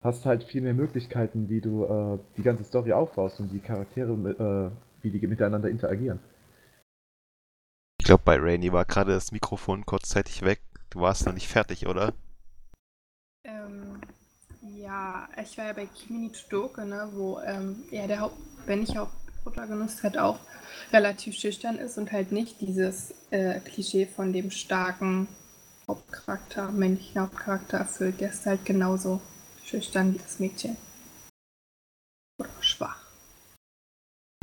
Hast 0.04 0.26
halt 0.26 0.44
viel 0.44 0.60
mehr 0.60 0.74
Möglichkeiten, 0.74 1.48
wie 1.48 1.62
du 1.62 1.84
äh, 1.84 2.18
die 2.36 2.42
ganze 2.42 2.62
Story 2.62 2.92
aufbaust 2.92 3.40
und 3.40 3.50
die 3.50 3.58
Charaktere, 3.58 4.12
äh, 4.12 5.02
wie 5.02 5.10
die 5.10 5.26
miteinander 5.26 5.70
interagieren. 5.70 6.20
Ich 7.98 8.04
glaube, 8.04 8.22
bei 8.22 8.36
Rainy 8.36 8.70
war 8.70 8.84
gerade 8.84 9.12
das 9.12 9.32
Mikrofon 9.32 9.86
kurzzeitig 9.86 10.42
weg. 10.42 10.60
Du 10.90 11.00
warst 11.00 11.24
noch 11.24 11.32
nicht 11.32 11.48
fertig, 11.48 11.86
oder? 11.86 12.12
Ähm, 13.44 13.98
ja, 14.76 15.26
ich 15.42 15.56
war 15.56 15.64
ja 15.64 15.72
bei 15.72 15.86
Kimi 15.86 16.30
Todoke, 16.30 16.84
ne, 16.84 17.08
wo 17.14 17.40
ähm, 17.40 17.84
ja, 17.90 18.06
der 18.06 18.20
Haupt, 18.20 18.36
wenn 18.66 18.82
ich 18.82 18.94
Hauptprotagonist 18.94 20.02
halt 20.02 20.18
auch 20.18 20.38
relativ 20.92 21.34
schüchtern 21.34 21.76
ist 21.76 21.96
und 21.96 22.12
halt 22.12 22.30
nicht 22.30 22.60
dieses 22.60 23.14
äh, 23.30 23.58
Klischee 23.60 24.04
von 24.04 24.34
dem 24.34 24.50
starken 24.50 25.28
Hauptcharakter, 25.88 26.70
männlichen 26.72 27.22
Hauptcharakter 27.22 27.78
erfüllt. 27.78 28.20
Der 28.20 28.28
ist 28.28 28.44
halt 28.44 28.66
genauso 28.66 29.22
schüchtern 29.64 30.14
wie 30.14 30.18
das 30.18 30.38
Mädchen. 30.40 30.76
Oder 32.40 32.50
schwach. 32.60 33.02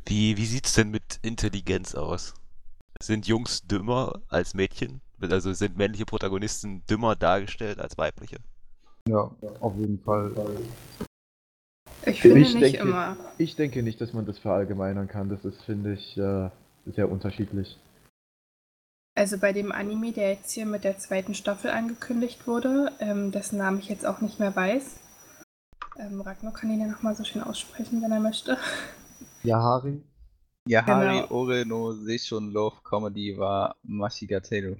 Wie, 0.05 0.35
wie 0.37 0.45
sieht's 0.45 0.73
denn 0.73 0.89
mit 0.89 1.19
Intelligenz 1.21 1.95
aus? 1.95 2.33
Sind 3.01 3.27
Jungs 3.27 3.61
dümmer 3.67 4.21
als 4.27 4.53
Mädchen? 4.53 5.01
Also 5.21 5.53
sind 5.53 5.77
männliche 5.77 6.05
Protagonisten 6.05 6.83
dümmer 6.87 7.15
dargestellt 7.15 7.79
als 7.79 7.97
weibliche? 7.97 8.37
Ja, 9.07 9.31
auf 9.59 9.75
jeden 9.77 9.99
Fall. 10.03 10.31
Ich 12.05 12.21
finde 12.21 12.39
Ich 12.41 12.53
nicht 12.53 12.63
denke- 12.75 12.77
immer. 12.79 13.17
Ich 13.37 13.55
denke 13.55 13.83
nicht, 13.83 14.01
dass 14.01 14.13
man 14.13 14.25
das 14.25 14.39
verallgemeinern 14.39 15.07
kann. 15.07 15.29
Das 15.29 15.45
ist, 15.45 15.61
finde 15.63 15.93
ich, 15.93 16.17
äh, 16.17 16.49
sehr 16.87 17.09
unterschiedlich. 17.11 17.77
Also 19.15 19.37
bei 19.37 19.53
dem 19.53 19.71
Anime, 19.71 20.11
der 20.13 20.31
jetzt 20.31 20.51
hier 20.51 20.65
mit 20.65 20.83
der 20.83 20.97
zweiten 20.97 21.35
Staffel 21.35 21.69
angekündigt 21.71 22.47
wurde, 22.47 22.91
ähm, 22.99 23.31
dessen 23.31 23.57
Namen 23.57 23.79
ich 23.79 23.89
jetzt 23.89 24.05
auch 24.05 24.21
nicht 24.21 24.39
mehr 24.39 24.55
weiß. 24.55 24.99
Ähm, 25.97 26.21
Ragnar 26.21 26.53
kann 26.53 26.71
ihn 26.71 26.81
ja 26.81 26.87
nochmal 26.87 27.15
so 27.15 27.23
schön 27.23 27.43
aussprechen, 27.43 28.01
wenn 28.01 28.11
er 28.11 28.19
möchte. 28.19 28.57
Yahari? 29.43 30.01
Yahari 30.67 31.21
Genau. 31.21 31.31
Ore 31.31 31.65
no 31.65 31.93
Seishun 31.93 32.51
Love 32.51 32.77
Comedy 32.83 33.37
war 33.37 33.75
Mashigateru. 33.83 34.75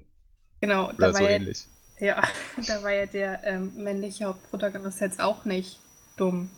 Genau, 0.60 0.88
Oder 0.90 0.96
da 0.98 1.12
so 1.12 1.20
war, 1.20 1.30
ja, 1.30 1.36
ähnlich. 1.36 1.66
ja, 1.98 2.22
da 2.66 2.82
war 2.82 2.92
ja 2.92 3.06
der 3.06 3.44
ähm, 3.44 3.72
männliche 3.76 4.26
Hauptprotagonist 4.26 5.00
jetzt 5.00 5.20
auch 5.20 5.44
nicht 5.44 5.80
dumm. 6.16 6.50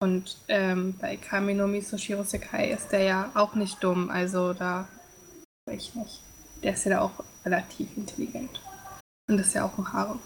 Und 0.00 0.36
ähm, 0.48 0.94
bei 1.00 1.16
Kami 1.16 1.54
no 1.54 1.66
Misoshiro 1.66 2.22
Sekai 2.22 2.70
ist 2.70 2.90
der 2.92 3.02
ja 3.02 3.30
auch 3.34 3.54
nicht 3.54 3.82
dumm, 3.82 4.10
also 4.10 4.52
da 4.52 4.88
weiß 5.66 5.80
ich 5.80 5.94
nicht. 5.94 6.22
Der 6.62 6.74
ist 6.74 6.84
ja 6.84 6.90
da 6.90 7.00
auch 7.00 7.24
relativ 7.44 7.96
intelligent. 7.96 8.60
Und 9.28 9.38
das 9.38 9.48
ist 9.48 9.54
ja 9.54 9.64
auch 9.64 9.78
ein 9.78 9.92
Harem. 9.92 10.20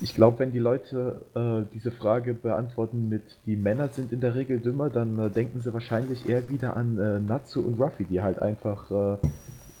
Ich 0.00 0.14
glaube, 0.14 0.38
wenn 0.40 0.52
die 0.52 0.58
Leute 0.58 1.22
äh, 1.34 1.62
diese 1.72 1.90
Frage 1.90 2.34
beantworten 2.34 3.08
mit 3.08 3.22
die 3.46 3.56
Männer 3.56 3.88
sind 3.88 4.12
in 4.12 4.20
der 4.20 4.34
Regel 4.34 4.60
dümmer, 4.60 4.90
dann 4.90 5.18
äh, 5.18 5.30
denken 5.30 5.60
sie 5.60 5.72
wahrscheinlich 5.72 6.28
eher 6.28 6.48
wieder 6.50 6.76
an 6.76 6.98
äh, 6.98 7.18
Natsu 7.18 7.60
und 7.60 7.80
Ruffy, 7.80 8.04
die 8.04 8.20
halt 8.20 8.40
einfach 8.40 8.90
äh, 8.90 9.14
ein 9.14 9.32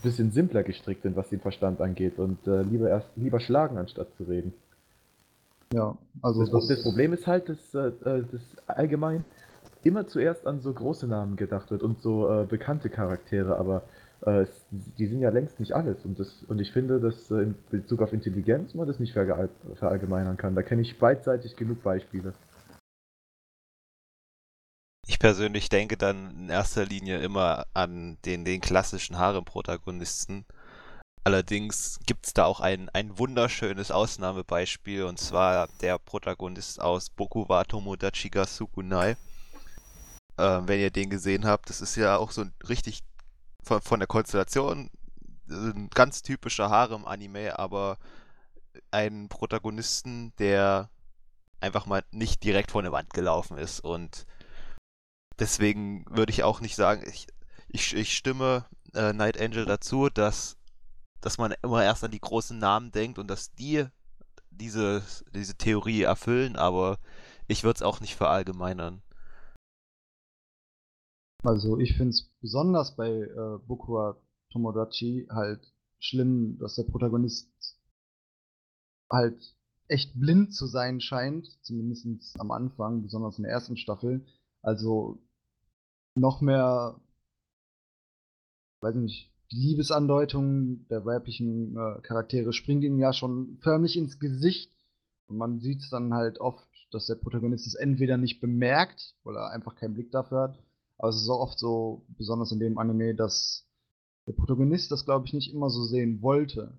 bisschen 0.02 0.30
simpler 0.32 0.62
gestrickt 0.62 1.02
sind, 1.02 1.16
was 1.16 1.28
den 1.28 1.40
Verstand 1.40 1.80
angeht 1.82 2.18
und 2.18 2.46
äh, 2.46 2.62
lieber 2.62 2.88
erst 2.88 3.08
lieber 3.16 3.40
schlagen, 3.40 3.76
anstatt 3.76 4.08
zu 4.16 4.24
reden. 4.24 4.54
Ja, 5.72 5.96
also 6.22 6.46
Das, 6.46 6.68
das 6.68 6.82
Problem 6.82 7.12
ist 7.12 7.26
halt, 7.26 7.48
dass, 7.50 7.74
äh, 7.74 7.88
äh, 7.88 8.24
dass 8.30 8.40
allgemein 8.66 9.24
immer 9.84 10.06
zuerst 10.06 10.46
an 10.46 10.60
so 10.60 10.72
große 10.72 11.06
Namen 11.06 11.36
gedacht 11.36 11.70
wird 11.70 11.82
und 11.82 12.00
so 12.00 12.28
äh, 12.28 12.44
bekannte 12.46 12.88
Charaktere, 12.88 13.58
aber 13.58 13.82
äh, 13.82 14.05
die 14.70 15.06
sind 15.06 15.20
ja 15.20 15.30
längst 15.30 15.60
nicht 15.60 15.72
alles. 15.72 16.04
Und, 16.04 16.18
das, 16.18 16.42
und 16.48 16.58
ich 16.58 16.72
finde, 16.72 17.00
dass 17.00 17.30
äh, 17.30 17.42
in 17.42 17.54
Bezug 17.70 18.02
auf 18.02 18.12
Intelligenz 18.12 18.74
man 18.74 18.86
das 18.86 18.98
nicht 18.98 19.14
verall- 19.14 19.50
verallgemeinern 19.74 20.36
kann. 20.36 20.54
Da 20.54 20.62
kenne 20.62 20.82
ich 20.82 20.98
beidseitig 20.98 21.56
genug 21.56 21.82
Beispiele. 21.82 22.34
Ich 25.06 25.18
persönlich 25.20 25.68
denke 25.68 25.96
dann 25.96 26.30
in 26.30 26.48
erster 26.48 26.84
Linie 26.84 27.18
immer 27.18 27.66
an 27.74 28.18
den, 28.24 28.44
den 28.44 28.60
klassischen 28.60 29.18
Harem-Protagonisten. 29.18 30.44
Allerdings 31.22 32.00
gibt 32.06 32.26
es 32.26 32.34
da 32.34 32.44
auch 32.44 32.60
ein, 32.60 32.88
ein 32.90 33.18
wunderschönes 33.18 33.90
Ausnahmebeispiel, 33.90 35.04
und 35.04 35.18
zwar 35.18 35.68
der 35.80 35.98
Protagonist 35.98 36.80
aus 36.80 37.10
Boku 37.10 37.48
wa 37.48 37.64
Tomodachi 37.64 38.30
ga 38.30 38.46
Sukunai. 38.46 39.16
Ähm, 40.38 40.68
wenn 40.68 40.80
ihr 40.80 40.90
den 40.90 41.10
gesehen 41.10 41.44
habt, 41.44 41.68
das 41.70 41.80
ist 41.80 41.96
ja 41.96 42.16
auch 42.16 42.30
so 42.30 42.42
ein 42.42 42.52
richtig 42.68 43.02
von, 43.66 43.82
von 43.82 44.00
der 44.00 44.06
Konstellation 44.06 44.90
ein 45.48 45.90
ganz 45.90 46.22
typischer 46.22 46.70
Harem-Anime, 46.70 47.58
aber 47.58 47.98
einen 48.90 49.28
Protagonisten, 49.28 50.32
der 50.38 50.90
einfach 51.60 51.86
mal 51.86 52.04
nicht 52.10 52.42
direkt 52.44 52.70
vor 52.70 52.80
eine 52.80 52.92
Wand 52.92 53.12
gelaufen 53.12 53.58
ist 53.58 53.80
und 53.80 54.26
deswegen 55.38 56.04
würde 56.08 56.30
ich 56.30 56.42
auch 56.42 56.60
nicht 56.60 56.76
sagen, 56.76 57.02
ich, 57.06 57.26
ich, 57.68 57.94
ich 57.94 58.16
stimme 58.16 58.66
äh, 58.94 59.12
Night 59.12 59.40
Angel 59.40 59.64
dazu, 59.64 60.08
dass, 60.08 60.56
dass 61.20 61.38
man 61.38 61.54
immer 61.62 61.82
erst 61.82 62.04
an 62.04 62.10
die 62.10 62.20
großen 62.20 62.58
Namen 62.58 62.92
denkt 62.92 63.18
und 63.18 63.28
dass 63.28 63.52
die 63.54 63.86
diese, 64.50 65.02
diese 65.34 65.56
Theorie 65.56 66.02
erfüllen, 66.02 66.56
aber 66.56 66.98
ich 67.46 67.64
würde 67.64 67.76
es 67.76 67.82
auch 67.82 68.00
nicht 68.00 68.16
verallgemeinern. 68.16 69.02
Also 71.46 71.78
ich 71.78 71.96
finde 71.96 72.10
es 72.10 72.24
besonders 72.40 72.96
bei 72.96 73.08
äh, 73.08 73.58
Bukua 73.68 74.16
Tomodachi 74.50 75.28
halt 75.30 75.72
schlimm, 76.00 76.58
dass 76.58 76.74
der 76.74 76.82
Protagonist 76.82 77.48
halt 79.08 79.54
echt 79.86 80.18
blind 80.18 80.52
zu 80.52 80.66
sein 80.66 81.00
scheint, 81.00 81.46
zumindest 81.62 82.40
am 82.40 82.50
Anfang, 82.50 83.02
besonders 83.02 83.38
in 83.38 83.44
der 83.44 83.52
ersten 83.52 83.76
Staffel. 83.76 84.26
Also 84.60 85.20
noch 86.16 86.40
mehr, 86.40 87.00
weiß 88.80 88.96
nicht, 88.96 89.32
die 89.52 89.68
Liebesandeutung 89.68 90.88
der 90.88 91.04
weiblichen 91.04 91.76
äh, 91.76 92.00
Charaktere 92.02 92.52
springt 92.52 92.82
ihm 92.82 92.98
ja 92.98 93.12
schon 93.12 93.58
förmlich 93.60 93.96
ins 93.96 94.18
Gesicht. 94.18 94.72
Und 95.28 95.36
man 95.36 95.60
sieht 95.60 95.80
es 95.82 95.90
dann 95.90 96.12
halt 96.12 96.40
oft, 96.40 96.66
dass 96.90 97.06
der 97.06 97.14
Protagonist 97.14 97.68
es 97.68 97.76
entweder 97.76 98.16
nicht 98.16 98.40
bemerkt, 98.40 99.14
weil 99.22 99.36
er 99.36 99.52
einfach 99.52 99.76
keinen 99.76 99.94
Blick 99.94 100.10
dafür 100.10 100.40
hat. 100.40 100.65
Aber 100.98 101.10
es 101.10 101.16
ist 101.16 101.28
auch 101.28 101.40
oft 101.40 101.58
so, 101.58 102.02
besonders 102.16 102.52
in 102.52 102.60
dem 102.60 102.78
Anime, 102.78 103.14
dass 103.14 103.66
der 104.26 104.32
Protagonist 104.32 104.90
das, 104.90 105.04
glaube 105.04 105.26
ich, 105.26 105.32
nicht 105.32 105.52
immer 105.52 105.70
so 105.70 105.84
sehen 105.84 106.22
wollte. 106.22 106.78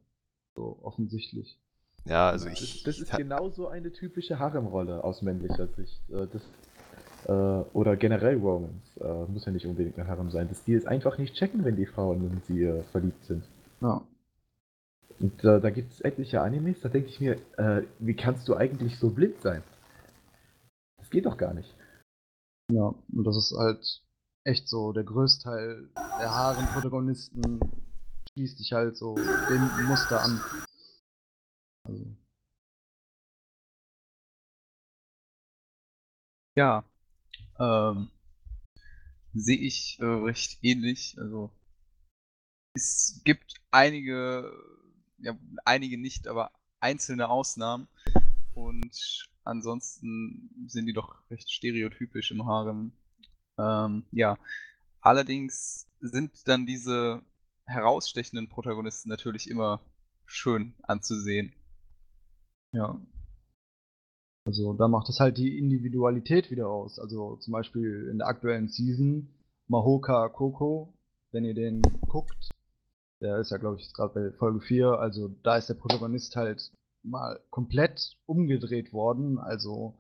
So 0.56 0.80
offensichtlich. 0.82 1.60
Ja, 2.06 2.30
also 2.30 2.48
ich. 2.48 2.84
Das, 2.84 2.98
das 2.98 3.10
ist 3.10 3.18
genauso 3.18 3.68
eine 3.68 3.92
typische 3.92 4.40
Harem-Rolle 4.40 5.04
aus 5.04 5.22
männlicher 5.22 5.68
Sicht. 5.68 6.02
Äh, 6.10 6.28
das, 6.32 6.42
äh, 7.28 7.70
oder 7.74 7.96
generell 7.96 8.38
Romans. 8.38 8.98
Äh, 9.00 9.26
muss 9.32 9.46
ja 9.46 9.52
nicht 9.52 9.66
unbedingt 9.66 9.98
ein 10.00 10.08
Harem 10.08 10.32
sein. 10.32 10.48
Dass 10.50 10.64
die 10.64 10.74
es 10.74 10.86
einfach 10.86 11.18
nicht 11.18 11.36
checken, 11.36 11.64
wenn 11.64 11.76
die 11.76 11.86
Frauen 11.86 12.24
in 12.24 12.42
sie 12.48 12.64
äh, 12.64 12.84
verliebt 12.92 13.24
sind. 13.26 13.44
Ja. 13.82 14.02
Und 15.20 15.44
äh, 15.44 15.60
da 15.60 15.70
gibt 15.70 15.94
es 15.94 16.02
etliche 16.02 16.42
Animes, 16.42 16.82
da 16.82 16.90
denke 16.90 17.10
ich 17.10 17.20
mir, 17.20 17.38
äh, 17.58 17.84
wie 18.00 18.14
kannst 18.14 18.48
du 18.48 18.56
eigentlich 18.56 19.00
so 19.00 19.10
blind 19.10 19.42
sein? 19.42 19.64
Das 20.98 21.10
geht 21.10 21.26
doch 21.26 21.38
gar 21.38 21.54
nicht. 21.54 21.76
Ja, 22.72 22.94
und 23.14 23.24
das 23.24 23.36
ist 23.36 23.58
halt 23.58 24.04
echt 24.48 24.70
so, 24.70 24.94
der 24.94 25.04
Größteil 25.04 25.90
der 25.96 26.32
Harem-Protagonisten 26.32 27.60
schließt 28.32 28.58
sich 28.58 28.72
halt 28.72 28.96
so 28.96 29.16
dem 29.16 29.86
Muster 29.88 30.22
an. 30.22 30.42
Also. 31.84 32.16
Ja, 36.56 36.86
ähm, 37.60 38.10
sehe 39.34 39.58
ich 39.58 40.00
äh, 40.00 40.06
recht 40.06 40.60
ähnlich. 40.64 41.18
Also 41.20 41.52
es 42.74 43.22
gibt 43.26 43.56
einige, 43.72 44.52
ja, 45.18 45.38
einige 45.66 45.98
nicht, 46.00 46.28
aber 46.28 46.52
einzelne 46.80 47.28
Ausnahmen. 47.30 47.88
Und 48.56 49.28
ansonsten 49.44 50.68
sind 50.68 50.86
die 50.86 50.94
doch 50.94 51.30
recht 51.30 51.52
stereotypisch 51.52 52.32
im 52.32 52.46
Harem. 52.46 52.94
Ähm, 53.58 54.04
ja, 54.12 54.38
allerdings 55.02 55.88
sind 56.00 56.48
dann 56.48 56.66
diese 56.66 57.22
herausstechenden 57.66 58.50
Protagonisten 58.50 59.10
natürlich 59.10 59.50
immer 59.50 59.82
schön 60.26 60.74
anzusehen. 60.84 61.54
Ja. 62.72 63.00
Also 64.46 64.74
da 64.74 64.88
macht 64.88 65.10
es 65.10 65.20
halt 65.20 65.38
die 65.38 65.58
Individualität 65.58 66.52
wieder 66.52 66.70
aus. 66.70 67.00
Also 67.00 67.36
zum 67.38 67.52
Beispiel 67.52 68.08
in 68.10 68.20
der 68.20 68.28
aktuellen 68.28 68.70
Season 68.70 69.30
Mahoka 69.68 70.30
Koko, 70.30 70.94
wenn 71.32 71.44
ihr 71.44 71.54
den 71.54 71.82
guckt, 72.08 72.52
der 73.20 73.40
ist 73.40 73.52
ja 73.52 73.58
glaube 73.58 73.78
ich 73.80 73.94
gerade 73.94 74.14
bei 74.14 74.38
Folge 74.38 74.62
4, 74.62 75.00
also 75.00 75.28
da 75.44 75.58
ist 75.58 75.68
der 75.68 75.74
Protagonist 75.74 76.36
halt 76.38 76.72
mal 77.04 77.40
komplett 77.50 78.18
umgedreht 78.26 78.94
worden. 78.94 79.38
Also 79.40 79.98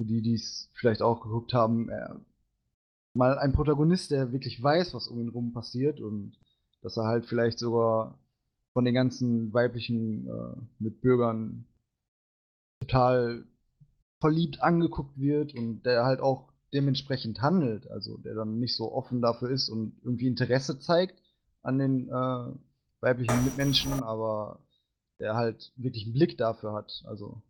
für 0.00 0.06
die, 0.06 0.22
die 0.22 0.32
es 0.32 0.70
vielleicht 0.72 1.02
auch 1.02 1.20
geguckt 1.20 1.52
haben, 1.52 1.90
äh, 1.90 2.14
mal 3.12 3.38
ein 3.38 3.52
Protagonist, 3.52 4.10
der 4.10 4.32
wirklich 4.32 4.62
weiß, 4.62 4.94
was 4.94 5.08
um 5.08 5.20
ihn 5.20 5.28
rum 5.28 5.52
passiert 5.52 6.00
und 6.00 6.38
dass 6.80 6.96
er 6.96 7.04
halt 7.04 7.26
vielleicht 7.26 7.58
sogar 7.58 8.18
von 8.72 8.86
den 8.86 8.94
ganzen 8.94 9.52
weiblichen 9.52 10.26
äh, 10.26 10.56
Mitbürgern 10.78 11.66
total 12.80 13.44
verliebt 14.20 14.62
angeguckt 14.62 15.18
wird 15.18 15.54
und 15.54 15.82
der 15.82 16.06
halt 16.06 16.20
auch 16.20 16.50
dementsprechend 16.72 17.42
handelt, 17.42 17.90
also 17.90 18.16
der 18.16 18.34
dann 18.34 18.58
nicht 18.58 18.76
so 18.76 18.92
offen 18.92 19.20
dafür 19.20 19.50
ist 19.50 19.68
und 19.68 20.00
irgendwie 20.02 20.28
Interesse 20.28 20.78
zeigt 20.78 21.20
an 21.60 21.78
den 21.78 22.08
äh, 22.08 22.52
weiblichen 23.02 23.44
Mitmenschen, 23.44 24.02
aber 24.02 24.60
der 25.18 25.34
halt 25.34 25.74
wirklich 25.76 26.04
einen 26.04 26.14
Blick 26.14 26.38
dafür 26.38 26.72
hat, 26.72 27.02
also 27.06 27.42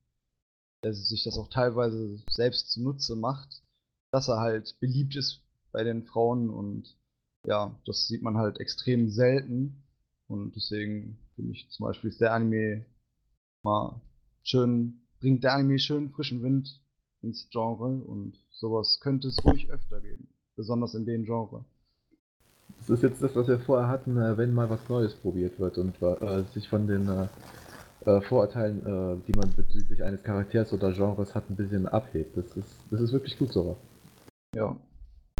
der 0.82 0.94
sich 0.94 1.24
das 1.24 1.36
auch 1.36 1.48
teilweise 1.48 2.18
selbst 2.30 2.70
zunutze 2.70 3.16
macht, 3.16 3.62
dass 4.10 4.28
er 4.28 4.40
halt 4.40 4.78
beliebt 4.80 5.16
ist 5.16 5.42
bei 5.72 5.84
den 5.84 6.04
Frauen 6.04 6.50
und 6.50 6.96
ja, 7.46 7.74
das 7.86 8.06
sieht 8.06 8.22
man 8.22 8.36
halt 8.36 8.60
extrem 8.60 9.10
selten 9.10 9.82
und 10.28 10.54
deswegen 10.56 11.18
finde 11.34 11.52
ich 11.52 11.68
zum 11.70 11.86
Beispiel 11.86 12.10
ist 12.10 12.20
der 12.20 12.32
Anime 12.32 12.84
mal 13.62 14.00
schön, 14.42 15.02
bringt 15.20 15.44
der 15.44 15.54
Anime 15.54 15.78
schön 15.78 16.10
frischen 16.10 16.42
Wind 16.42 16.80
ins 17.22 17.48
Genre 17.50 18.02
und 18.04 18.38
sowas 18.50 19.00
könnte 19.00 19.28
es 19.28 19.44
ruhig 19.44 19.70
öfter 19.70 20.00
geben. 20.00 20.28
Besonders 20.56 20.94
in 20.94 21.06
dem 21.06 21.24
Genre. 21.24 21.64
Das 22.78 22.90
ist 22.90 23.02
jetzt 23.02 23.22
das, 23.22 23.34
was 23.34 23.48
wir 23.48 23.58
vorher 23.58 23.88
hatten, 23.88 24.16
äh, 24.16 24.36
wenn 24.36 24.54
mal 24.54 24.70
was 24.70 24.88
Neues 24.88 25.14
probiert 25.14 25.58
wird 25.58 25.78
und 25.78 26.00
äh, 26.02 26.44
sich 26.54 26.68
von 26.68 26.86
den 26.86 27.08
äh, 27.08 27.28
äh, 28.06 28.20
Vorurteilen, 28.20 28.80
äh, 28.80 29.26
die 29.26 29.36
man 29.36 29.52
bezüglich 29.54 30.02
eines 30.02 30.22
Charakters 30.22 30.72
oder 30.72 30.92
Genres 30.92 31.34
hat, 31.34 31.48
ein 31.50 31.56
bisschen 31.56 31.86
abhebt. 31.88 32.36
Das 32.36 32.56
ist, 32.56 32.68
das 32.90 33.00
ist 33.00 33.12
wirklich 33.12 33.38
gut 33.38 33.52
so. 33.52 33.76
Ja. 34.54 34.76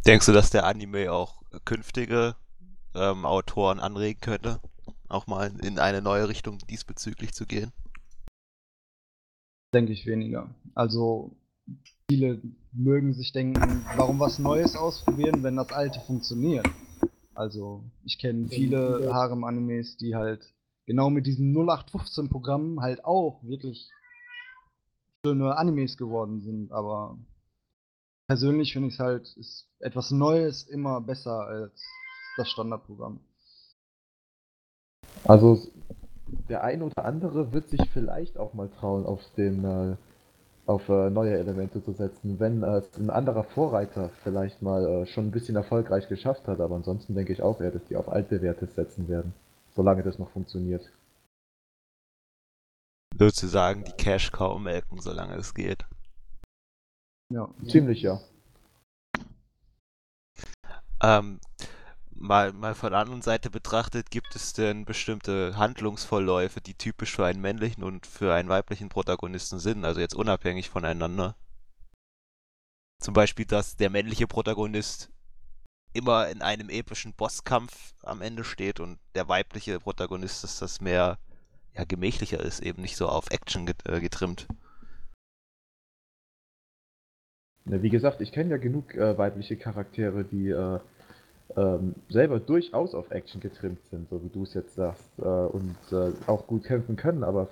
Denkst 0.07 0.27
du, 0.27 0.33
dass 0.33 0.51
der 0.51 0.67
Anime 0.67 1.13
auch 1.13 1.43
künftige 1.65 2.35
ähm, 2.95 3.25
Autoren 3.25 3.81
anregen 3.81 4.21
könnte? 4.21 4.61
auch 5.11 5.27
mal 5.27 5.53
in 5.63 5.79
eine 5.79 6.03
neue 6.03 6.29
Richtung 6.29 6.59
diesbezüglich 6.71 7.33
zu 7.33 7.47
gehen? 7.47 7.73
Denke 9.75 9.93
ich 9.93 10.07
weniger. 10.07 10.55
Also 10.75 11.37
viele 12.09 12.41
mögen 12.73 13.13
sich 13.13 13.33
denken, 13.33 13.85
warum 13.97 14.19
was 14.19 14.39
Neues 14.39 14.77
ausprobieren, 14.77 15.43
wenn 15.43 15.57
das 15.57 15.73
alte 15.73 16.01
funktioniert. 16.01 16.69
Also 17.35 17.85
ich 18.05 18.19
kenne 18.19 18.49
viele 18.49 19.13
Harem-Animes, 19.13 19.97
die 19.97 20.15
halt 20.15 20.53
genau 20.91 21.09
mit 21.09 21.24
diesem 21.24 21.53
0815-Programm 21.57 22.80
halt 22.80 23.05
auch 23.05 23.45
wirklich 23.45 23.88
schöne 25.24 25.57
Animes 25.57 25.97
geworden 25.97 26.41
sind, 26.41 26.72
aber 26.72 27.16
persönlich 28.26 28.72
finde 28.72 28.88
ich 28.88 28.95
es 28.95 28.99
halt, 28.99 29.36
ist 29.36 29.68
etwas 29.78 30.11
Neues 30.11 30.64
immer 30.64 31.01
besser 31.01 31.47
als 31.47 31.80
das 32.36 32.49
Standardprogramm. 32.51 33.20
Also 35.22 35.61
der 36.49 36.64
ein 36.64 36.82
oder 36.82 37.05
andere 37.05 37.53
wird 37.53 37.68
sich 37.68 37.88
vielleicht 37.93 38.36
auch 38.36 38.53
mal 38.53 38.68
trauen, 38.68 39.07
auf 39.07 39.20
den 39.36 39.64
äh, 39.64 39.97
auf 40.66 40.88
äh, 40.88 41.09
neue 41.09 41.38
Elemente 41.38 41.84
zu 41.84 41.93
setzen, 41.93 42.41
wenn 42.41 42.64
äh, 42.64 42.82
ein 42.99 43.11
anderer 43.11 43.45
Vorreiter 43.45 44.11
vielleicht 44.24 44.61
mal 44.61 44.84
äh, 44.84 45.07
schon 45.07 45.28
ein 45.28 45.30
bisschen 45.30 45.55
erfolgreich 45.55 46.09
geschafft 46.09 46.49
hat, 46.49 46.59
aber 46.61 46.74
ansonsten 46.74 47.14
denke 47.14 47.32
ich 47.32 47.43
auch 47.43 47.61
eher, 47.61 47.70
dass 47.70 47.84
die 47.84 47.97
auf 47.97 48.09
altbewährtes 48.09 48.74
setzen 48.74 49.09
werden, 49.09 49.34
solange 49.81 50.03
das 50.03 50.18
noch 50.18 50.31
funktioniert. 50.31 50.93
Sozusagen 53.18 53.83
die 53.83 53.93
Cash 53.93 54.31
Cow 54.31 54.61
melken, 54.61 55.01
solange 55.01 55.37
es 55.37 55.55
geht. 55.55 55.87
Ja, 57.33 57.49
ziemlich 57.66 58.03
ja. 58.03 58.20
Ähm, 61.03 61.41
mal, 62.11 62.53
mal 62.53 62.74
von 62.74 62.91
der 62.91 63.01
anderen 63.01 63.22
Seite 63.22 63.49
betrachtet, 63.49 64.11
gibt 64.11 64.37
es 64.37 64.53
denn 64.53 64.85
bestimmte 64.85 65.57
Handlungsvorläufe, 65.57 66.61
die 66.61 66.74
typisch 66.74 67.16
für 67.16 67.24
einen 67.24 67.41
männlichen 67.41 67.83
und 67.83 68.05
für 68.05 68.35
einen 68.35 68.51
weiblichen 68.51 68.91
Protagonisten 68.91 69.61
sind, 69.61 69.87
also 69.87 69.99
jetzt 69.99 70.14
unabhängig 70.14 70.68
voneinander? 70.68 71.37
Zum 73.03 73.14
Beispiel, 73.14 73.47
dass 73.47 73.76
der 73.76 73.89
männliche 73.89 74.26
Protagonist 74.26 75.11
immer 75.93 76.28
in 76.28 76.43
einem 76.43 76.68
epischen 76.68 77.12
Bosskampf 77.14 77.95
am 78.03 78.22
Ende 78.22 78.45
steht 78.45 78.80
und 78.80 78.99
der 79.14 79.28
weibliche 79.28 79.80
Protagonist, 79.80 80.45
dass 80.45 80.59
das 80.59 80.80
mehr 80.80 81.18
ja, 81.76 81.84
gemächlicher 81.84 82.41
ist, 82.41 82.61
eben 82.61 82.82
nicht 82.82 82.97
so 82.97 83.09
auf 83.09 83.30
Action 83.30 83.68
äh, 83.84 84.01
getrimmt. 84.01 84.47
Wie 87.64 87.91
gesagt, 87.91 88.20
ich 88.20 88.32
kenne 88.32 88.51
ja 88.51 88.57
genug 88.57 88.95
äh, 88.95 89.16
weibliche 89.16 89.57
Charaktere, 89.57 90.24
die 90.24 90.49
äh, 90.49 90.80
ähm, 91.57 91.95
selber 92.09 92.41
durchaus 92.41 92.95
auf 92.95 93.11
Action 93.11 93.41
getrimmt 93.41 93.84
sind, 93.91 94.09
so 94.09 94.22
wie 94.22 94.28
du 94.28 94.45
es 94.45 94.55
jetzt 94.55 94.74
sagst, 94.74 95.09
äh, 95.18 95.22
und 95.22 95.76
äh, 95.93 96.12
auch 96.26 96.47
gut 96.47 96.64
kämpfen 96.64 96.97
können, 96.97 97.22
aber 97.22 97.49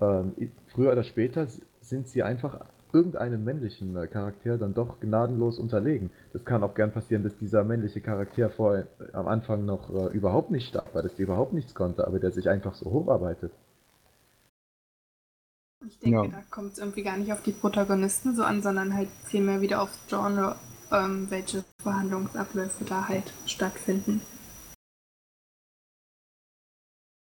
äh, 0.00 0.46
früher 0.68 0.92
oder 0.92 1.04
später 1.04 1.46
sind 1.80 2.08
sie 2.08 2.22
einfach 2.22 2.60
irgendeinem 2.94 3.44
männlichen 3.44 3.96
äh, 3.96 4.06
Charakter 4.06 4.58
dann 4.58 4.74
doch 4.74 5.00
gnadenlos 5.00 5.58
unterlegen. 5.58 6.10
Das 6.32 6.44
kann 6.44 6.62
auch 6.62 6.74
gern 6.74 6.92
passieren, 6.92 7.22
dass 7.22 7.36
dieser 7.38 7.64
männliche 7.64 8.00
Charakter 8.00 8.50
vor, 8.50 8.78
äh, 8.78 8.84
am 9.12 9.26
Anfang 9.28 9.64
noch 9.64 9.90
äh, 9.90 10.12
überhaupt 10.16 10.50
nicht 10.50 10.68
stark 10.68 10.94
war, 10.94 11.02
dass 11.02 11.14
der 11.16 11.24
überhaupt 11.26 11.52
nichts 11.52 11.74
konnte, 11.74 12.06
aber 12.06 12.18
der 12.20 12.32
sich 12.32 12.48
einfach 12.48 12.74
so 12.74 12.90
hocharbeitet. 12.90 13.52
Ich 15.86 15.98
denke, 15.98 16.26
Ja. 16.26 16.26
da 16.28 16.42
kommt 16.50 16.72
es 16.72 16.78
irgendwie 16.78 17.02
gar 17.02 17.16
nicht 17.16 17.32
auf 17.32 17.42
die 17.42 17.52
Protagonisten 17.52 18.34
so 18.36 18.42
an, 18.44 18.62
sondern 18.62 18.94
halt 18.94 19.08
vielmehr 19.24 19.60
wieder 19.60 19.82
aufs 19.82 19.98
Genre, 20.08 20.56
ähm, 20.92 21.30
welche 21.30 21.64
Verhandlungsabläufe 21.82 22.84
da 22.84 23.08
halt 23.08 23.32
stattfinden. 23.46 24.20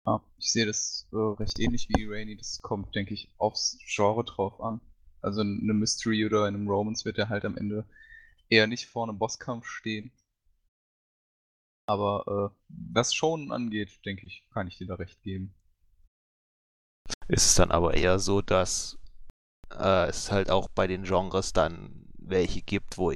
Ja, 0.07 0.23
ich 0.39 0.53
sehe 0.53 0.67
das 0.67 1.07
äh, 1.13 1.17
recht 1.17 1.59
ähnlich 1.61 1.89
wie 1.91 2.07
Rainy. 2.07 2.37
Das 2.37 2.61
kommt, 2.63 2.95
denke 2.95 3.15
ich, 3.15 3.31
aufs 3.39 3.79
Genre 3.87 4.25
drauf 4.25 4.61
an. 4.61 4.81
Also 5.25 5.41
in 5.41 5.61
einem 5.63 5.81
Mystery 5.81 6.25
oder 6.27 6.47
in 6.49 6.55
einem 6.55 6.69
Romance 6.69 7.05
wird 7.05 7.19
er 7.19 7.29
halt 7.29 7.45
am 7.45 7.57
Ende 7.57 7.85
eher 8.51 8.67
nicht 8.69 8.87
vor 8.87 9.09
einem 9.09 9.19
Bosskampf 9.19 9.67
stehen. 9.67 10.13
Aber 11.87 12.53
äh, 12.53 12.57
was 12.69 13.15
Shonen 13.15 13.51
angeht, 13.51 14.05
denke 14.05 14.27
ich, 14.27 14.45
kann 14.53 14.69
ich 14.69 14.77
dir 14.77 14.87
da 14.87 14.97
recht 14.97 15.23
geben. 15.23 15.55
Ist 17.29 17.45
es 17.45 17.55
dann 17.57 17.71
aber 17.71 17.93
eher 17.93 18.19
so, 18.19 18.41
dass 18.41 18.97
äh, 19.73 20.09
es 20.09 20.33
halt 20.33 20.51
auch 20.51 20.69
bei 20.69 20.87
den 20.87 21.05
Genres 21.05 21.53
dann 21.53 22.07
welche 22.19 22.63
gibt, 22.63 22.99
wo 22.99 23.13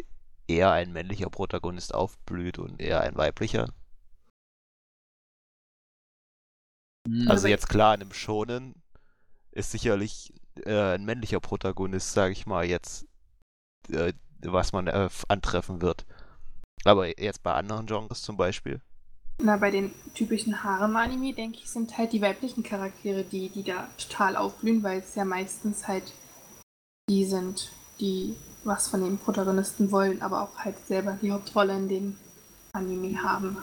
eher 0.49 0.73
ein 0.73 0.93
männlicher 0.93 1.31
Protagonist 1.31 1.95
aufblüht 1.95 2.59
und 2.59 2.81
eher 2.81 3.03
ein 3.03 3.17
weiblicher? 3.17 3.73
Hm, 7.07 7.29
Also 7.29 7.43
Aber- 7.43 7.49
jetzt 7.49 7.69
klar, 7.69 7.95
in 7.95 8.01
einem 8.03 8.13
Shonen 8.13 8.75
ist 9.53 9.73
sicherlich 9.73 10.35
äh, 10.67 10.95
ein 10.95 11.05
männlicher 11.05 11.41
Protagonist, 11.41 12.13
sage 12.13 12.33
ich 12.33 12.47
mal, 12.47 12.65
jetzt, 12.65 13.07
äh, 13.91 14.13
was 14.43 14.73
man 14.73 14.87
äh, 14.87 15.09
antreffen 15.29 15.83
wird. 15.83 16.07
Aber 16.85 17.21
jetzt 17.21 17.43
bei 17.43 17.53
anderen 17.53 17.87
Genres 17.87 18.23
zum 18.23 18.37
Beispiel. 18.37 18.81
Na, 19.41 19.57
bei 19.57 19.71
den 19.71 19.93
typischen 20.15 20.65
Harem-Anime, 20.65 21.33
denke 21.33 21.59
ich, 21.59 21.71
sind 21.71 21.97
halt 21.97 22.13
die 22.13 22.23
weiblichen 22.23 22.63
Charaktere, 22.63 23.23
die, 23.23 23.49
die 23.51 23.63
da 23.63 23.89
total 23.97 24.37
aufblühen, 24.37 24.83
weil 24.83 24.99
es 24.99 25.15
ja 25.15 25.25
meistens 25.25 25.87
halt 25.87 26.13
die 27.09 27.25
sind, 27.25 27.71
die 28.01 28.35
was 28.65 28.89
von 28.89 29.03
den 29.03 29.19
Protagonisten 29.19 29.91
wollen, 29.93 30.21
aber 30.23 30.43
auch 30.43 30.59
halt 30.59 30.77
selber 30.87 31.17
die 31.23 31.33
Hauptrolle 31.33 31.75
in 31.77 31.89
dem 31.89 32.17
Anime 32.73 33.23
haben. 33.23 33.57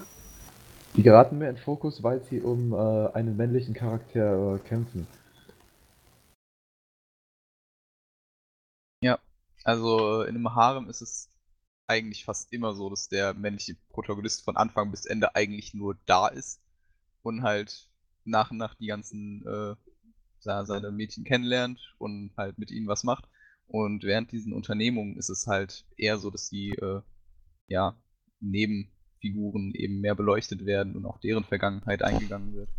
Die 0.96 1.04
geraten 1.04 1.38
mehr 1.38 1.50
in 1.50 1.58
Fokus, 1.58 2.02
weil 2.04 2.22
sie 2.30 2.40
um 2.40 2.74
äh, 2.74 3.12
einen 3.14 3.36
männlichen 3.36 3.74
Charakter 3.74 4.56
äh, 4.56 4.60
kämpfen. 4.60 5.08
Also 9.66 10.24
äh, 10.24 10.30
in 10.30 10.36
einem 10.36 10.56
Harem 10.56 10.90
ist 10.90 11.02
es 11.02 11.30
eigentlich 11.88 12.24
fast 12.24 12.54
immer 12.54 12.74
so, 12.74 12.90
dass 12.90 13.10
der 13.10 13.34
männliche 13.34 13.76
Protagonist 13.90 14.44
von 14.44 14.58
Anfang 14.58 14.92
bis 14.92 15.06
Ende 15.06 15.36
eigentlich 15.36 15.74
nur 15.74 15.98
da 16.06 16.28
ist 16.28 16.62
und 17.24 17.44
halt 17.44 17.90
nach 18.24 18.52
und 18.52 18.58
nach 18.58 18.76
die 18.76 18.88
ganzen 18.88 19.46
äh, 19.46 19.76
seine 20.40 20.92
Mädchen 20.92 21.24
kennenlernt 21.24 21.96
und 21.98 22.32
halt 22.38 22.60
mit 22.60 22.70
ihnen 22.70 22.88
was 22.88 23.04
macht. 23.04 23.28
Und 23.68 24.04
während 24.04 24.32
diesen 24.32 24.54
Unternehmungen 24.54 25.18
ist 25.18 25.30
es 25.30 25.48
halt 25.48 25.86
eher 25.98 26.20
so, 26.20 26.30
dass 26.30 26.50
die 26.50 26.70
äh, 26.76 27.02
ja, 27.68 27.96
Nebenfiguren 28.40 29.74
eben 29.74 30.02
mehr 30.02 30.14
beleuchtet 30.14 30.68
werden 30.68 30.96
und 30.96 31.08
auch 31.08 31.20
deren 31.20 31.44
Vergangenheit 31.44 32.04
eingegangen 32.04 32.54
wird. 32.54 32.70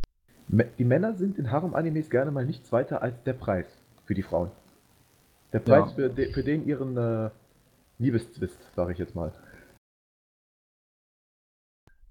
Die 0.78 0.84
Männer 0.84 1.14
sind 1.16 1.38
in 1.38 1.50
Harem-Animes 1.50 2.08
gerne 2.08 2.30
mal 2.30 2.46
nichts 2.46 2.70
weiter 2.70 3.02
als 3.02 3.20
der 3.24 3.32
Preis 3.32 3.66
für 4.04 4.14
die 4.14 4.22
Frauen. 4.22 4.52
Der 5.52 5.60
Ja. 5.60 5.80
Preis 5.82 5.92
für, 5.94 6.08
de 6.10 6.32
für 6.32 6.42
den 6.42 6.66
ihren 6.66 6.96
äh, 6.96 7.30
Liebeszwist, 7.98 8.58
sage 8.74 8.92
ich 8.92 8.98
jetzt 8.98 9.14
mal. 9.14 9.32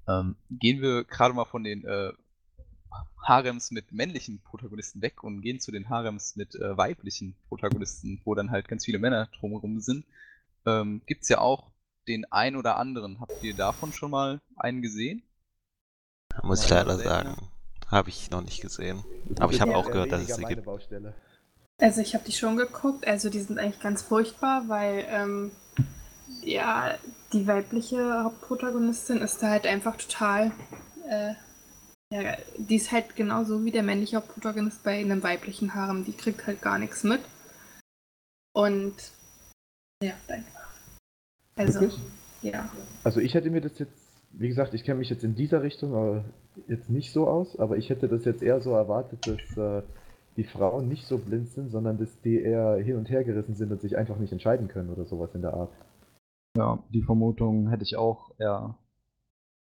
Ähm, 0.08 0.36
gehen 0.50 0.82
wir 0.82 1.04
gerade 1.04 1.34
mal 1.34 1.46
von 1.46 1.64
den 1.64 1.84
äh, 1.86 2.14
Harems 3.24 3.72
mit 3.72 3.92
männlichen 3.92 4.40
Protagonisten 4.44 5.02
weg 5.02 5.24
und 5.24 5.42
gehen 5.42 5.60
zu 5.60 5.72
den 5.72 5.90
Harems 5.90 6.36
mit 6.36 6.56
äh, 6.56 6.78
weiblichen 6.78 7.36
Protagonisten, 7.50 8.22
wo 8.24 8.36
dann 8.36 8.52
halt 8.52 8.68
ganz 8.68 8.86
viele 8.86 9.00
Männer 9.00 9.28
drumherum 9.40 9.80
sind. 9.80 10.06
Ähm, 10.66 11.02
Gibt 11.06 11.24
es 11.24 11.30
ja 11.30 11.40
auch 11.40 11.72
den 12.08 12.26
ein 12.32 12.56
oder 12.56 12.78
anderen. 12.78 13.20
Habt 13.20 13.44
ihr 13.44 13.56
davon 13.56 13.92
schon 13.94 14.12
mal 14.12 14.42
einen 14.56 14.82
gesehen? 14.82 15.24
Muss 16.44 16.64
ich 16.64 16.70
Ja, 16.70 16.82
leider 16.84 16.98
sagen. 16.98 17.36
Habe 17.88 18.10
ich 18.10 18.30
noch 18.30 18.42
nicht 18.42 18.62
gesehen. 18.62 19.04
Das 19.30 19.42
Aber 19.42 19.54
ich 19.54 19.62
habe 19.62 19.76
auch 19.76 19.90
gehört, 19.90 20.12
dass 20.12 20.28
es 20.28 20.36
sie 20.36 20.44
gibt. 20.46 20.66
Baustelle. 20.66 21.14
Also 21.82 22.02
ich 22.02 22.14
habe 22.14 22.24
die 22.26 22.32
schon 22.32 22.56
geguckt, 22.56 23.06
also 23.06 23.30
die 23.30 23.42
sind 23.42 23.60
eigentlich 23.60 23.82
ganz 23.82 24.02
furchtbar, 24.02 24.64
weil 24.68 25.06
ähm, 25.10 25.52
ja, 26.42 26.98
die 27.34 27.48
weibliche 27.48 28.24
Hauptprotagonistin 28.24 29.18
ist 29.18 29.44
da 29.44 29.50
halt 29.50 29.68
einfach 29.68 29.98
total, 29.98 30.52
äh, 31.10 31.34
ja, 32.14 32.38
die 32.58 32.78
ist 32.78 32.92
halt 32.92 33.16
genauso 33.18 33.66
wie 33.66 33.72
der 33.72 33.84
männliche 33.84 34.18
Hauptprotagonist 34.18 34.84
bei 34.84 35.00
einem 35.00 35.22
weiblichen 35.22 35.74
Harem, 35.74 36.06
die 36.06 36.14
kriegt 36.14 36.48
halt 36.48 36.62
gar 36.62 36.80
nichts 36.80 37.04
mit. 37.04 37.22
Und 38.54 38.96
ja, 40.02 40.14
einfach. 40.30 40.70
Also, 41.56 41.82
Wirklich? 41.82 42.00
ja. 42.42 42.70
Also 43.04 43.20
ich 43.20 43.34
hätte 43.34 43.50
mir 43.50 43.62
das 43.62 43.80
jetzt, 43.80 43.98
wie 44.32 44.48
gesagt, 44.48 44.74
ich 44.74 44.86
kenne 44.86 45.00
mich 45.00 45.10
jetzt 45.10 45.24
in 45.26 45.36
dieser 45.36 45.62
Richtung 45.62 45.94
aber 45.94 46.26
jetzt 46.68 46.90
nicht 46.90 47.12
so 47.12 47.28
aus, 47.28 47.60
aber 47.60 47.76
ich 47.76 47.90
hätte 47.90 48.08
das 48.08 48.24
jetzt 48.24 48.42
eher 48.42 48.62
so 48.62 48.72
erwartet, 48.72 49.28
dass 49.28 49.58
äh, 49.58 49.84
die 50.38 50.44
Frauen 50.44 50.88
nicht 50.88 51.06
so 51.08 51.18
blind 51.18 51.50
sind, 51.50 51.70
sondern 51.70 51.98
dass 51.98 52.20
die 52.22 52.42
eher 52.42 52.76
hin 52.78 52.98
und 52.98 53.10
her 53.10 53.24
gerissen 53.24 53.56
sind 53.56 53.72
und 53.72 53.82
sich 53.82 53.98
einfach 53.98 54.18
nicht 54.18 54.34
entscheiden 54.34 54.68
können 54.68 54.90
oder 54.90 55.06
sowas 55.06 55.34
in 55.34 55.42
der 55.42 55.54
Art. 55.54 55.72
Ja, 56.58 56.80
die 56.90 57.02
Vermutung 57.02 57.70
hätte 57.70 57.84
ich 57.84 57.96
auch 57.96 58.32
eher. 58.38 58.76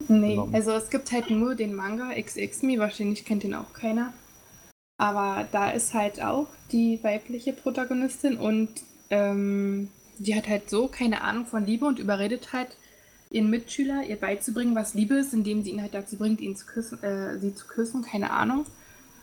Nee, 0.09 0.37
Genau. 0.37 0.49
also 0.53 0.73
es 0.73 0.91
gibt 0.91 1.13
halt 1.13 1.31
nur 1.31 1.55
den 1.55 1.75
Manga 1.75 2.11
XX-Me, 2.13 2.79
wahrscheinlich 2.79 3.25
kennt 3.25 3.45
ihn 3.45 3.55
auch 3.55 3.73
keiner. 3.73 4.13
Aber 4.99 5.47
da 5.51 5.71
ist 5.71 5.95
halt 5.95 6.23
auch 6.23 6.47
die 6.71 7.03
weibliche 7.03 7.53
Protagonistin 7.53 8.37
und 8.37 8.69
ähm, 9.11 9.89
die 10.19 10.37
hat 10.37 10.49
halt 10.49 10.71
so 10.71 10.89
keine 10.89 11.23
Ahnung 11.23 11.47
von 11.47 11.65
Liebe 11.65 11.87
und 11.87 11.99
überredet 11.99 12.53
halt 12.53 12.77
ihren 13.31 13.51
Mitschüler, 13.51 14.05
ihr 14.05 14.17
beizubringen, 14.17 14.77
was 14.77 14.95
Liebe 14.95 15.15
ist, 15.15 15.35
indem 15.35 15.63
sie 15.63 15.71
ihn 15.71 15.83
halt 15.83 15.95
dazu 15.95 16.17
bringt, 16.17 16.41
ihn 16.41 16.55
zu 16.55 16.67
küssen, 16.67 17.03
äh, 17.03 17.39
sie 17.41 17.55
zu 17.55 17.67
küssen, 17.67 18.03
keine 18.03 18.31
Ahnung. 18.31 18.67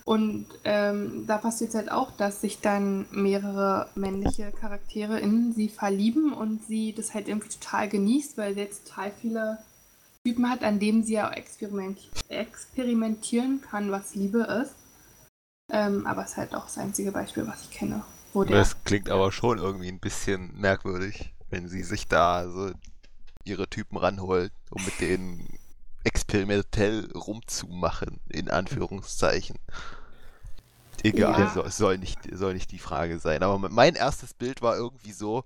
Und 0.05 0.47
ähm, 0.63 1.25
da 1.27 1.37
passiert 1.37 1.69
es 1.69 1.75
halt 1.75 1.91
auch, 1.91 2.11
dass 2.11 2.41
sich 2.41 2.59
dann 2.59 3.05
mehrere 3.11 3.89
männliche 3.95 4.51
Charaktere 4.51 5.19
in 5.19 5.53
sie 5.53 5.69
verlieben 5.69 6.33
und 6.33 6.63
sie 6.65 6.93
das 6.93 7.13
halt 7.13 7.27
irgendwie 7.27 7.49
total 7.49 7.87
genießt, 7.87 8.37
weil 8.37 8.53
sie 8.53 8.61
jetzt 8.61 8.87
total 8.87 9.11
viele 9.11 9.59
Typen 10.25 10.49
hat, 10.49 10.63
an 10.63 10.79
dem 10.79 11.03
sie 11.03 11.13
ja 11.13 11.31
experiment 11.31 11.99
experimentieren 12.29 13.61
kann, 13.61 13.91
was 13.91 14.15
Liebe 14.15 14.39
ist. 14.63 14.75
Ähm, 15.71 16.05
aber 16.05 16.23
es 16.23 16.31
ist 16.31 16.37
halt 16.37 16.55
auch 16.55 16.65
das 16.65 16.77
einzige 16.77 17.11
Beispiel, 17.11 17.47
was 17.47 17.63
ich 17.63 17.71
kenne. 17.71 18.03
Das 18.47 18.83
klingt 18.83 19.09
aber 19.09 19.31
schon 19.31 19.57
irgendwie 19.57 19.89
ein 19.89 19.99
bisschen 19.99 20.57
merkwürdig, 20.59 21.33
wenn 21.49 21.67
sie 21.67 21.83
sich 21.83 22.07
da 22.07 22.49
so 22.49 22.71
ihre 23.43 23.67
Typen 23.67 23.97
ranholt, 23.97 24.53
um 24.69 24.83
mit 24.85 24.99
denen 25.01 25.47
experimentell 26.03 27.11
rumzumachen, 27.13 28.19
in 28.29 28.49
Anführungszeichen. 28.49 29.57
Egal, 31.03 31.47
Ja. 31.47 31.47
soll, 31.47 31.71
soll, 31.71 31.97
nicht, 31.97 32.19
soll 32.31 32.53
nicht 32.53 32.71
die 32.71 32.79
Frage 32.79 33.19
sein. 33.19 33.41
Aber 33.43 33.69
mein 33.69 33.95
erstes 33.95 34.33
Bild 34.33 34.61
war 34.61 34.75
irgendwie 34.77 35.13
so 35.13 35.43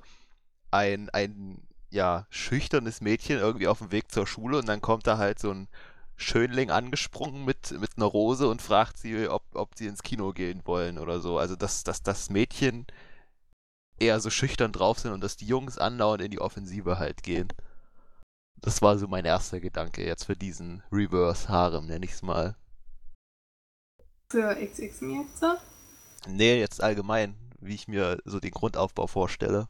ein, 0.72 1.10
ein 1.12 1.68
ja, 1.92 2.28
schüchternes 2.30 3.02
Mädchen 3.02 3.40
irgendwie 3.40 3.68
auf 3.68 3.80
dem 3.80 3.92
Weg 3.92 4.12
zur 4.12 4.28
Schule 4.28 4.60
und 4.60 4.68
dann 4.68 4.82
kommt 4.82 5.08
da 5.08 5.18
halt 5.18 5.40
so 5.40 5.52
ein 5.52 5.68
Schönling 6.18 6.72
angesprungen 6.72 7.46
mit, 7.46 7.72
mit 7.80 7.98
einer 7.98 8.06
Rose 8.08 8.48
und 8.50 8.62
fragt 8.62 8.98
sie, 8.98 9.30
ob, 9.30 9.44
ob 9.56 9.78
sie 9.78 9.88
ins 9.88 10.04
Kino 10.04 10.34
gehen 10.34 10.62
wollen 10.66 11.00
oder 11.00 11.20
so. 11.22 11.40
Also, 11.40 11.56
dass, 11.56 11.84
dass 11.84 12.04
das 12.04 12.30
Mädchen 12.30 12.88
eher 14.00 14.20
so 14.22 14.30
schüchtern 14.30 14.72
drauf 14.72 15.00
sind 15.00 15.12
und 15.14 15.22
dass 15.22 15.36
die 15.38 15.48
Jungs 15.48 15.78
andauernd 15.78 16.22
in 16.24 16.32
die 16.32 16.40
Offensive 16.42 16.98
halt 17.00 17.24
gehen. 17.24 17.50
Das 18.66 18.82
war 18.82 18.98
so 18.98 19.08
mein 19.08 19.26
erster 19.26 19.60
Gedanke 19.60 20.04
jetzt 20.04 20.26
für 20.26 20.36
diesen 20.36 20.82
Reverse 20.92 21.48
Harem, 21.50 21.86
nenne 21.86 22.04
ich 22.04 22.14
es 22.14 22.24
mal. 22.24 22.56
für 24.28 24.56
XX 24.56 25.00
so. 25.40 25.54
Nee, 26.28 26.60
jetzt 26.60 26.82
allgemein, 26.82 27.36
wie 27.60 27.76
ich 27.76 27.88
mir 27.88 28.18
so 28.26 28.40
den 28.40 28.50
Grundaufbau 28.50 29.06
vorstelle. 29.06 29.68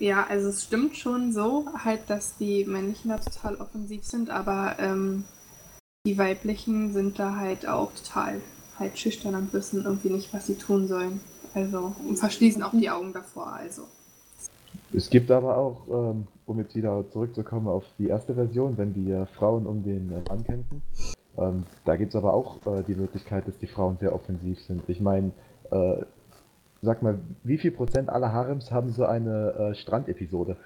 Ja, 0.00 0.26
also 0.26 0.48
es 0.48 0.64
stimmt 0.64 0.96
schon 0.96 1.32
so, 1.32 1.68
halt, 1.84 2.10
dass 2.10 2.36
die 2.36 2.64
männlichen 2.64 3.10
da 3.10 3.18
total 3.18 3.56
offensiv 3.56 4.04
sind, 4.04 4.30
aber 4.30 4.76
ähm, 4.80 5.24
die 6.06 6.18
weiblichen 6.18 6.92
sind 6.92 7.20
da 7.20 7.36
halt 7.36 7.68
auch 7.68 7.92
total 7.94 8.40
halt 8.78 8.98
schüchtern 8.98 9.36
und 9.36 9.52
wissen 9.52 9.84
irgendwie 9.84 10.10
nicht, 10.10 10.34
was 10.34 10.48
sie 10.48 10.56
tun 10.56 10.88
sollen. 10.88 11.20
Also 11.54 11.94
und 12.06 12.16
verschließen 12.16 12.62
auch 12.64 12.72
die 12.72 12.90
Augen 12.90 13.12
davor. 13.12 13.52
Also 13.52 13.86
Es 14.92 15.08
gibt 15.08 15.30
aber 15.30 15.56
auch, 15.56 15.86
ähm, 15.88 16.26
um 16.50 16.58
jetzt 16.58 16.74
wieder 16.74 17.08
zurückzukommen 17.10 17.68
auf 17.68 17.84
die 17.98 18.08
erste 18.08 18.34
Version, 18.34 18.76
wenn 18.76 18.92
die 18.92 19.10
äh, 19.10 19.26
Frauen 19.26 19.66
um 19.66 19.82
den 19.82 20.12
äh, 20.12 20.20
Mann 20.28 20.44
kämpfen, 20.44 20.82
ähm, 21.38 21.64
da 21.84 21.96
gibt 21.96 22.10
es 22.10 22.16
aber 22.16 22.34
auch 22.34 22.66
äh, 22.66 22.82
die 22.82 22.94
Möglichkeit, 22.94 23.48
dass 23.48 23.58
die 23.58 23.66
Frauen 23.66 23.96
sehr 23.98 24.14
offensiv 24.14 24.60
sind. 24.60 24.82
Ich 24.88 25.00
meine, 25.00 25.32
äh, 25.70 26.04
Sag 26.82 27.02
mal, 27.02 27.20
wie 27.44 27.58
viel 27.58 27.72
Prozent 27.72 28.08
aller 28.08 28.32
Harems 28.32 28.70
haben 28.70 28.90
so 28.90 29.04
eine 29.04 29.52
äh, 29.52 29.74
Strandepisode, 29.74 30.56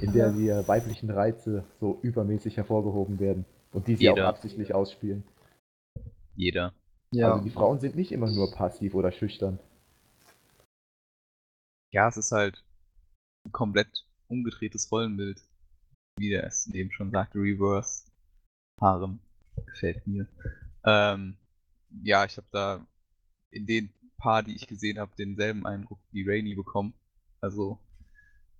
in 0.00 0.12
der 0.12 0.32
die 0.32 0.48
äh, 0.48 0.66
weiblichen 0.66 1.08
Reize 1.08 1.64
so 1.78 1.98
übermäßig 2.02 2.56
hervorgehoben 2.56 3.20
werden 3.20 3.44
und 3.72 3.86
die 3.86 3.94
sie 3.94 4.04
Jeder. 4.04 4.24
auch 4.24 4.28
absichtlich 4.30 4.74
ausspielen? 4.74 5.22
Jeder. 6.34 6.72
Ja, 7.12 7.32
Also 7.32 7.44
die 7.44 7.50
Frauen 7.50 7.78
sind 7.78 7.94
nicht 7.94 8.10
immer 8.10 8.28
nur 8.28 8.50
passiv 8.50 8.94
oder 8.94 9.12
schüchtern. 9.12 9.60
Ja, 11.92 12.08
es 12.08 12.16
ist 12.16 12.32
halt 12.32 12.64
komplett 13.52 14.04
umgedrehtes 14.34 14.90
Rollenbild. 14.90 15.42
Wie 16.16 16.30
der 16.30 16.44
es 16.44 16.66
eben 16.68 16.92
schon 16.92 17.10
sagte, 17.10 17.38
Reverse 17.38 18.10
Harem. 18.80 19.20
Gefällt 19.66 20.06
mir. 20.06 20.28
Ähm, 20.84 21.36
ja, 22.02 22.24
ich 22.24 22.36
habe 22.36 22.46
da 22.50 22.86
in 23.50 23.66
den 23.66 23.92
paar, 24.18 24.42
die 24.42 24.54
ich 24.54 24.66
gesehen 24.66 24.98
habe, 24.98 25.14
denselben 25.16 25.66
Eindruck 25.66 26.00
wie 26.10 26.28
Rainy 26.28 26.54
bekommen. 26.54 26.94
Also 27.40 27.78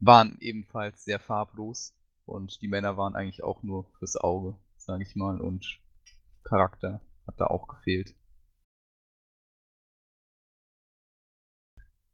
waren 0.00 0.36
ebenfalls 0.40 1.04
sehr 1.04 1.18
farblos 1.18 1.94
und 2.26 2.60
die 2.60 2.68
Männer 2.68 2.96
waren 2.96 3.14
eigentlich 3.14 3.42
auch 3.42 3.62
nur 3.62 3.84
fürs 3.98 4.16
Auge, 4.16 4.56
sage 4.76 5.02
ich 5.02 5.16
mal, 5.16 5.40
und 5.40 5.80
Charakter 6.44 7.00
hat 7.26 7.40
da 7.40 7.46
auch 7.46 7.66
gefehlt. 7.68 8.14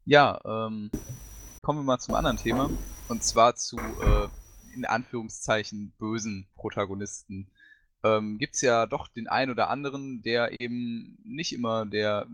Ja, 0.04 0.40
ähm, 0.44 0.90
kommen 1.70 1.82
wir 1.82 1.84
mal 1.84 2.00
zum 2.00 2.16
anderen 2.16 2.36
Thema. 2.36 2.68
Und 3.06 3.22
zwar 3.22 3.54
zu, 3.54 3.76
äh, 3.78 4.26
in 4.74 4.84
Anführungszeichen, 4.84 5.92
bösen 6.00 6.48
Protagonisten. 6.56 7.48
Ähm, 8.02 8.38
Gibt 8.38 8.56
es 8.56 8.60
ja 8.60 8.86
doch 8.86 9.06
den 9.06 9.28
einen 9.28 9.52
oder 9.52 9.70
anderen, 9.70 10.20
der 10.20 10.60
eben 10.60 11.16
nicht 11.22 11.52
immer 11.52 11.86
der 11.86 12.26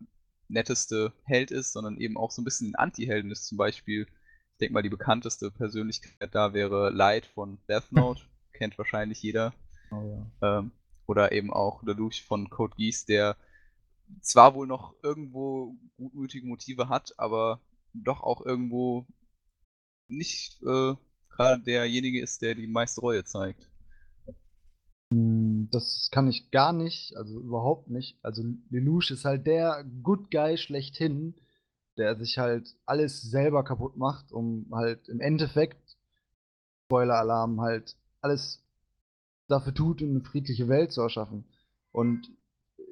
netteste 0.48 1.12
Held 1.24 1.50
ist, 1.50 1.74
sondern 1.74 1.98
eben 1.98 2.16
auch 2.16 2.30
so 2.30 2.40
ein 2.40 2.46
bisschen 2.46 2.70
ein 2.70 2.76
Anti-Helden 2.76 3.30
ist. 3.30 3.46
Zum 3.46 3.58
Beispiel, 3.58 4.06
ich 4.52 4.58
denke 4.58 4.72
mal, 4.72 4.82
die 4.82 4.88
bekannteste 4.88 5.50
Persönlichkeit 5.50 6.34
da 6.34 6.54
wäre 6.54 6.88
Light 6.88 7.26
von 7.26 7.58
Death 7.68 7.92
Note. 7.92 8.22
Kennt 8.54 8.78
wahrscheinlich 8.78 9.20
jeder. 9.20 9.52
oh 9.90 10.26
ja. 10.40 10.60
Ähm, 10.60 10.70
oder 11.04 11.32
eben 11.32 11.52
auch 11.52 11.82
Lelouch 11.82 12.22
von 12.26 12.48
Code 12.48 12.74
Geass, 12.78 13.04
der 13.04 13.36
zwar 14.22 14.54
wohl 14.54 14.66
noch 14.66 14.94
irgendwo 15.02 15.76
gutmütige 15.98 16.46
Motive 16.46 16.88
hat, 16.88 17.12
aber 17.18 17.60
doch 18.04 18.22
auch 18.22 18.44
irgendwo 18.44 19.06
nicht 20.08 20.62
äh, 20.62 20.94
gerade 21.30 21.62
derjenige 21.62 22.20
ist, 22.22 22.42
der 22.42 22.54
die 22.54 22.66
meiste 22.66 23.00
Reue 23.00 23.24
zeigt. 23.24 23.68
Hm, 25.12 25.68
Das 25.70 26.08
kann 26.12 26.28
ich 26.28 26.50
gar 26.50 26.72
nicht, 26.72 27.16
also 27.16 27.40
überhaupt 27.40 27.88
nicht. 27.90 28.18
Also 28.22 28.42
Lelouch 28.70 29.10
ist 29.10 29.24
halt 29.24 29.46
der 29.46 29.84
Good 30.02 30.30
Guy 30.30 30.56
schlechthin, 30.58 31.34
der 31.96 32.16
sich 32.16 32.38
halt 32.38 32.74
alles 32.86 33.22
selber 33.22 33.64
kaputt 33.64 33.96
macht, 33.96 34.32
um 34.32 34.66
halt 34.72 35.08
im 35.08 35.20
Endeffekt, 35.20 35.96
Spoiler-Alarm, 36.86 37.60
halt 37.60 37.96
alles 38.20 38.62
dafür 39.48 39.74
tut, 39.74 40.02
eine 40.02 40.20
friedliche 40.22 40.68
Welt 40.68 40.92
zu 40.92 41.02
erschaffen. 41.02 41.44
Und 41.92 42.30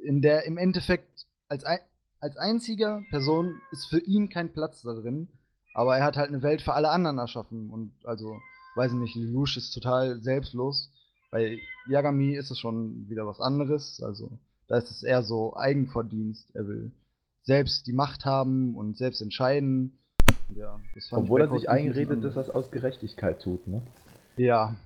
in 0.03 0.23
der 0.23 0.45
im 0.45 0.57
Endeffekt 0.59 1.27
als, 1.49 1.65
als 1.65 2.37
einziger 2.37 3.03
Person 3.11 3.61
ist 3.73 3.87
für 3.87 4.01
ihn 4.01 4.29
kein 4.29 4.53
Platz 4.53 4.83
da 4.83 4.95
drin, 4.95 5.29
aber 5.75 5.99
er 5.99 6.05
hat 6.05 6.17
halt 6.17 6.29
eine 6.29 6.43
Welt 6.43 6.63
für 6.63 6.73
alle 6.73 6.89
anderen 6.89 7.19
erschaffen. 7.19 7.69
Und 7.71 7.93
also, 8.05 8.39
weiß 8.77 8.93
ich 8.93 8.99
nicht, 8.99 9.17
Lelouch 9.17 9.57
ist 9.57 9.73
total 9.73 10.21
selbstlos. 10.23 10.91
Bei 11.31 11.59
Yagami 11.89 12.35
ist 12.35 12.51
es 12.51 12.59
schon 12.59 13.09
wieder 13.09 13.27
was 13.27 13.41
anderes. 13.41 14.03
Also, 14.03 14.39
da 14.69 14.79
ist 14.79 14.91
es 14.91 15.03
eher 15.03 15.23
so 15.23 15.57
Eigenverdienst. 15.57 16.55
Er 16.55 16.67
will 16.67 16.93
selbst 17.43 17.87
die 17.87 17.93
Macht 17.93 18.25
haben 18.25 18.75
und 18.77 18.97
selbst 18.97 19.21
entscheiden. 19.21 19.99
Ja, 20.55 20.81
ich 20.95 21.13
Obwohl 21.13 21.41
er 21.43 21.49
sich 21.49 21.51
Code 21.51 21.61
Geass 21.61 21.69
ein 21.69 21.89
bisschen 21.89 22.09
einredet, 22.09 22.25
dass 22.25 22.37
er 22.37 22.43
es 22.43 22.51
aus 22.51 22.71
Gerechtigkeit 22.71 23.43
tut, 23.43 23.67
ne? 23.67 23.83
Ja, 24.37 24.77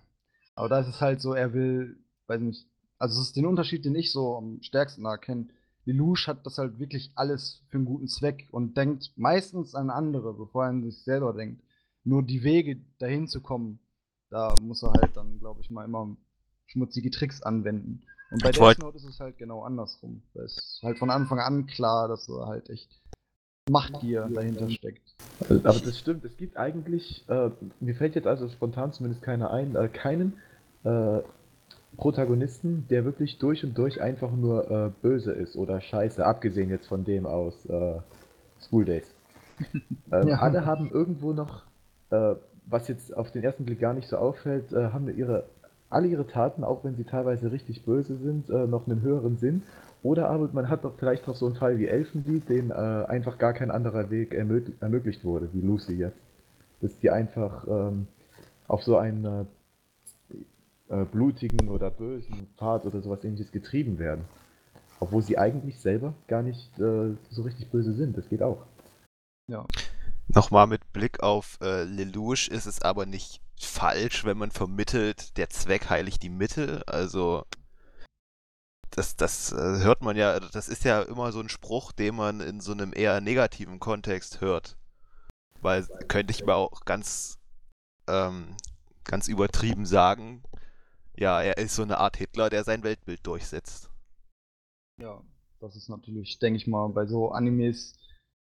aber 0.55 0.68
da 0.68 0.80
ist 0.80 0.89
es 0.89 1.01
halt 1.01 1.20
so, 1.20 1.34
er 1.34 1.53
will, 1.53 1.99
weiß 2.26 2.41
nicht, 2.41 2.66
also 2.99 3.20
es 3.20 3.28
ist 3.28 3.36
den 3.36 3.47
Unterschied, 3.47 3.84
den 3.84 3.95
ich 3.95 4.11
so 4.11 4.36
am 4.36 4.59
stärksten 4.62 5.05
erkenne. 5.05 5.49
Lelouch 5.89 6.26
hat 6.26 6.45
das 6.45 6.59
halt 6.59 6.78
wirklich 6.78 7.12
alles 7.14 7.62
für 7.70 7.78
einen 7.78 7.86
guten 7.86 8.09
Zweck 8.09 8.47
und 8.51 8.76
denkt 8.76 9.12
meistens 9.16 9.74
an 9.74 9.89
andere, 9.89 10.34
bevor 10.34 10.64
er 10.64 10.70
an 10.70 10.82
sich 10.82 11.03
selber 11.03 11.32
denkt. 11.32 11.62
Nur 12.05 12.22
die 12.22 12.43
Wege 12.43 12.78
dahin 12.99 13.26
zu 13.26 13.41
kommen, 13.41 13.78
da 14.28 14.55
muss 14.61 14.82
er 14.82 14.93
halt 14.93 15.16
dann, 15.16 15.39
glaube 15.39 15.62
ich, 15.62 15.70
mal 15.70 15.84
immer 15.84 16.14
schmutzige 16.66 17.11
Tricks 17.11 17.43
anwenden. 17.43 18.03
Und 18.30 18.43
bei 18.43 18.51
Death 18.51 18.78
Note 18.78 18.99
ist 18.99 19.05
es 19.05 19.18
halt 19.18 19.39
genau 19.39 19.62
andersrum. 19.62 20.22
Da 20.34 20.43
ist 20.43 20.80
halt 20.82 20.99
von 20.99 21.09
Anfang 21.09 21.41
an 21.41 21.66
klar, 21.66 22.09
dass 22.09 22.28
er 22.28 22.47
halt 22.47 22.68
echt 22.68 23.01
Machtgier 23.70 24.28
dahinter 24.32 24.68
steckt. 24.68 25.14
Also, 25.41 25.66
Aber 25.66 25.80
das 25.80 25.99
stimmt, 25.99 26.24
es 26.26 26.36
gibt 26.36 26.59
eigentlich, 26.59 27.26
äh, 27.28 27.51
mir 27.80 27.95
fällt 27.95 28.14
jetzt 28.14 28.26
also 28.26 28.49
spontan 28.51 28.93
zumindest 28.93 29.22
keiner 29.22 29.51
ein, 29.51 29.74
äh, 29.74 29.89
keinen 29.89 30.34
äh, 30.84 31.20
Protagonisten, 31.97 32.86
der 32.91 33.05
wirklich 33.05 33.39
durch 33.39 33.64
und 33.64 33.76
durch 33.76 34.01
einfach 34.01 34.30
nur 34.30 34.70
äh, 34.70 34.91
böse 35.03 35.32
ist 35.32 35.57
oder 35.57 35.80
scheiße, 35.80 36.24
abgesehen 36.24 36.70
jetzt 36.70 36.86
von 36.86 37.05
dem 37.05 37.26
aus 37.26 37.66
äh, 37.66 38.01
School 38.61 38.84
Days. 38.84 39.12
ähm, 40.12 40.28
Ja. 40.28 40.39
Alle 40.39 40.64
haben 40.64 40.91
irgendwo 40.91 41.32
noch, 41.32 41.64
äh, 42.11 42.34
was 42.66 42.89
jetzt 42.89 43.16
auf 43.16 43.32
den 43.32 43.43
ersten 43.43 43.64
Blick 43.64 43.80
gar 43.80 43.95
nicht 43.95 44.09
so 44.09 44.16
auffällt, 44.16 44.72
äh, 44.72 44.91
haben 44.93 45.09
ihre, 45.16 45.47
alle 45.91 46.07
ihre 46.07 46.26
Taten, 46.26 46.62
auch 46.62 46.84
wenn 46.84 46.95
sie 46.95 47.05
teilweise 47.05 47.51
richtig 47.51 47.84
böse 47.84 48.16
sind, 48.16 48.51
äh, 48.51 48.66
noch 48.66 48.86
einen 48.86 49.03
höheren 49.03 49.39
Sinn. 49.39 49.62
Oder 50.03 50.30
aber 50.30 50.49
man 50.53 50.68
hat 50.68 50.84
doch 50.84 50.95
vielleicht 50.97 51.26
noch 51.26 51.34
so 51.34 51.47
einen 51.47 51.57
Fall 51.57 51.78
wie 51.78 51.89
Elfenlied, 51.89 52.49
dem 52.49 52.70
äh, 52.70 52.74
einfach 52.74 53.39
gar 53.39 53.53
kein 53.53 53.72
anderer 53.72 54.11
Weg 54.11 54.32
ermöglich, 54.32 54.76
ermöglicht 54.80 55.24
wurde, 55.24 55.49
wie 55.53 55.61
Lucy 55.61 55.95
jetzt. 55.95 56.18
Dass 56.80 56.97
die 57.01 57.11
einfach 57.11 57.66
ähm, 57.66 58.07
auf 58.68 58.84
so 58.84 58.97
einen 58.97 59.49
äh, 60.89 61.05
blutigen 61.05 61.68
oder 61.68 61.91
bösen 61.91 62.49
Pfad 62.57 62.86
oder 62.86 63.01
sowas 63.01 63.24
ähnliches 63.24 63.53
getrieben 63.53 63.99
werden. 63.99 64.24
Obwohl 65.01 65.22
sie 65.22 65.39
eigentlich 65.39 65.78
selber 65.78 66.14
gar 66.26 66.43
nicht 66.43 66.78
äh, 66.78 67.14
so 67.30 67.43
richtig 67.43 67.70
böse 67.70 67.93
sind. 67.95 68.16
Das 68.16 68.28
geht 68.28 68.43
auch. 68.43 68.64
Ja. 69.49 69.64
Nochmal 70.28 70.66
mit 70.66 70.93
Blick 70.93 71.20
auf 71.22 71.59
äh, 71.62 71.84
Lelouch 71.84 72.49
ist 72.49 72.66
es 72.66 72.82
aber 72.82 73.07
nicht 73.07 73.41
falsch, 73.59 74.24
wenn 74.24 74.36
man 74.36 74.51
vermittelt, 74.51 75.36
der 75.36 75.49
Zweck 75.49 75.89
heiligt 75.89 76.22
die 76.22 76.28
Mittel. 76.28 76.82
Also 76.86 77.45
das, 78.91 79.16
das 79.16 79.53
äh, 79.53 79.57
hört 79.57 80.03
man 80.03 80.16
ja, 80.16 80.41
das 80.41 80.68
ist 80.68 80.84
ja 80.84 81.03
immer 81.03 81.32
so 81.32 81.41
ein 81.41 81.49
Spruch, 81.49 81.93
den 81.93 82.16
man 82.16 82.41
in 82.41 82.61
so 82.61 82.72
einem 82.72 82.93
eher 82.95 83.20
negativen 83.20 83.80
Kontext 83.80 84.41
hört. 84.41 84.76
Weil 85.61 85.86
könnte 86.09 86.32
ich 86.32 86.45
mir 86.45 86.55
auch 86.55 86.84
ganz, 86.84 87.39
ähm, 88.07 88.57
ganz 89.05 89.28
übertrieben 89.28 89.86
sagen, 89.86 90.43
ja, 91.19 91.43
er 91.43 91.59
ist 91.59 91.75
so 91.75 91.83
eine 91.83 91.99
Art 91.99 92.16
Hitler, 92.16 92.49
der 92.51 92.64
sein 92.64 92.83
Weltbild 92.83 93.27
durchsetzt. 93.27 93.91
Ja, 95.01 95.23
das 95.61 95.77
ist 95.77 95.89
natürlich, 95.89 96.39
denke 96.39 96.57
ich 96.57 96.66
mal, 96.66 96.89
bei 96.89 97.07
so 97.07 97.31
Animes 97.31 97.95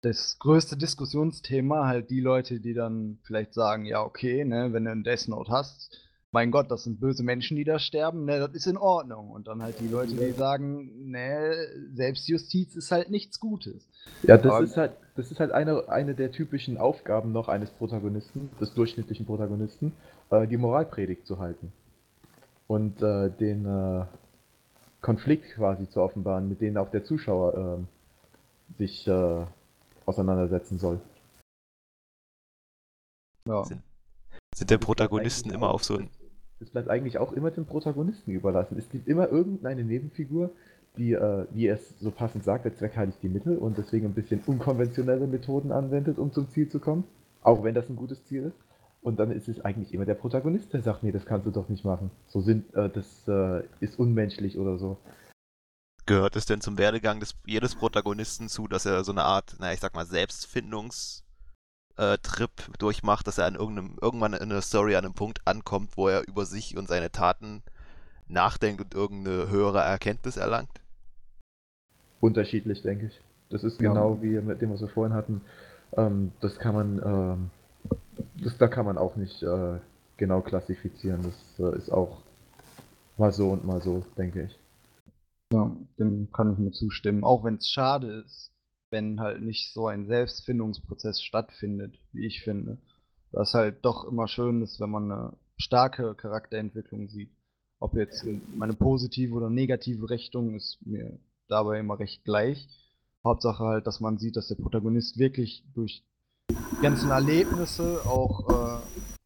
das 0.02 0.38
größte 0.40 0.78
Diskussionsthema. 0.78 1.88
Halt 1.88 2.10
die 2.10 2.22
Leute, 2.22 2.60
die 2.60 2.74
dann 2.74 3.20
vielleicht 3.24 3.54
sagen, 3.54 3.86
ja, 3.86 4.04
okay, 4.04 4.46
ne, 4.46 4.74
wenn 4.74 4.86
du 4.86 4.92
einen 4.92 5.04
Death 5.04 5.28
Note 5.28 5.52
hast, 5.52 6.02
mein 6.32 6.52
Gott, 6.52 6.70
das 6.70 6.84
sind 6.84 7.00
böse 7.00 7.24
Menschen, 7.24 7.56
die 7.56 7.64
da 7.64 7.80
sterben, 7.80 8.26
ne, 8.26 8.40
das 8.40 8.54
ist 8.54 8.68
in 8.68 8.78
Ordnung. 8.78 9.30
Und 9.32 9.48
dann 9.48 9.64
halt 9.64 9.80
die 9.80 9.88
Leute, 9.88 10.16
die 10.16 10.32
sagen, 10.32 11.10
ne, 11.10 11.56
Selbstjustiz 11.94 12.76
ist 12.76 12.92
halt 12.92 13.10
nichts 13.10 13.40
Gutes. 13.40 13.88
Ja, 14.24 14.38
das 14.38 14.52
Aber- 14.52 14.64
ist 14.64 14.78
halt, 14.78 14.92
das 15.16 15.32
ist 15.32 15.40
halt 15.40 15.52
eine, 15.52 15.88
eine 15.90 16.14
der 16.14 16.32
typischen 16.32 16.78
Aufgaben 16.78 17.32
noch 17.32 17.48
eines 17.48 17.70
Protagonisten, 17.72 18.50
des 18.60 18.74
durchschnittlichen 18.74 19.26
Protagonisten, 19.26 19.94
äh, 20.30 20.46
die 20.46 20.58
Moralpredigt 20.58 21.26
zu 21.26 21.40
halten. 21.40 21.72
Und 22.68 23.02
äh, 23.02 23.30
den 23.30 23.66
äh, 23.66 24.06
Konflikt 25.02 25.52
quasi 25.54 25.88
zu 25.90 26.02
offenbaren, 26.02 26.50
mit 26.50 26.62
denen 26.62 26.78
auch 26.78 26.90
der 26.90 27.04
Zuschauer 27.04 27.56
ähm, 27.56 27.88
sich 28.78 29.08
äh, 29.08 29.46
auseinandersetzen 30.06 30.80
soll. 30.80 31.00
Ja. 33.48 33.64
Sind, 33.66 33.82
sind 34.56 34.70
bleibt 34.72 34.86
Protagonisten 34.86 35.50
eigentlich 35.50 35.56
immer 35.58 35.70
auch- 35.70 35.76
auf 35.76 35.84
so 35.84 35.98
ein. 35.98 36.10
Das 36.60 36.70
bleibt 36.70 36.90
eigentlich 36.90 37.18
auch 37.18 37.34
immer 37.34 37.52
dem 37.52 37.66
Protagonisten 37.66 38.32
überlassen. 38.32 38.78
Es 38.80 38.90
gibt 38.90 39.08
immer 39.08 39.28
irgendeine 39.30 39.84
Nebenfigur, 39.84 40.52
die, 40.98 41.12
äh, 41.12 41.46
wie 41.52 41.68
er 41.68 41.76
es 41.76 42.00
so 42.00 42.10
passend 42.12 42.46
sagt, 42.46 42.64
der 42.64 42.76
Zweck 42.76 42.96
heiligt 42.96 43.22
die 43.22 43.28
Mittel 43.30 43.58
und 43.58 43.78
deswegen 43.78 44.06
ein 44.08 44.14
bisschen 44.14 44.42
unkonventionelle 44.46 45.28
Methoden 45.28 45.72
anwendet, 45.74 46.18
um 46.18 46.32
zum 46.32 46.50
Ziel 46.50 46.70
zu 46.70 46.80
kommen. 46.80 47.04
Auch 47.44 47.62
wenn 47.64 47.76
das 47.76 47.90
ein 47.90 47.98
gutes 47.98 48.26
Ziel 48.26 48.44
ist. 48.46 48.58
Und 49.06 49.20
dann 49.20 49.30
ist 49.32 49.48
es 49.48 49.62
eigentlich 49.62 49.94
immer 49.94 50.06
der 50.06 50.16
Protagonist, 50.16 50.74
der 50.74 50.82
sagt, 50.82 51.04
nee, 51.04 51.12
das 51.12 51.28
kannst 51.28 51.46
du 51.46 51.52
doch 51.52 51.70
nicht 51.70 51.86
machen. 51.86 52.10
So 52.28 52.42
sind, 52.42 52.74
äh, 52.74 52.90
das 52.90 53.28
äh, 53.28 53.62
ist 53.80 54.00
unmenschlich 54.00 54.58
oder 54.58 54.80
so. 54.80 54.98
Gehört 56.08 56.36
es 56.36 56.48
denn 56.48 56.60
zum 56.60 56.80
Werdegang 56.80 57.20
des, 57.20 57.36
jedes 57.46 57.76
Protagonisten 57.76 58.50
zu, 58.50 58.68
dass 58.68 58.88
er 58.88 59.04
so 59.04 59.12
eine 59.12 59.24
Art, 59.24 59.58
naja, 59.60 59.74
ich 59.74 59.80
sag 59.80 59.94
mal, 59.94 60.06
Selbstfindungs- 60.06 61.22
äh, 61.98 62.18
Trip 62.18 62.50
durchmacht, 62.80 63.28
dass 63.28 63.38
er 63.38 63.46
an 63.46 63.54
irgendeinem, 63.54 63.96
irgendwann 64.02 64.34
in 64.34 64.50
der 64.50 64.62
Story 64.62 64.96
an 64.96 65.06
einem 65.06 65.14
Punkt 65.14 65.40
ankommt, 65.46 65.98
wo 65.98 66.08
er 66.08 66.28
über 66.28 66.46
sich 66.46 66.76
und 66.76 66.88
seine 66.88 67.12
Taten 67.12 67.62
nachdenkt 68.28 68.82
und 68.82 68.96
irgendeine 68.96 69.50
höhere 69.50 69.82
Erkenntnis 69.82 70.36
erlangt? 70.36 70.82
Unterschiedlich, 72.22 72.82
denke 72.82 73.06
ich. 73.06 73.22
Das 73.50 73.64
ist 73.64 73.80
Ja. 73.80 73.90
genau 73.90 74.20
wie 74.24 74.42
mit 74.42 74.62
dem, 74.62 74.74
was 74.74 74.82
wir 74.82 74.88
vorhin 74.88 75.14
hatten. 75.14 75.42
Ähm, 75.96 76.32
das 76.42 76.58
kann 76.58 76.74
man, 76.74 77.02
ähm, 77.06 77.52
das, 78.36 78.58
da 78.58 78.68
kann 78.68 78.86
man 78.86 78.98
auch 78.98 79.16
nicht 79.16 79.42
äh, 79.44 79.80
genau 80.18 80.42
klassifizieren. 80.42 81.24
Das 81.24 81.74
äh, 81.74 81.78
ist 81.78 81.92
auch 81.92 82.22
mal 83.18 83.32
so 83.32 83.50
und 83.50 83.66
mal 83.66 83.82
so, 83.82 84.06
denke 84.18 84.44
ich. 84.44 84.60
Ja, 85.54 85.76
dem 86.00 86.32
kann 86.32 86.54
ich 86.54 86.58
mir 86.58 86.72
zustimmen. 86.72 87.24
Auch 87.24 87.44
wenn 87.44 87.56
es 87.56 87.70
schade 87.70 88.24
ist, 88.26 88.52
wenn 88.90 89.20
halt 89.20 89.42
nicht 89.42 89.74
so 89.74 89.88
ein 89.88 90.08
Selbstfindungsprozess 90.08 91.22
stattfindet, 91.22 92.00
wie 92.12 92.26
ich 92.26 92.42
finde. 92.44 92.78
Was 93.32 93.54
halt 93.54 93.84
doch 93.84 94.06
immer 94.06 94.28
schön 94.28 94.62
ist, 94.62 94.80
wenn 94.80 94.90
man 94.90 95.12
eine 95.12 95.34
starke 95.58 96.16
Charakterentwicklung 96.16 97.10
sieht. 97.10 97.32
Ob 97.80 97.96
jetzt 97.96 98.24
in 98.24 98.42
eine 98.62 98.74
positive 98.74 99.34
oder 99.34 99.50
negative 99.50 100.10
Richtung, 100.10 100.56
ist 100.56 100.80
mir 100.86 101.20
dabei 101.48 101.80
immer 101.80 102.00
recht 102.00 102.24
gleich. 102.24 102.68
Hauptsache 103.24 103.64
halt, 103.64 103.88
dass 103.88 104.00
man 104.00 104.18
sieht, 104.18 104.36
dass 104.38 104.48
der 104.48 104.56
Protagonist 104.56 105.18
wirklich 105.18 105.66
durch 105.74 106.04
die 106.50 106.82
ganzen 106.82 107.10
Erlebnisse 107.10 108.02
auch 108.06 108.50
äh, 108.50 108.82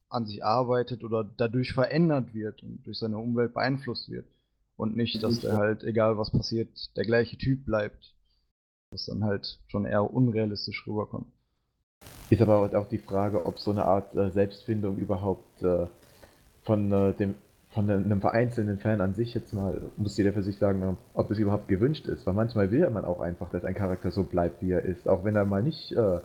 an 0.10 0.26
sich 0.26 0.44
arbeitet 0.44 1.04
oder 1.04 1.24
dadurch 1.24 1.74
verändert 1.74 2.34
wird 2.34 2.64
und 2.64 2.86
durch 2.86 3.00
seine 3.00 3.18
Umwelt 3.18 3.54
beeinflusst 3.54 4.10
wird. 4.10 4.26
Und 4.78 4.96
nicht, 4.96 5.22
dass 5.24 5.42
der 5.42 5.58
halt, 5.58 5.84
egal 5.84 6.18
was 6.18 6.32
passiert, 6.32 6.70
der 6.96 7.04
gleiche 7.04 7.38
Typ 7.38 7.66
bleibt. 7.66 8.14
Was 8.92 9.06
dann 9.06 9.24
halt 9.24 9.60
schon 9.68 9.86
eher 9.86 10.12
unrealistisch 10.12 10.88
rüberkommt. 10.88 11.28
Ist 12.30 12.42
aber 12.42 12.72
auch 12.80 12.88
die 12.88 12.98
Frage, 12.98 13.46
ob 13.46 13.60
so 13.60 13.72
eine 13.72 13.86
Art 13.86 14.16
äh, 14.16 14.32
Selbstfindung 14.32 14.98
überhaupt 14.98 15.62
äh, 15.62 15.88
von 16.64 16.92
äh, 16.92 17.14
dem 17.14 17.36
von 17.72 17.88
einem 17.88 18.20
vereinzelten 18.20 18.80
Fan 18.80 19.00
an 19.00 19.14
sich 19.14 19.36
jetzt 19.36 19.54
mal, 19.54 19.80
muss 19.96 20.18
jeder 20.18 20.34
für 20.34 20.42
sich 20.42 20.58
sagen, 20.58 20.98
ob 21.14 21.30
es 21.30 21.38
überhaupt 21.38 21.68
gewünscht 21.68 22.08
ist. 22.08 22.26
Weil 22.26 22.34
manchmal 22.34 22.72
will 22.72 22.90
man 22.90 23.06
auch 23.06 23.20
einfach, 23.20 23.52
dass 23.52 23.64
ein 23.64 23.76
Charakter 23.76 24.10
so 24.10 24.24
bleibt, 24.24 24.64
wie 24.64 24.72
er 24.72 24.84
ist, 24.84 25.08
auch 25.08 25.24
wenn 25.24 25.36
er 25.36 25.46
mal 25.46 25.62
nicht 25.62 25.92
äh, 25.92 26.20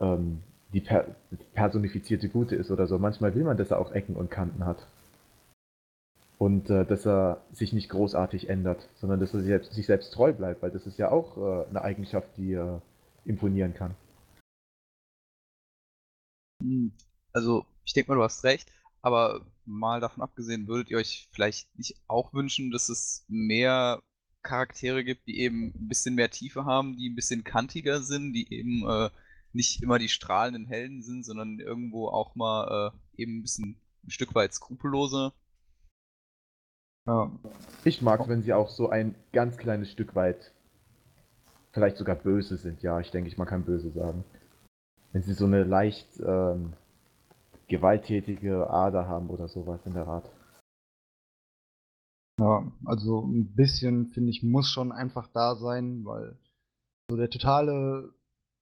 ähm, 0.00 0.42
die 0.72 0.80
per 0.80 1.16
personifizierte 1.54 2.28
Gute 2.28 2.56
ist 2.56 2.70
oder 2.70 2.86
so. 2.86 2.98
Manchmal 2.98 3.34
will 3.34 3.44
man, 3.44 3.56
dass 3.56 3.70
er 3.70 3.78
auch 3.78 3.92
Ecken 3.92 4.16
und 4.16 4.30
Kanten 4.30 4.64
hat. 4.64 4.86
Und 6.38 6.68
äh, 6.70 6.84
dass 6.86 7.06
er 7.06 7.42
sich 7.52 7.72
nicht 7.72 7.88
großartig 7.90 8.48
ändert, 8.50 8.88
sondern 8.96 9.20
dass 9.20 9.32
er 9.34 9.40
sich 9.40 9.48
selbst, 9.48 9.72
sich 9.74 9.86
selbst 9.86 10.12
treu 10.12 10.32
bleibt, 10.32 10.62
weil 10.62 10.70
das 10.70 10.86
ist 10.86 10.98
ja 10.98 11.10
auch 11.10 11.36
äh, 11.38 11.68
eine 11.68 11.82
Eigenschaft, 11.82 12.28
die 12.36 12.52
äh, 12.52 12.78
imponieren 13.24 13.74
kann. 13.74 13.94
Hm, 16.62 16.92
Also, 17.32 17.66
ich 17.84 17.92
denke 17.92 18.10
mal, 18.10 18.16
du 18.16 18.22
hast 18.24 18.44
recht, 18.44 18.70
aber 19.02 19.46
mal 19.64 20.00
davon 20.00 20.22
abgesehen, 20.22 20.68
würdet 20.68 20.90
ihr 20.90 20.98
euch 20.98 21.28
vielleicht 21.32 21.74
nicht 21.76 21.96
auch 22.08 22.32
wünschen, 22.34 22.70
dass 22.70 22.88
es 22.88 23.24
mehr 23.28 24.02
Charaktere 24.42 25.04
gibt, 25.04 25.26
die 25.26 25.40
eben 25.40 25.72
ein 25.74 25.88
bisschen 25.88 26.14
mehr 26.14 26.30
Tiefe 26.30 26.64
haben, 26.64 26.96
die 26.96 27.08
ein 27.10 27.16
bisschen 27.16 27.44
kantiger 27.44 28.02
sind, 28.02 28.32
die 28.32 28.52
eben 28.52 28.88
äh, 28.88 29.10
nicht 29.56 29.82
immer 29.82 29.98
die 29.98 30.08
strahlenden 30.08 30.66
Helden 30.66 31.02
sind, 31.02 31.24
sondern 31.24 31.58
irgendwo 31.58 32.08
auch 32.08 32.34
mal 32.34 32.92
äh, 32.92 33.22
eben 33.22 33.38
ein 33.38 33.42
bisschen 33.42 33.80
ein 34.04 34.10
Stück 34.10 34.34
weit 34.34 34.52
skrupelloser? 34.54 35.32
Ja, 37.06 37.30
Ich 37.84 38.02
mag 38.02 38.20
es, 38.20 38.28
wenn 38.28 38.42
sie 38.42 38.52
auch 38.52 38.68
so 38.68 38.90
ein 38.90 39.14
ganz 39.32 39.56
kleines 39.56 39.90
Stück 39.90 40.14
weit 40.14 40.52
vielleicht 41.72 41.96
sogar 41.96 42.16
böse 42.16 42.56
sind. 42.56 42.82
Ja, 42.82 43.00
ich 43.00 43.10
denke, 43.10 43.32
man 43.36 43.46
kann 43.46 43.64
böse 43.64 43.90
sagen. 43.90 44.24
Wenn 45.12 45.22
sie 45.22 45.34
so 45.34 45.46
eine 45.46 45.64
leicht 45.64 46.08
ähm, 46.20 46.72
gewalttätige 47.68 48.68
Ader 48.70 49.08
haben 49.08 49.28
oder 49.28 49.48
sowas 49.48 49.80
in 49.84 49.94
der 49.94 50.06
Art. 50.06 50.30
ja, 52.40 52.70
also 52.84 53.22
ein 53.22 53.54
bisschen, 53.54 54.06
finde 54.08 54.30
ich, 54.30 54.42
muss 54.42 54.68
schon 54.68 54.92
einfach 54.92 55.28
da 55.28 55.56
sein, 55.56 56.04
weil 56.04 56.36
so 57.10 57.16
der 57.16 57.30
totale 57.30 58.12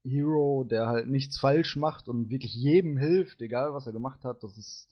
Hero, 0.05 0.65
der 0.65 0.87
halt 0.87 1.09
nichts 1.09 1.39
falsch 1.39 1.77
macht 1.77 2.09
und 2.09 2.31
wirklich 2.31 2.55
jedem 2.55 2.97
hilft, 2.97 3.41
egal 3.41 3.73
was 3.73 3.87
er 3.87 3.93
gemacht 3.93 4.25
hat, 4.25 4.43
das 4.43 4.57
ist, 4.59 4.89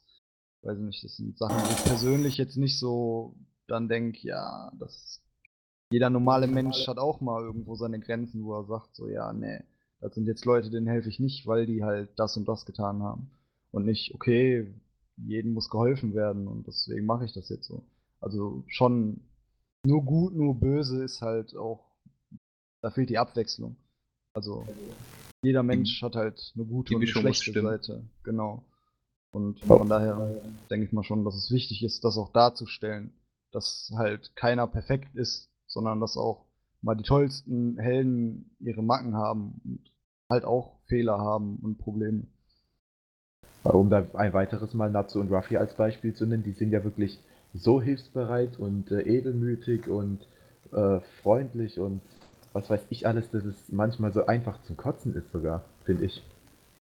weiß 0.63 0.79
ich 0.79 0.85
nicht, 0.85 1.05
das 1.05 1.17
sind 1.17 1.39
Sachen, 1.39 1.57
die 1.69 1.73
ich 1.73 1.85
persönlich 1.85 2.37
jetzt 2.39 2.57
nicht 2.57 2.79
so 2.79 3.35
dann 3.67 3.89
denke, 3.89 4.27
ja, 4.27 4.73
das 4.79 5.23
jeder 5.93 6.09
normale 6.09 6.47
Mensch 6.47 6.89
hat 6.89 6.97
auch 6.97 7.21
mal 7.21 7.43
irgendwo 7.43 7.75
seine 7.75 8.01
Grenzen, 8.01 8.45
wo 8.45 8.55
er 8.55 8.65
sagt, 8.65 8.97
so, 8.97 9.09
ja, 9.09 9.33
nee, 9.33 9.61
das 10.01 10.15
sind 10.15 10.27
jetzt 10.27 10.47
Leute, 10.47 10.71
denen 10.71 10.87
helfe 10.87 11.11
ich 11.11 11.21
nicht, 11.21 11.47
weil 11.47 11.67
die 11.67 11.85
halt 11.85 12.19
das 12.19 12.37
und 12.37 12.49
das 12.49 12.65
getan 12.65 13.03
haben. 13.03 13.31
Und 13.73 13.85
nicht, 13.85 14.15
okay, 14.15 14.73
jedem 15.17 15.53
muss 15.53 15.69
geholfen 15.69 16.15
werden 16.15 16.49
und 16.49 16.67
deswegen 16.67 17.05
mache 17.05 17.27
ich 17.27 17.35
das 17.35 17.51
jetzt 17.51 17.67
so. 17.67 17.85
Also 18.21 18.65
schon 18.69 19.21
nur 19.85 20.03
gut, 20.03 20.35
nur 20.35 20.59
böse 20.59 21.05
ist 21.05 21.21
halt 21.21 21.55
auch, 21.57 21.85
da 22.81 22.91
fehlt 22.91 23.11
die 23.11 23.19
Abwechslung. 23.19 23.77
Also 24.35 24.67
jeder 25.43 25.63
Mensch 25.63 26.03
hat 26.03 26.17
halt 26.17 26.53
eine 26.55 26.65
gute 26.65 26.91
die 26.91 26.95
und 26.95 27.03
eine 27.03 27.35
schlechte. 27.35 27.63
Seite. 27.63 28.05
Genau. 28.23 28.65
Und 29.33 29.61
Oh. 29.69 29.79
von 29.79 29.89
daher 29.89 30.41
denke 30.71 30.87
ich 30.87 30.93
mal 30.93 31.05
schon, 31.05 31.25
dass 31.25 31.35
es 31.35 31.51
wichtig 31.51 31.83
ist, 31.83 32.05
das 32.05 32.17
auch 32.19 32.33
darzustellen, 32.33 33.13
dass 33.51 33.93
halt 33.97 34.35
keiner 34.37 34.67
perfekt 34.67 35.15
ist, 35.15 35.49
sondern 35.67 36.01
dass 36.01 36.17
auch 36.17 36.45
mal 36.83 36.95
die 36.95 37.03
tollsten 37.03 37.79
Helden 37.79 38.51
ihre 38.61 38.83
Macken 38.83 39.15
haben 39.15 39.61
und 39.65 39.81
halt 40.29 40.45
auch 40.45 40.79
Fehler 40.87 41.19
haben 41.19 41.57
und 41.63 41.79
Probleme. 41.79 42.25
Um 43.65 43.91
da 43.91 44.07
ein 44.15 44.33
weiteres 44.33 44.75
Mal 44.75 44.91
Natsu 44.91 45.21
und 45.21 45.31
Ruffy 45.31 45.57
als 45.57 45.75
Beispiel 45.75 46.15
zu 46.15 46.27
nennen, 46.27 46.43
die 46.43 46.53
sind 46.53 46.73
ja 46.73 46.83
wirklich 46.85 47.19
so 47.55 47.81
hilfsbereit 47.81 48.59
und 48.59 48.91
äh, 48.91 49.03
edelmütig 49.03 49.87
und 49.89 50.27
äh, 50.73 51.01
freundlich 51.23 51.79
und 51.79 52.01
was 52.53 52.69
weiß 52.69 52.87
ich 52.91 53.07
alles, 53.07 53.31
dass 53.31 53.45
es 53.45 53.57
manchmal 53.69 54.13
so 54.13 54.27
einfach 54.27 54.63
zum 54.63 54.77
Kotzen 54.77 55.15
ist 55.15 55.31
sogar, 55.33 55.65
finde 55.85 56.07
ich. 56.07 56.23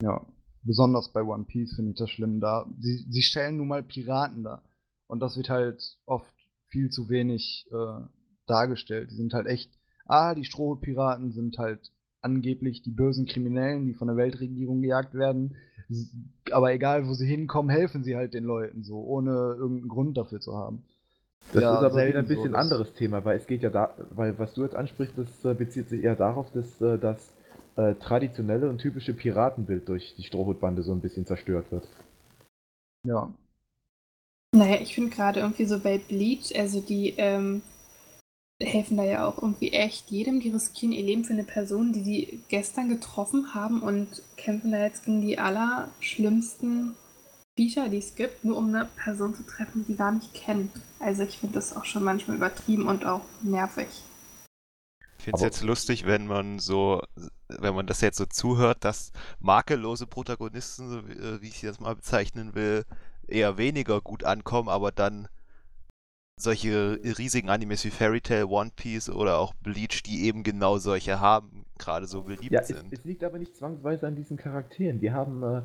Ja, 0.03 0.25
besonders 0.63 1.13
bei 1.13 1.23
One 1.23 1.45
Piece 1.45 1.75
finde 1.75 1.93
ich 1.93 1.99
das 1.99 2.11
schlimm. 2.11 2.41
Da, 2.41 2.67
sie, 2.79 3.07
sie 3.09 3.23
stellen 3.23 3.57
nun 3.57 3.69
mal 3.69 3.83
Piraten 3.83 4.45
dar. 4.45 4.63
Und 5.07 5.21
das 5.21 5.37
wird 5.37 5.49
halt 5.49 5.99
oft 6.05 6.33
viel 6.69 6.91
zu 6.91 7.09
wenig 7.09 7.67
äh, 7.71 8.05
dargestellt. 8.47 9.11
Die 9.11 9.17
sind 9.17 9.33
halt 9.33 9.47
echt, 9.47 9.71
ah, 10.07 10.35
die 10.35 10.45
Strohpiraten 10.45 11.33
sind 11.33 11.59
halt 11.59 11.93
angeblich 12.21 12.83
die 12.83 12.91
bösen 12.91 13.27
Kriminellen, 13.27 13.87
die 13.87 13.95
von 13.95 14.09
der 14.09 14.17
Weltregierung 14.17 14.83
gejagt 14.83 15.15
werden. 15.15 15.57
Aber 16.51 16.73
egal, 16.73 17.07
wo 17.07 17.15
sie 17.15 17.27
hinkommen, 17.27 17.71
helfen 17.71 18.03
sie 18.03 18.17
halt 18.17 18.35
den 18.35 18.45
Leuten 18.45 18.83
so, 18.83 18.99
ohne 18.99 19.31
irgendeinen 19.31 19.89
Grund 19.89 20.17
dafür 20.17 20.41
zu 20.41 20.57
haben. 20.57 20.85
Das 21.53 21.63
Ja, 21.63 21.79
ist 21.79 21.85
aber 21.85 22.07
wieder 22.09 22.19
ein 22.21 22.27
so, 22.27 22.35
bisschen 22.35 22.53
das- 22.53 22.61
anderes 22.63 22.93
Thema, 22.95 23.25
weil 23.25 23.37
es 23.39 23.47
geht 23.47 23.63
ja 23.63 23.71
da, 23.71 23.95
weil 24.11 24.39
was 24.39 24.55
du 24.55 24.63
jetzt 24.63 24.75
ansprichst, 24.75 25.17
das 25.17 25.45
äh, 25.45 25.55
bezieht 25.55 25.89
sich 25.89 26.03
eher 26.03 26.17
darauf, 26.17 26.51
dass 26.53 26.81
äh, 26.81 26.99
das 26.99 27.33
äh, 27.77 27.95
traditionelle 27.95 28.69
und 28.69 28.79
typische 28.79 29.15
Piratenbild 29.15 29.89
durch 29.89 30.15
die 30.17 30.25
Strohhutbande 30.25 30.83
so 30.83 30.93
ein 30.93 31.01
bisschen 31.01 31.27
zerstört 31.27 31.71
wird. 31.71 31.87
Ja, 33.05 33.33
Naja, 34.55 34.81
ich 34.81 34.95
finde 34.95 35.11
gerade 35.15 35.41
irgendwie 35.41 35.67
so 35.67 35.79
bei 35.79 35.99
Bleach, 35.99 36.53
also 36.59 36.81
die 36.81 37.15
ähm, 37.19 37.63
helfen 38.61 38.97
da 38.97 39.05
ja 39.05 39.27
auch 39.29 39.37
irgendwie 39.43 39.73
echt 39.73 40.11
jedem, 40.11 40.41
die 40.41 40.51
riskieren 40.51 40.93
ihr 40.93 41.05
Leben 41.05 41.25
für 41.25 41.35
eine 41.35 41.45
Person, 41.45 41.93
die 41.93 42.03
die 42.03 42.43
gestern 42.49 42.89
getroffen 42.89 43.55
haben 43.55 43.83
und 43.83 44.23
kämpfen 44.37 44.73
da 44.73 44.79
jetzt 44.83 45.05
gegen 45.05 45.21
die 45.21 45.39
allerschlimmsten 45.39 46.97
Viecher, 47.57 47.89
die 47.89 47.99
es 47.99 48.15
gibt, 48.15 48.45
nur 48.45 48.59
um 48.59 48.69
eine 48.69 48.85
Person 49.03 49.35
zu 49.35 49.43
treffen, 49.43 49.85
die 49.89 49.97
gar 49.97 50.13
nicht 50.13 50.35
kennen. 50.35 50.71
Also 51.01 51.23
ich 51.23 51.39
finde 51.39 51.55
das 51.55 51.75
auch 51.75 51.87
schon 51.87 52.05
manchmal 52.05 52.37
übertrieben 52.37 52.87
und 52.87 53.07
auch 53.07 53.23
nervig. 53.43 53.89
Ich 55.19 55.25
finde 55.25 55.37
es 55.39 55.43
Aber- 55.43 55.47
jetzt 55.47 55.63
lustig, 55.63 56.07
wenn 56.07 56.27
man 56.27 56.59
so, 56.59 57.03
wenn 57.49 57.75
man 57.75 57.87
das 57.87 58.03
jetzt 58.03 58.19
so 58.19 58.27
zuhört, 58.27 58.85
dass 58.85 59.11
makellose 59.41 60.07
Protagonisten, 60.07 61.09
wie, 61.09 61.13
äh, 61.13 61.41
wie 61.41 61.49
ich 61.49 61.59
sie 61.61 61.67
jetzt 61.67 61.81
mal 61.81 61.97
bezeichnen 61.97 62.55
will, 62.55 62.85
eher 63.27 63.57
weniger 63.57 64.03
gut 64.03 64.25
ankommen, 64.25 64.69
aber 64.69 64.93
dann 64.93 65.27
solche 66.39 67.01
riesigen 67.19 67.49
Animes 67.49 67.83
wie 67.85 67.91
Fairy 67.91 68.21
Tail, 68.21 68.45
One 68.45 68.71
Piece 68.77 69.09
oder 69.09 69.39
auch 69.39 69.55
Bleach, 69.55 70.03
die 70.05 70.25
eben 70.27 70.43
genau 70.43 70.77
solche 70.77 71.19
haben, 71.21 71.65
gerade 71.79 72.07
so 72.07 72.23
beliebt 72.23 72.53
Ja, 72.53 72.61
es, 72.61 72.69
sind. 72.69 72.93
es 72.93 73.03
liegt 73.05 73.25
aber 73.25 73.39
nicht 73.39 73.57
zwangsweise 73.57 74.07
an 74.07 74.15
diesen 74.15 74.37
Charakteren. 74.37 75.01
Die 75.01 75.11
haben, 75.13 75.43
äh, 75.43 75.63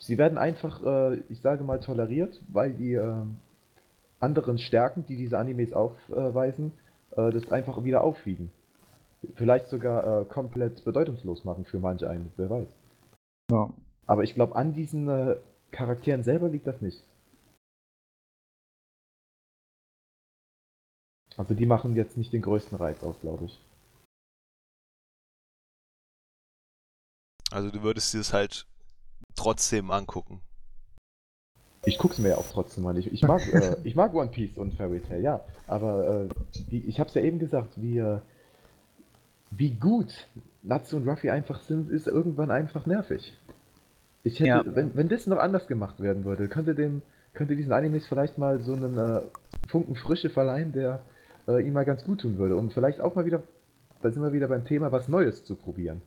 sie 0.00 0.18
werden 0.18 0.38
einfach, 0.38 0.82
äh, 0.84 1.16
ich 1.28 1.40
sage 1.40 1.62
mal, 1.62 1.78
toleriert, 1.78 2.40
weil 2.48 2.72
die 2.72 2.94
äh, 2.94 3.22
anderen 4.18 4.58
Stärken, 4.58 5.06
die 5.06 5.16
diese 5.16 5.38
Animes 5.38 5.72
aufweisen, 5.72 6.72
äh, 7.12 7.30
das 7.30 7.50
einfach 7.52 7.84
wieder 7.84 8.02
aufwiegen. 8.02 8.50
Vielleicht 9.34 9.68
sogar 9.68 10.22
äh, 10.22 10.24
komplett 10.24 10.84
bedeutungslos 10.84 11.44
machen 11.44 11.64
für 11.64 11.78
manche 11.78 12.08
einen, 12.08 12.32
wer 12.36 12.50
weiß. 12.50 12.68
ja. 13.52 13.70
Aber 14.06 14.24
ich 14.24 14.34
glaube, 14.34 14.56
an 14.56 14.72
diesen 14.72 15.08
äh, 15.08 15.36
Charakteren 15.70 16.24
selber 16.24 16.48
liegt 16.48 16.66
das 16.66 16.80
nicht. 16.80 17.04
Also 21.36 21.54
die 21.54 21.66
machen 21.66 21.94
jetzt 21.94 22.16
nicht 22.16 22.32
den 22.32 22.42
größten 22.42 22.76
Reiz 22.76 23.02
aus, 23.04 23.20
glaube 23.20 23.44
ich. 23.44 23.60
Also 27.52 27.70
du 27.70 27.82
würdest 27.82 28.12
dir 28.12 28.18
das 28.18 28.32
halt 28.32 28.66
trotzdem 29.40 29.90
angucken. 29.90 30.40
Ich 31.86 31.96
guck's 31.98 32.18
mir 32.18 32.30
ja 32.30 32.36
auch 32.36 32.50
trotzdem 32.52 32.86
an. 32.86 32.96
Ich, 32.96 33.10
ich, 33.10 33.22
mag, 33.22 33.40
äh, 33.54 33.76
ich 33.84 33.94
mag 33.96 34.12
One 34.14 34.30
Piece 34.30 34.56
und 34.58 34.74
Fairy 34.74 35.00
Tail, 35.00 35.22
ja. 35.22 35.40
Aber 35.66 36.26
äh, 36.26 36.28
wie, 36.68 36.80
ich 36.80 37.00
hab's 37.00 37.14
ja 37.14 37.22
eben 37.22 37.38
gesagt, 37.38 37.72
wie, 37.76 37.98
äh, 37.98 38.18
wie 39.50 39.70
gut 39.70 40.28
Natsu 40.62 40.96
und 40.98 41.08
Ruffy 41.08 41.30
einfach 41.30 41.60
sind, 41.62 41.90
ist 41.90 42.06
irgendwann 42.06 42.50
einfach 42.50 42.84
nervig. 42.84 43.32
Ich 44.24 44.38
hätte, 44.40 44.48
Ja. 44.48 44.62
wenn, 44.66 44.94
wenn 44.94 45.08
das 45.08 45.26
noch 45.26 45.38
anders 45.38 45.66
gemacht 45.66 46.00
werden 46.00 46.24
würde, 46.26 46.48
könnte 46.48 46.74
dem, 46.74 47.00
könnte 47.32 47.56
diesen 47.56 47.72
Animes 47.72 48.06
vielleicht 48.06 48.36
mal 48.36 48.60
so 48.60 48.74
einen 48.74 48.98
äh, 48.98 49.22
Funken 49.68 49.96
Frische 49.96 50.28
verleihen, 50.28 50.72
der 50.72 51.00
äh, 51.48 51.66
ihm 51.66 51.72
mal 51.72 51.86
ganz 51.86 52.04
gut 52.04 52.20
tun 52.20 52.36
würde. 52.36 52.56
Und 52.56 52.74
vielleicht 52.74 53.00
auch 53.00 53.14
mal 53.14 53.24
wieder, 53.24 53.42
da 54.02 54.10
sind 54.10 54.22
wir 54.22 54.34
wieder 54.34 54.48
beim 54.48 54.66
Thema, 54.66 54.92
was 54.92 55.08
Neues 55.08 55.44
zu 55.44 55.54
probieren. 55.56 56.02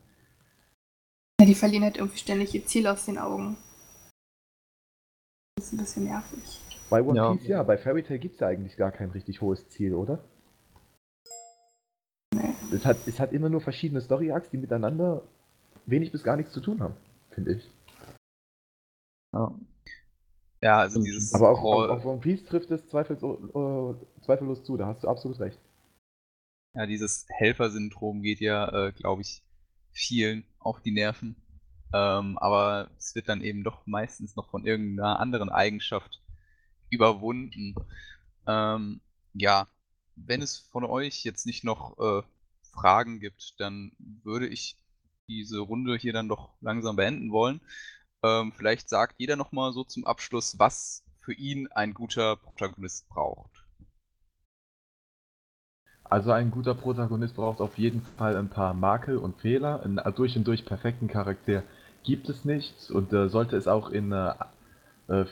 Ja, 1.44 1.48
die 1.48 1.54
verlieren 1.54 1.84
halt 1.84 1.98
irgendwie 1.98 2.16
ständig 2.16 2.54
ihr 2.54 2.64
Ziel 2.64 2.86
aus 2.86 3.04
den 3.04 3.18
Augen. 3.18 3.58
Das 5.56 5.66
ist 5.66 5.74
ein 5.74 5.76
bisschen 5.76 6.04
nervig. 6.04 6.40
Bei 6.88 7.02
One 7.02 7.18
Ja. 7.18 7.34
Piece 7.34 7.48
ja, 7.48 7.62
bei 7.62 7.76
Fairy 7.76 8.02
Tail 8.02 8.18
gibt 8.18 8.36
es 8.36 8.40
ja 8.40 8.46
eigentlich 8.46 8.78
gar 8.78 8.90
kein 8.90 9.10
richtig 9.10 9.42
hohes 9.42 9.68
Ziel, 9.68 9.92
oder? 9.92 10.24
Nee. 12.34 12.54
Es 12.72 12.86
hat, 12.86 12.96
es 13.06 13.20
hat 13.20 13.34
immer 13.34 13.50
nur 13.50 13.60
verschiedene 13.60 14.00
Story-Arcs, 14.00 14.48
die 14.48 14.56
miteinander 14.56 15.22
wenig 15.84 16.12
bis 16.12 16.24
gar 16.24 16.38
nichts 16.38 16.54
zu 16.54 16.62
tun 16.62 16.80
haben, 16.80 16.96
finde 17.28 17.56
ich. 17.56 17.70
Ja. 19.34 19.54
Ja, 20.62 20.78
also 20.78 21.02
dieses 21.02 21.34
Aber 21.34 21.50
auch, 21.50 21.62
auch, 21.62 21.90
auch 21.90 22.04
One 22.06 22.20
Piece 22.20 22.46
trifft 22.46 22.70
es 22.70 22.88
zweifels, 22.88 23.22
äh, 23.22 24.22
zweifellos 24.24 24.64
zu, 24.64 24.78
da 24.78 24.86
hast 24.86 25.04
du 25.04 25.08
absolut 25.08 25.38
recht. 25.40 25.60
Ja, 26.74 26.86
dieses 26.86 27.26
Helfersyndrom 27.28 28.22
geht 28.22 28.40
ja, 28.40 28.86
äh, 28.86 28.92
glaube 28.92 29.20
ich, 29.20 29.43
vielen 29.94 30.44
auf 30.58 30.82
die 30.82 30.90
Nerven. 30.90 31.36
Ähm, 31.94 32.36
aber 32.38 32.90
es 32.98 33.14
wird 33.14 33.28
dann 33.28 33.40
eben 33.40 33.64
doch 33.64 33.86
meistens 33.86 34.36
noch 34.36 34.50
von 34.50 34.66
irgendeiner 34.66 35.20
anderen 35.20 35.48
Eigenschaft 35.48 36.20
überwunden. 36.90 37.74
Ähm, 38.46 39.00
ja, 39.32 39.68
wenn 40.16 40.42
es 40.42 40.58
von 40.58 40.84
euch 40.84 41.24
jetzt 41.24 41.46
nicht 41.46 41.64
noch 41.64 41.98
äh, 41.98 42.22
Fragen 42.72 43.20
gibt, 43.20 43.54
dann 43.58 43.92
würde 43.98 44.48
ich 44.48 44.76
diese 45.28 45.60
Runde 45.60 45.96
hier 45.96 46.12
dann 46.12 46.28
doch 46.28 46.50
langsam 46.60 46.96
beenden 46.96 47.30
wollen. 47.30 47.60
Ähm, 48.22 48.52
vielleicht 48.52 48.88
sagt 48.88 49.16
jeder 49.18 49.36
nochmal 49.36 49.72
so 49.72 49.84
zum 49.84 50.06
Abschluss, 50.06 50.58
was 50.58 51.04
für 51.20 51.32
ihn 51.32 51.68
ein 51.68 51.94
guter 51.94 52.36
Protagonist 52.36 53.08
braucht. 53.08 53.63
Also 56.04 56.32
ein 56.32 56.50
guter 56.50 56.74
Protagonist 56.74 57.34
braucht 57.34 57.60
auf 57.60 57.78
jeden 57.78 58.02
Fall 58.18 58.36
ein 58.36 58.48
paar 58.48 58.74
Makel 58.74 59.16
und 59.16 59.36
Fehler. 59.40 59.82
Einen 59.82 60.00
durch 60.14 60.36
und 60.36 60.46
durch 60.46 60.64
perfekten 60.64 61.08
Charakter 61.08 61.62
gibt 62.04 62.28
es 62.28 62.44
nicht 62.44 62.90
und 62.90 63.12
äh, 63.12 63.28
sollte 63.28 63.56
es 63.56 63.66
auch 63.66 63.90
in, 63.90 64.12
äh, 64.12 64.34
äh, 65.08 65.24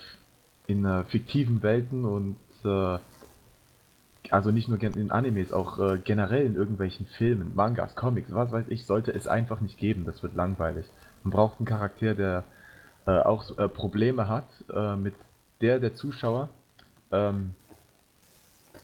in 0.67 0.85
äh, 0.85 1.05
fiktiven 1.05 1.63
Welten 1.63 2.05
und 2.05 2.37
äh, 2.65 2.99
also 4.31 4.51
nicht 4.51 4.69
nur 4.69 4.83
in 4.83 5.11
Animes, 5.11 5.53
auch 5.53 5.79
äh, 5.79 5.99
generell 5.99 6.47
in 6.47 6.57
irgendwelchen 6.57 7.07
Filmen, 7.07 7.53
Mangas, 7.55 7.95
Comics, 7.95 8.33
was 8.33 8.51
weiß 8.51 8.67
ich, 8.69 8.87
sollte 8.87 9.13
es 9.13 9.27
einfach 9.27 9.61
nicht 9.61 9.79
geben. 9.79 10.05
Das 10.07 10.23
wird 10.23 10.35
langweilig. 10.35 10.87
Man 11.23 11.33
braucht 11.33 11.59
einen 11.59 11.67
Charakter, 11.67 12.15
der 12.15 12.45
äh, 13.07 13.19
auch 13.19 13.59
äh, 13.59 13.69
Probleme 13.69 14.29
hat, 14.29 14.47
äh, 14.73 14.97
mit 14.97 15.15
der 15.61 15.81
der 15.81 15.95
Zuschauer 15.95 16.49
ähm, 17.11 17.55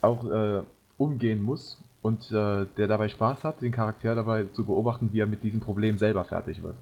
auch 0.03 0.25
äh, 0.25 0.63
umgehen 0.99 1.43
muss 1.43 1.79
und 2.03 2.31
äh, 2.31 2.67
der 2.77 2.87
dabei 2.87 3.09
Spaß 3.09 3.45
hat, 3.45 3.63
den 3.63 3.73
Charakter 3.73 4.15
dabei 4.15 4.45
zu 4.53 4.65
beobachten, 4.65 5.11
wie 5.13 5.21
er 5.21 5.27
mit 5.27 5.43
diesem 5.43 5.61
Problem 5.61 5.99
selber 5.99 6.25
fertig 6.25 6.63
wird. 6.63 6.77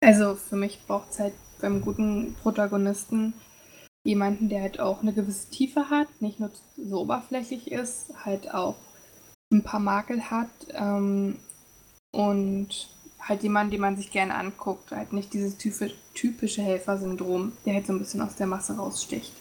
Also 0.00 0.34
für 0.34 0.56
mich 0.56 0.80
braucht 0.86 1.10
es 1.10 1.18
halt 1.18 1.34
beim 1.60 1.82
guten 1.82 2.34
Protagonisten 2.42 3.34
jemanden, 4.04 4.48
der 4.48 4.62
halt 4.62 4.80
auch 4.80 5.02
eine 5.02 5.12
gewisse 5.12 5.50
Tiefe 5.50 5.90
hat, 5.90 6.08
nicht 6.20 6.40
nur 6.40 6.50
so 6.76 7.00
oberflächlich 7.00 7.70
ist, 7.70 8.12
halt 8.24 8.54
auch 8.54 8.76
ein 9.52 9.64
paar 9.64 9.80
Makel 9.80 10.30
hat 10.30 10.50
ähm, 10.72 11.36
und 12.12 12.88
halt 13.20 13.42
jemanden, 13.42 13.72
den 13.72 13.80
man 13.80 13.96
sich 13.96 14.10
gerne 14.10 14.34
anguckt, 14.34 14.92
halt 14.92 15.12
nicht 15.12 15.32
dieses 15.34 15.56
typische, 15.58 16.62
Helfersyndrom, 16.62 17.52
der 17.66 17.74
halt 17.74 17.86
so 17.86 17.92
ein 17.92 17.98
bisschen 17.98 18.20
aus 18.20 18.36
der 18.36 18.46
Masse 18.46 18.76
raussticht. 18.76 19.32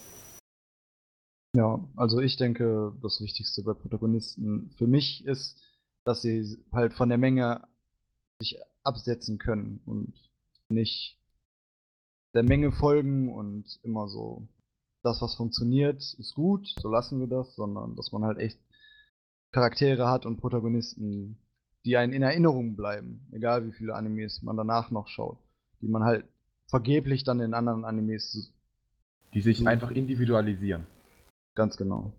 Ja, 1.57 1.83
also 1.95 2.19
ich 2.19 2.37
denke, 2.37 2.93
das 3.01 3.19
Wichtigste 3.19 3.63
bei 3.63 3.73
Protagonisten 3.73 4.69
für 4.77 4.85
mich 4.85 5.25
ist, 5.25 5.59
dass 6.03 6.21
sie 6.21 6.55
halt 6.71 6.93
von 6.93 7.09
der 7.09 7.17
Menge 7.17 7.67
sich 8.39 8.59
absetzen 8.83 9.39
können 9.39 9.79
und 9.87 10.13
nicht 10.69 11.17
der 12.35 12.43
Menge 12.43 12.71
folgen 12.71 13.33
und 13.33 13.79
immer 13.81 14.07
so, 14.07 14.47
das, 15.01 15.19
was 15.23 15.33
funktioniert, 15.33 15.97
ist 16.19 16.35
gut, 16.35 16.67
so 16.79 16.91
lassen 16.91 17.19
wir 17.19 17.27
das, 17.27 17.55
sondern 17.55 17.95
dass 17.95 18.11
man 18.11 18.23
halt 18.23 18.37
echt 18.37 18.59
Charaktere 19.51 20.07
hat 20.07 20.27
und 20.27 20.37
Protagonisten, 20.37 21.39
die 21.85 21.97
einen 21.97 22.13
in 22.13 22.21
Erinnerung 22.21 22.75
bleiben, 22.75 23.27
egal 23.31 23.65
wie 23.65 23.71
viele 23.71 23.95
Animes 23.95 24.43
man 24.43 24.57
danach 24.57 24.91
noch 24.91 25.07
schaut, 25.07 25.39
die 25.81 25.87
man 25.87 26.03
halt 26.03 26.27
vergeblich 26.67 27.23
dann 27.23 27.39
in 27.39 27.55
anderen 27.55 27.83
Animes 27.83 28.53
Die 29.33 29.41
sich 29.41 29.61
Mhm. 29.61 29.67
einfach 29.67 29.89
individualisieren. 29.89 30.85
Ganz 31.57 31.75
genau. 31.75 32.13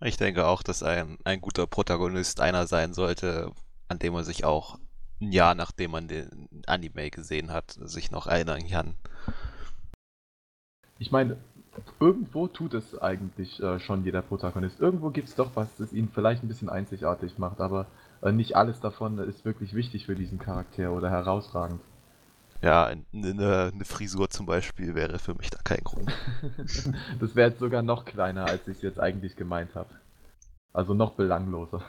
Ich 0.00 0.16
denke 0.16 0.46
auch, 0.46 0.64
dass 0.64 0.82
ein, 0.82 1.18
ein 1.24 1.40
guter 1.40 1.66
Protagonist 1.68 2.40
einer 2.40 2.66
sein 2.66 2.92
sollte, 2.92 3.52
an 3.88 4.00
dem 4.00 4.12
man 4.12 4.24
sich 4.24 4.44
auch 4.44 4.78
ein 5.20 5.30
Jahr 5.30 5.54
nachdem 5.54 5.92
man 5.92 6.08
den 6.08 6.48
Anime 6.66 7.10
gesehen 7.10 7.52
hat, 7.52 7.70
sich 7.70 8.10
noch 8.10 8.26
erinnern 8.26 8.66
kann. 8.68 8.96
Ich 10.98 11.12
meine, 11.12 11.36
irgendwo 12.00 12.48
tut 12.48 12.74
es 12.74 12.98
eigentlich 13.00 13.62
äh, 13.62 13.78
schon 13.78 14.04
jeder 14.04 14.22
Protagonist. 14.22 14.80
Irgendwo 14.80 15.10
gibt 15.10 15.28
es 15.28 15.34
doch 15.36 15.54
was, 15.54 15.68
das 15.76 15.92
ihn 15.92 16.08
vielleicht 16.12 16.42
ein 16.42 16.48
bisschen 16.48 16.68
einzigartig 16.68 17.38
macht, 17.38 17.60
aber 17.60 17.86
äh, 18.22 18.32
nicht 18.32 18.56
alles 18.56 18.80
davon 18.80 19.18
ist 19.18 19.44
wirklich 19.44 19.74
wichtig 19.74 20.06
für 20.06 20.14
diesen 20.14 20.38
Charakter 20.38 20.92
oder 20.92 21.10
herausragend. 21.10 21.80
Ja, 22.64 22.86
eine, 22.86 23.04
eine 23.12 23.84
Frisur 23.84 24.30
zum 24.30 24.46
Beispiel 24.46 24.94
wäre 24.94 25.18
für 25.18 25.34
mich 25.34 25.50
da 25.50 25.58
kein 25.62 25.84
Grund. 25.84 26.10
das 27.20 27.36
wäre 27.36 27.50
jetzt 27.50 27.60
sogar 27.60 27.82
noch 27.82 28.06
kleiner, 28.06 28.46
als 28.46 28.66
ich 28.66 28.78
es 28.78 28.82
jetzt 28.82 28.98
eigentlich 28.98 29.36
gemeint 29.36 29.74
habe. 29.74 29.90
Also 30.72 30.94
noch 30.94 31.14
belangloser. 31.14 31.84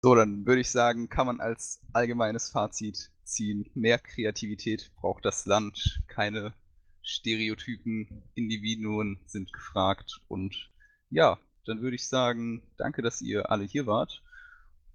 So, 0.00 0.14
dann 0.14 0.46
würde 0.46 0.62
ich 0.62 0.70
sagen, 0.70 1.10
kann 1.10 1.26
man 1.26 1.40
als 1.40 1.82
allgemeines 1.92 2.48
Fazit 2.48 3.10
ziehen. 3.22 3.68
Mehr 3.74 3.98
Kreativität 3.98 4.90
braucht 4.96 5.26
das 5.26 5.44
Land. 5.44 6.02
Keine 6.08 6.54
Stereotypen, 7.02 8.22
Individuen 8.32 9.20
sind 9.26 9.52
gefragt. 9.52 10.22
Und 10.28 10.70
ja, 11.10 11.38
dann 11.66 11.82
würde 11.82 11.96
ich 11.96 12.08
sagen, 12.08 12.62
danke, 12.78 13.02
dass 13.02 13.20
ihr 13.20 13.50
alle 13.50 13.64
hier 13.64 13.86
wart. 13.86 14.22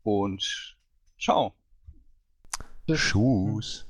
Und 0.02 0.76
ciao. 1.20 1.54
Tschüss. 2.88 3.87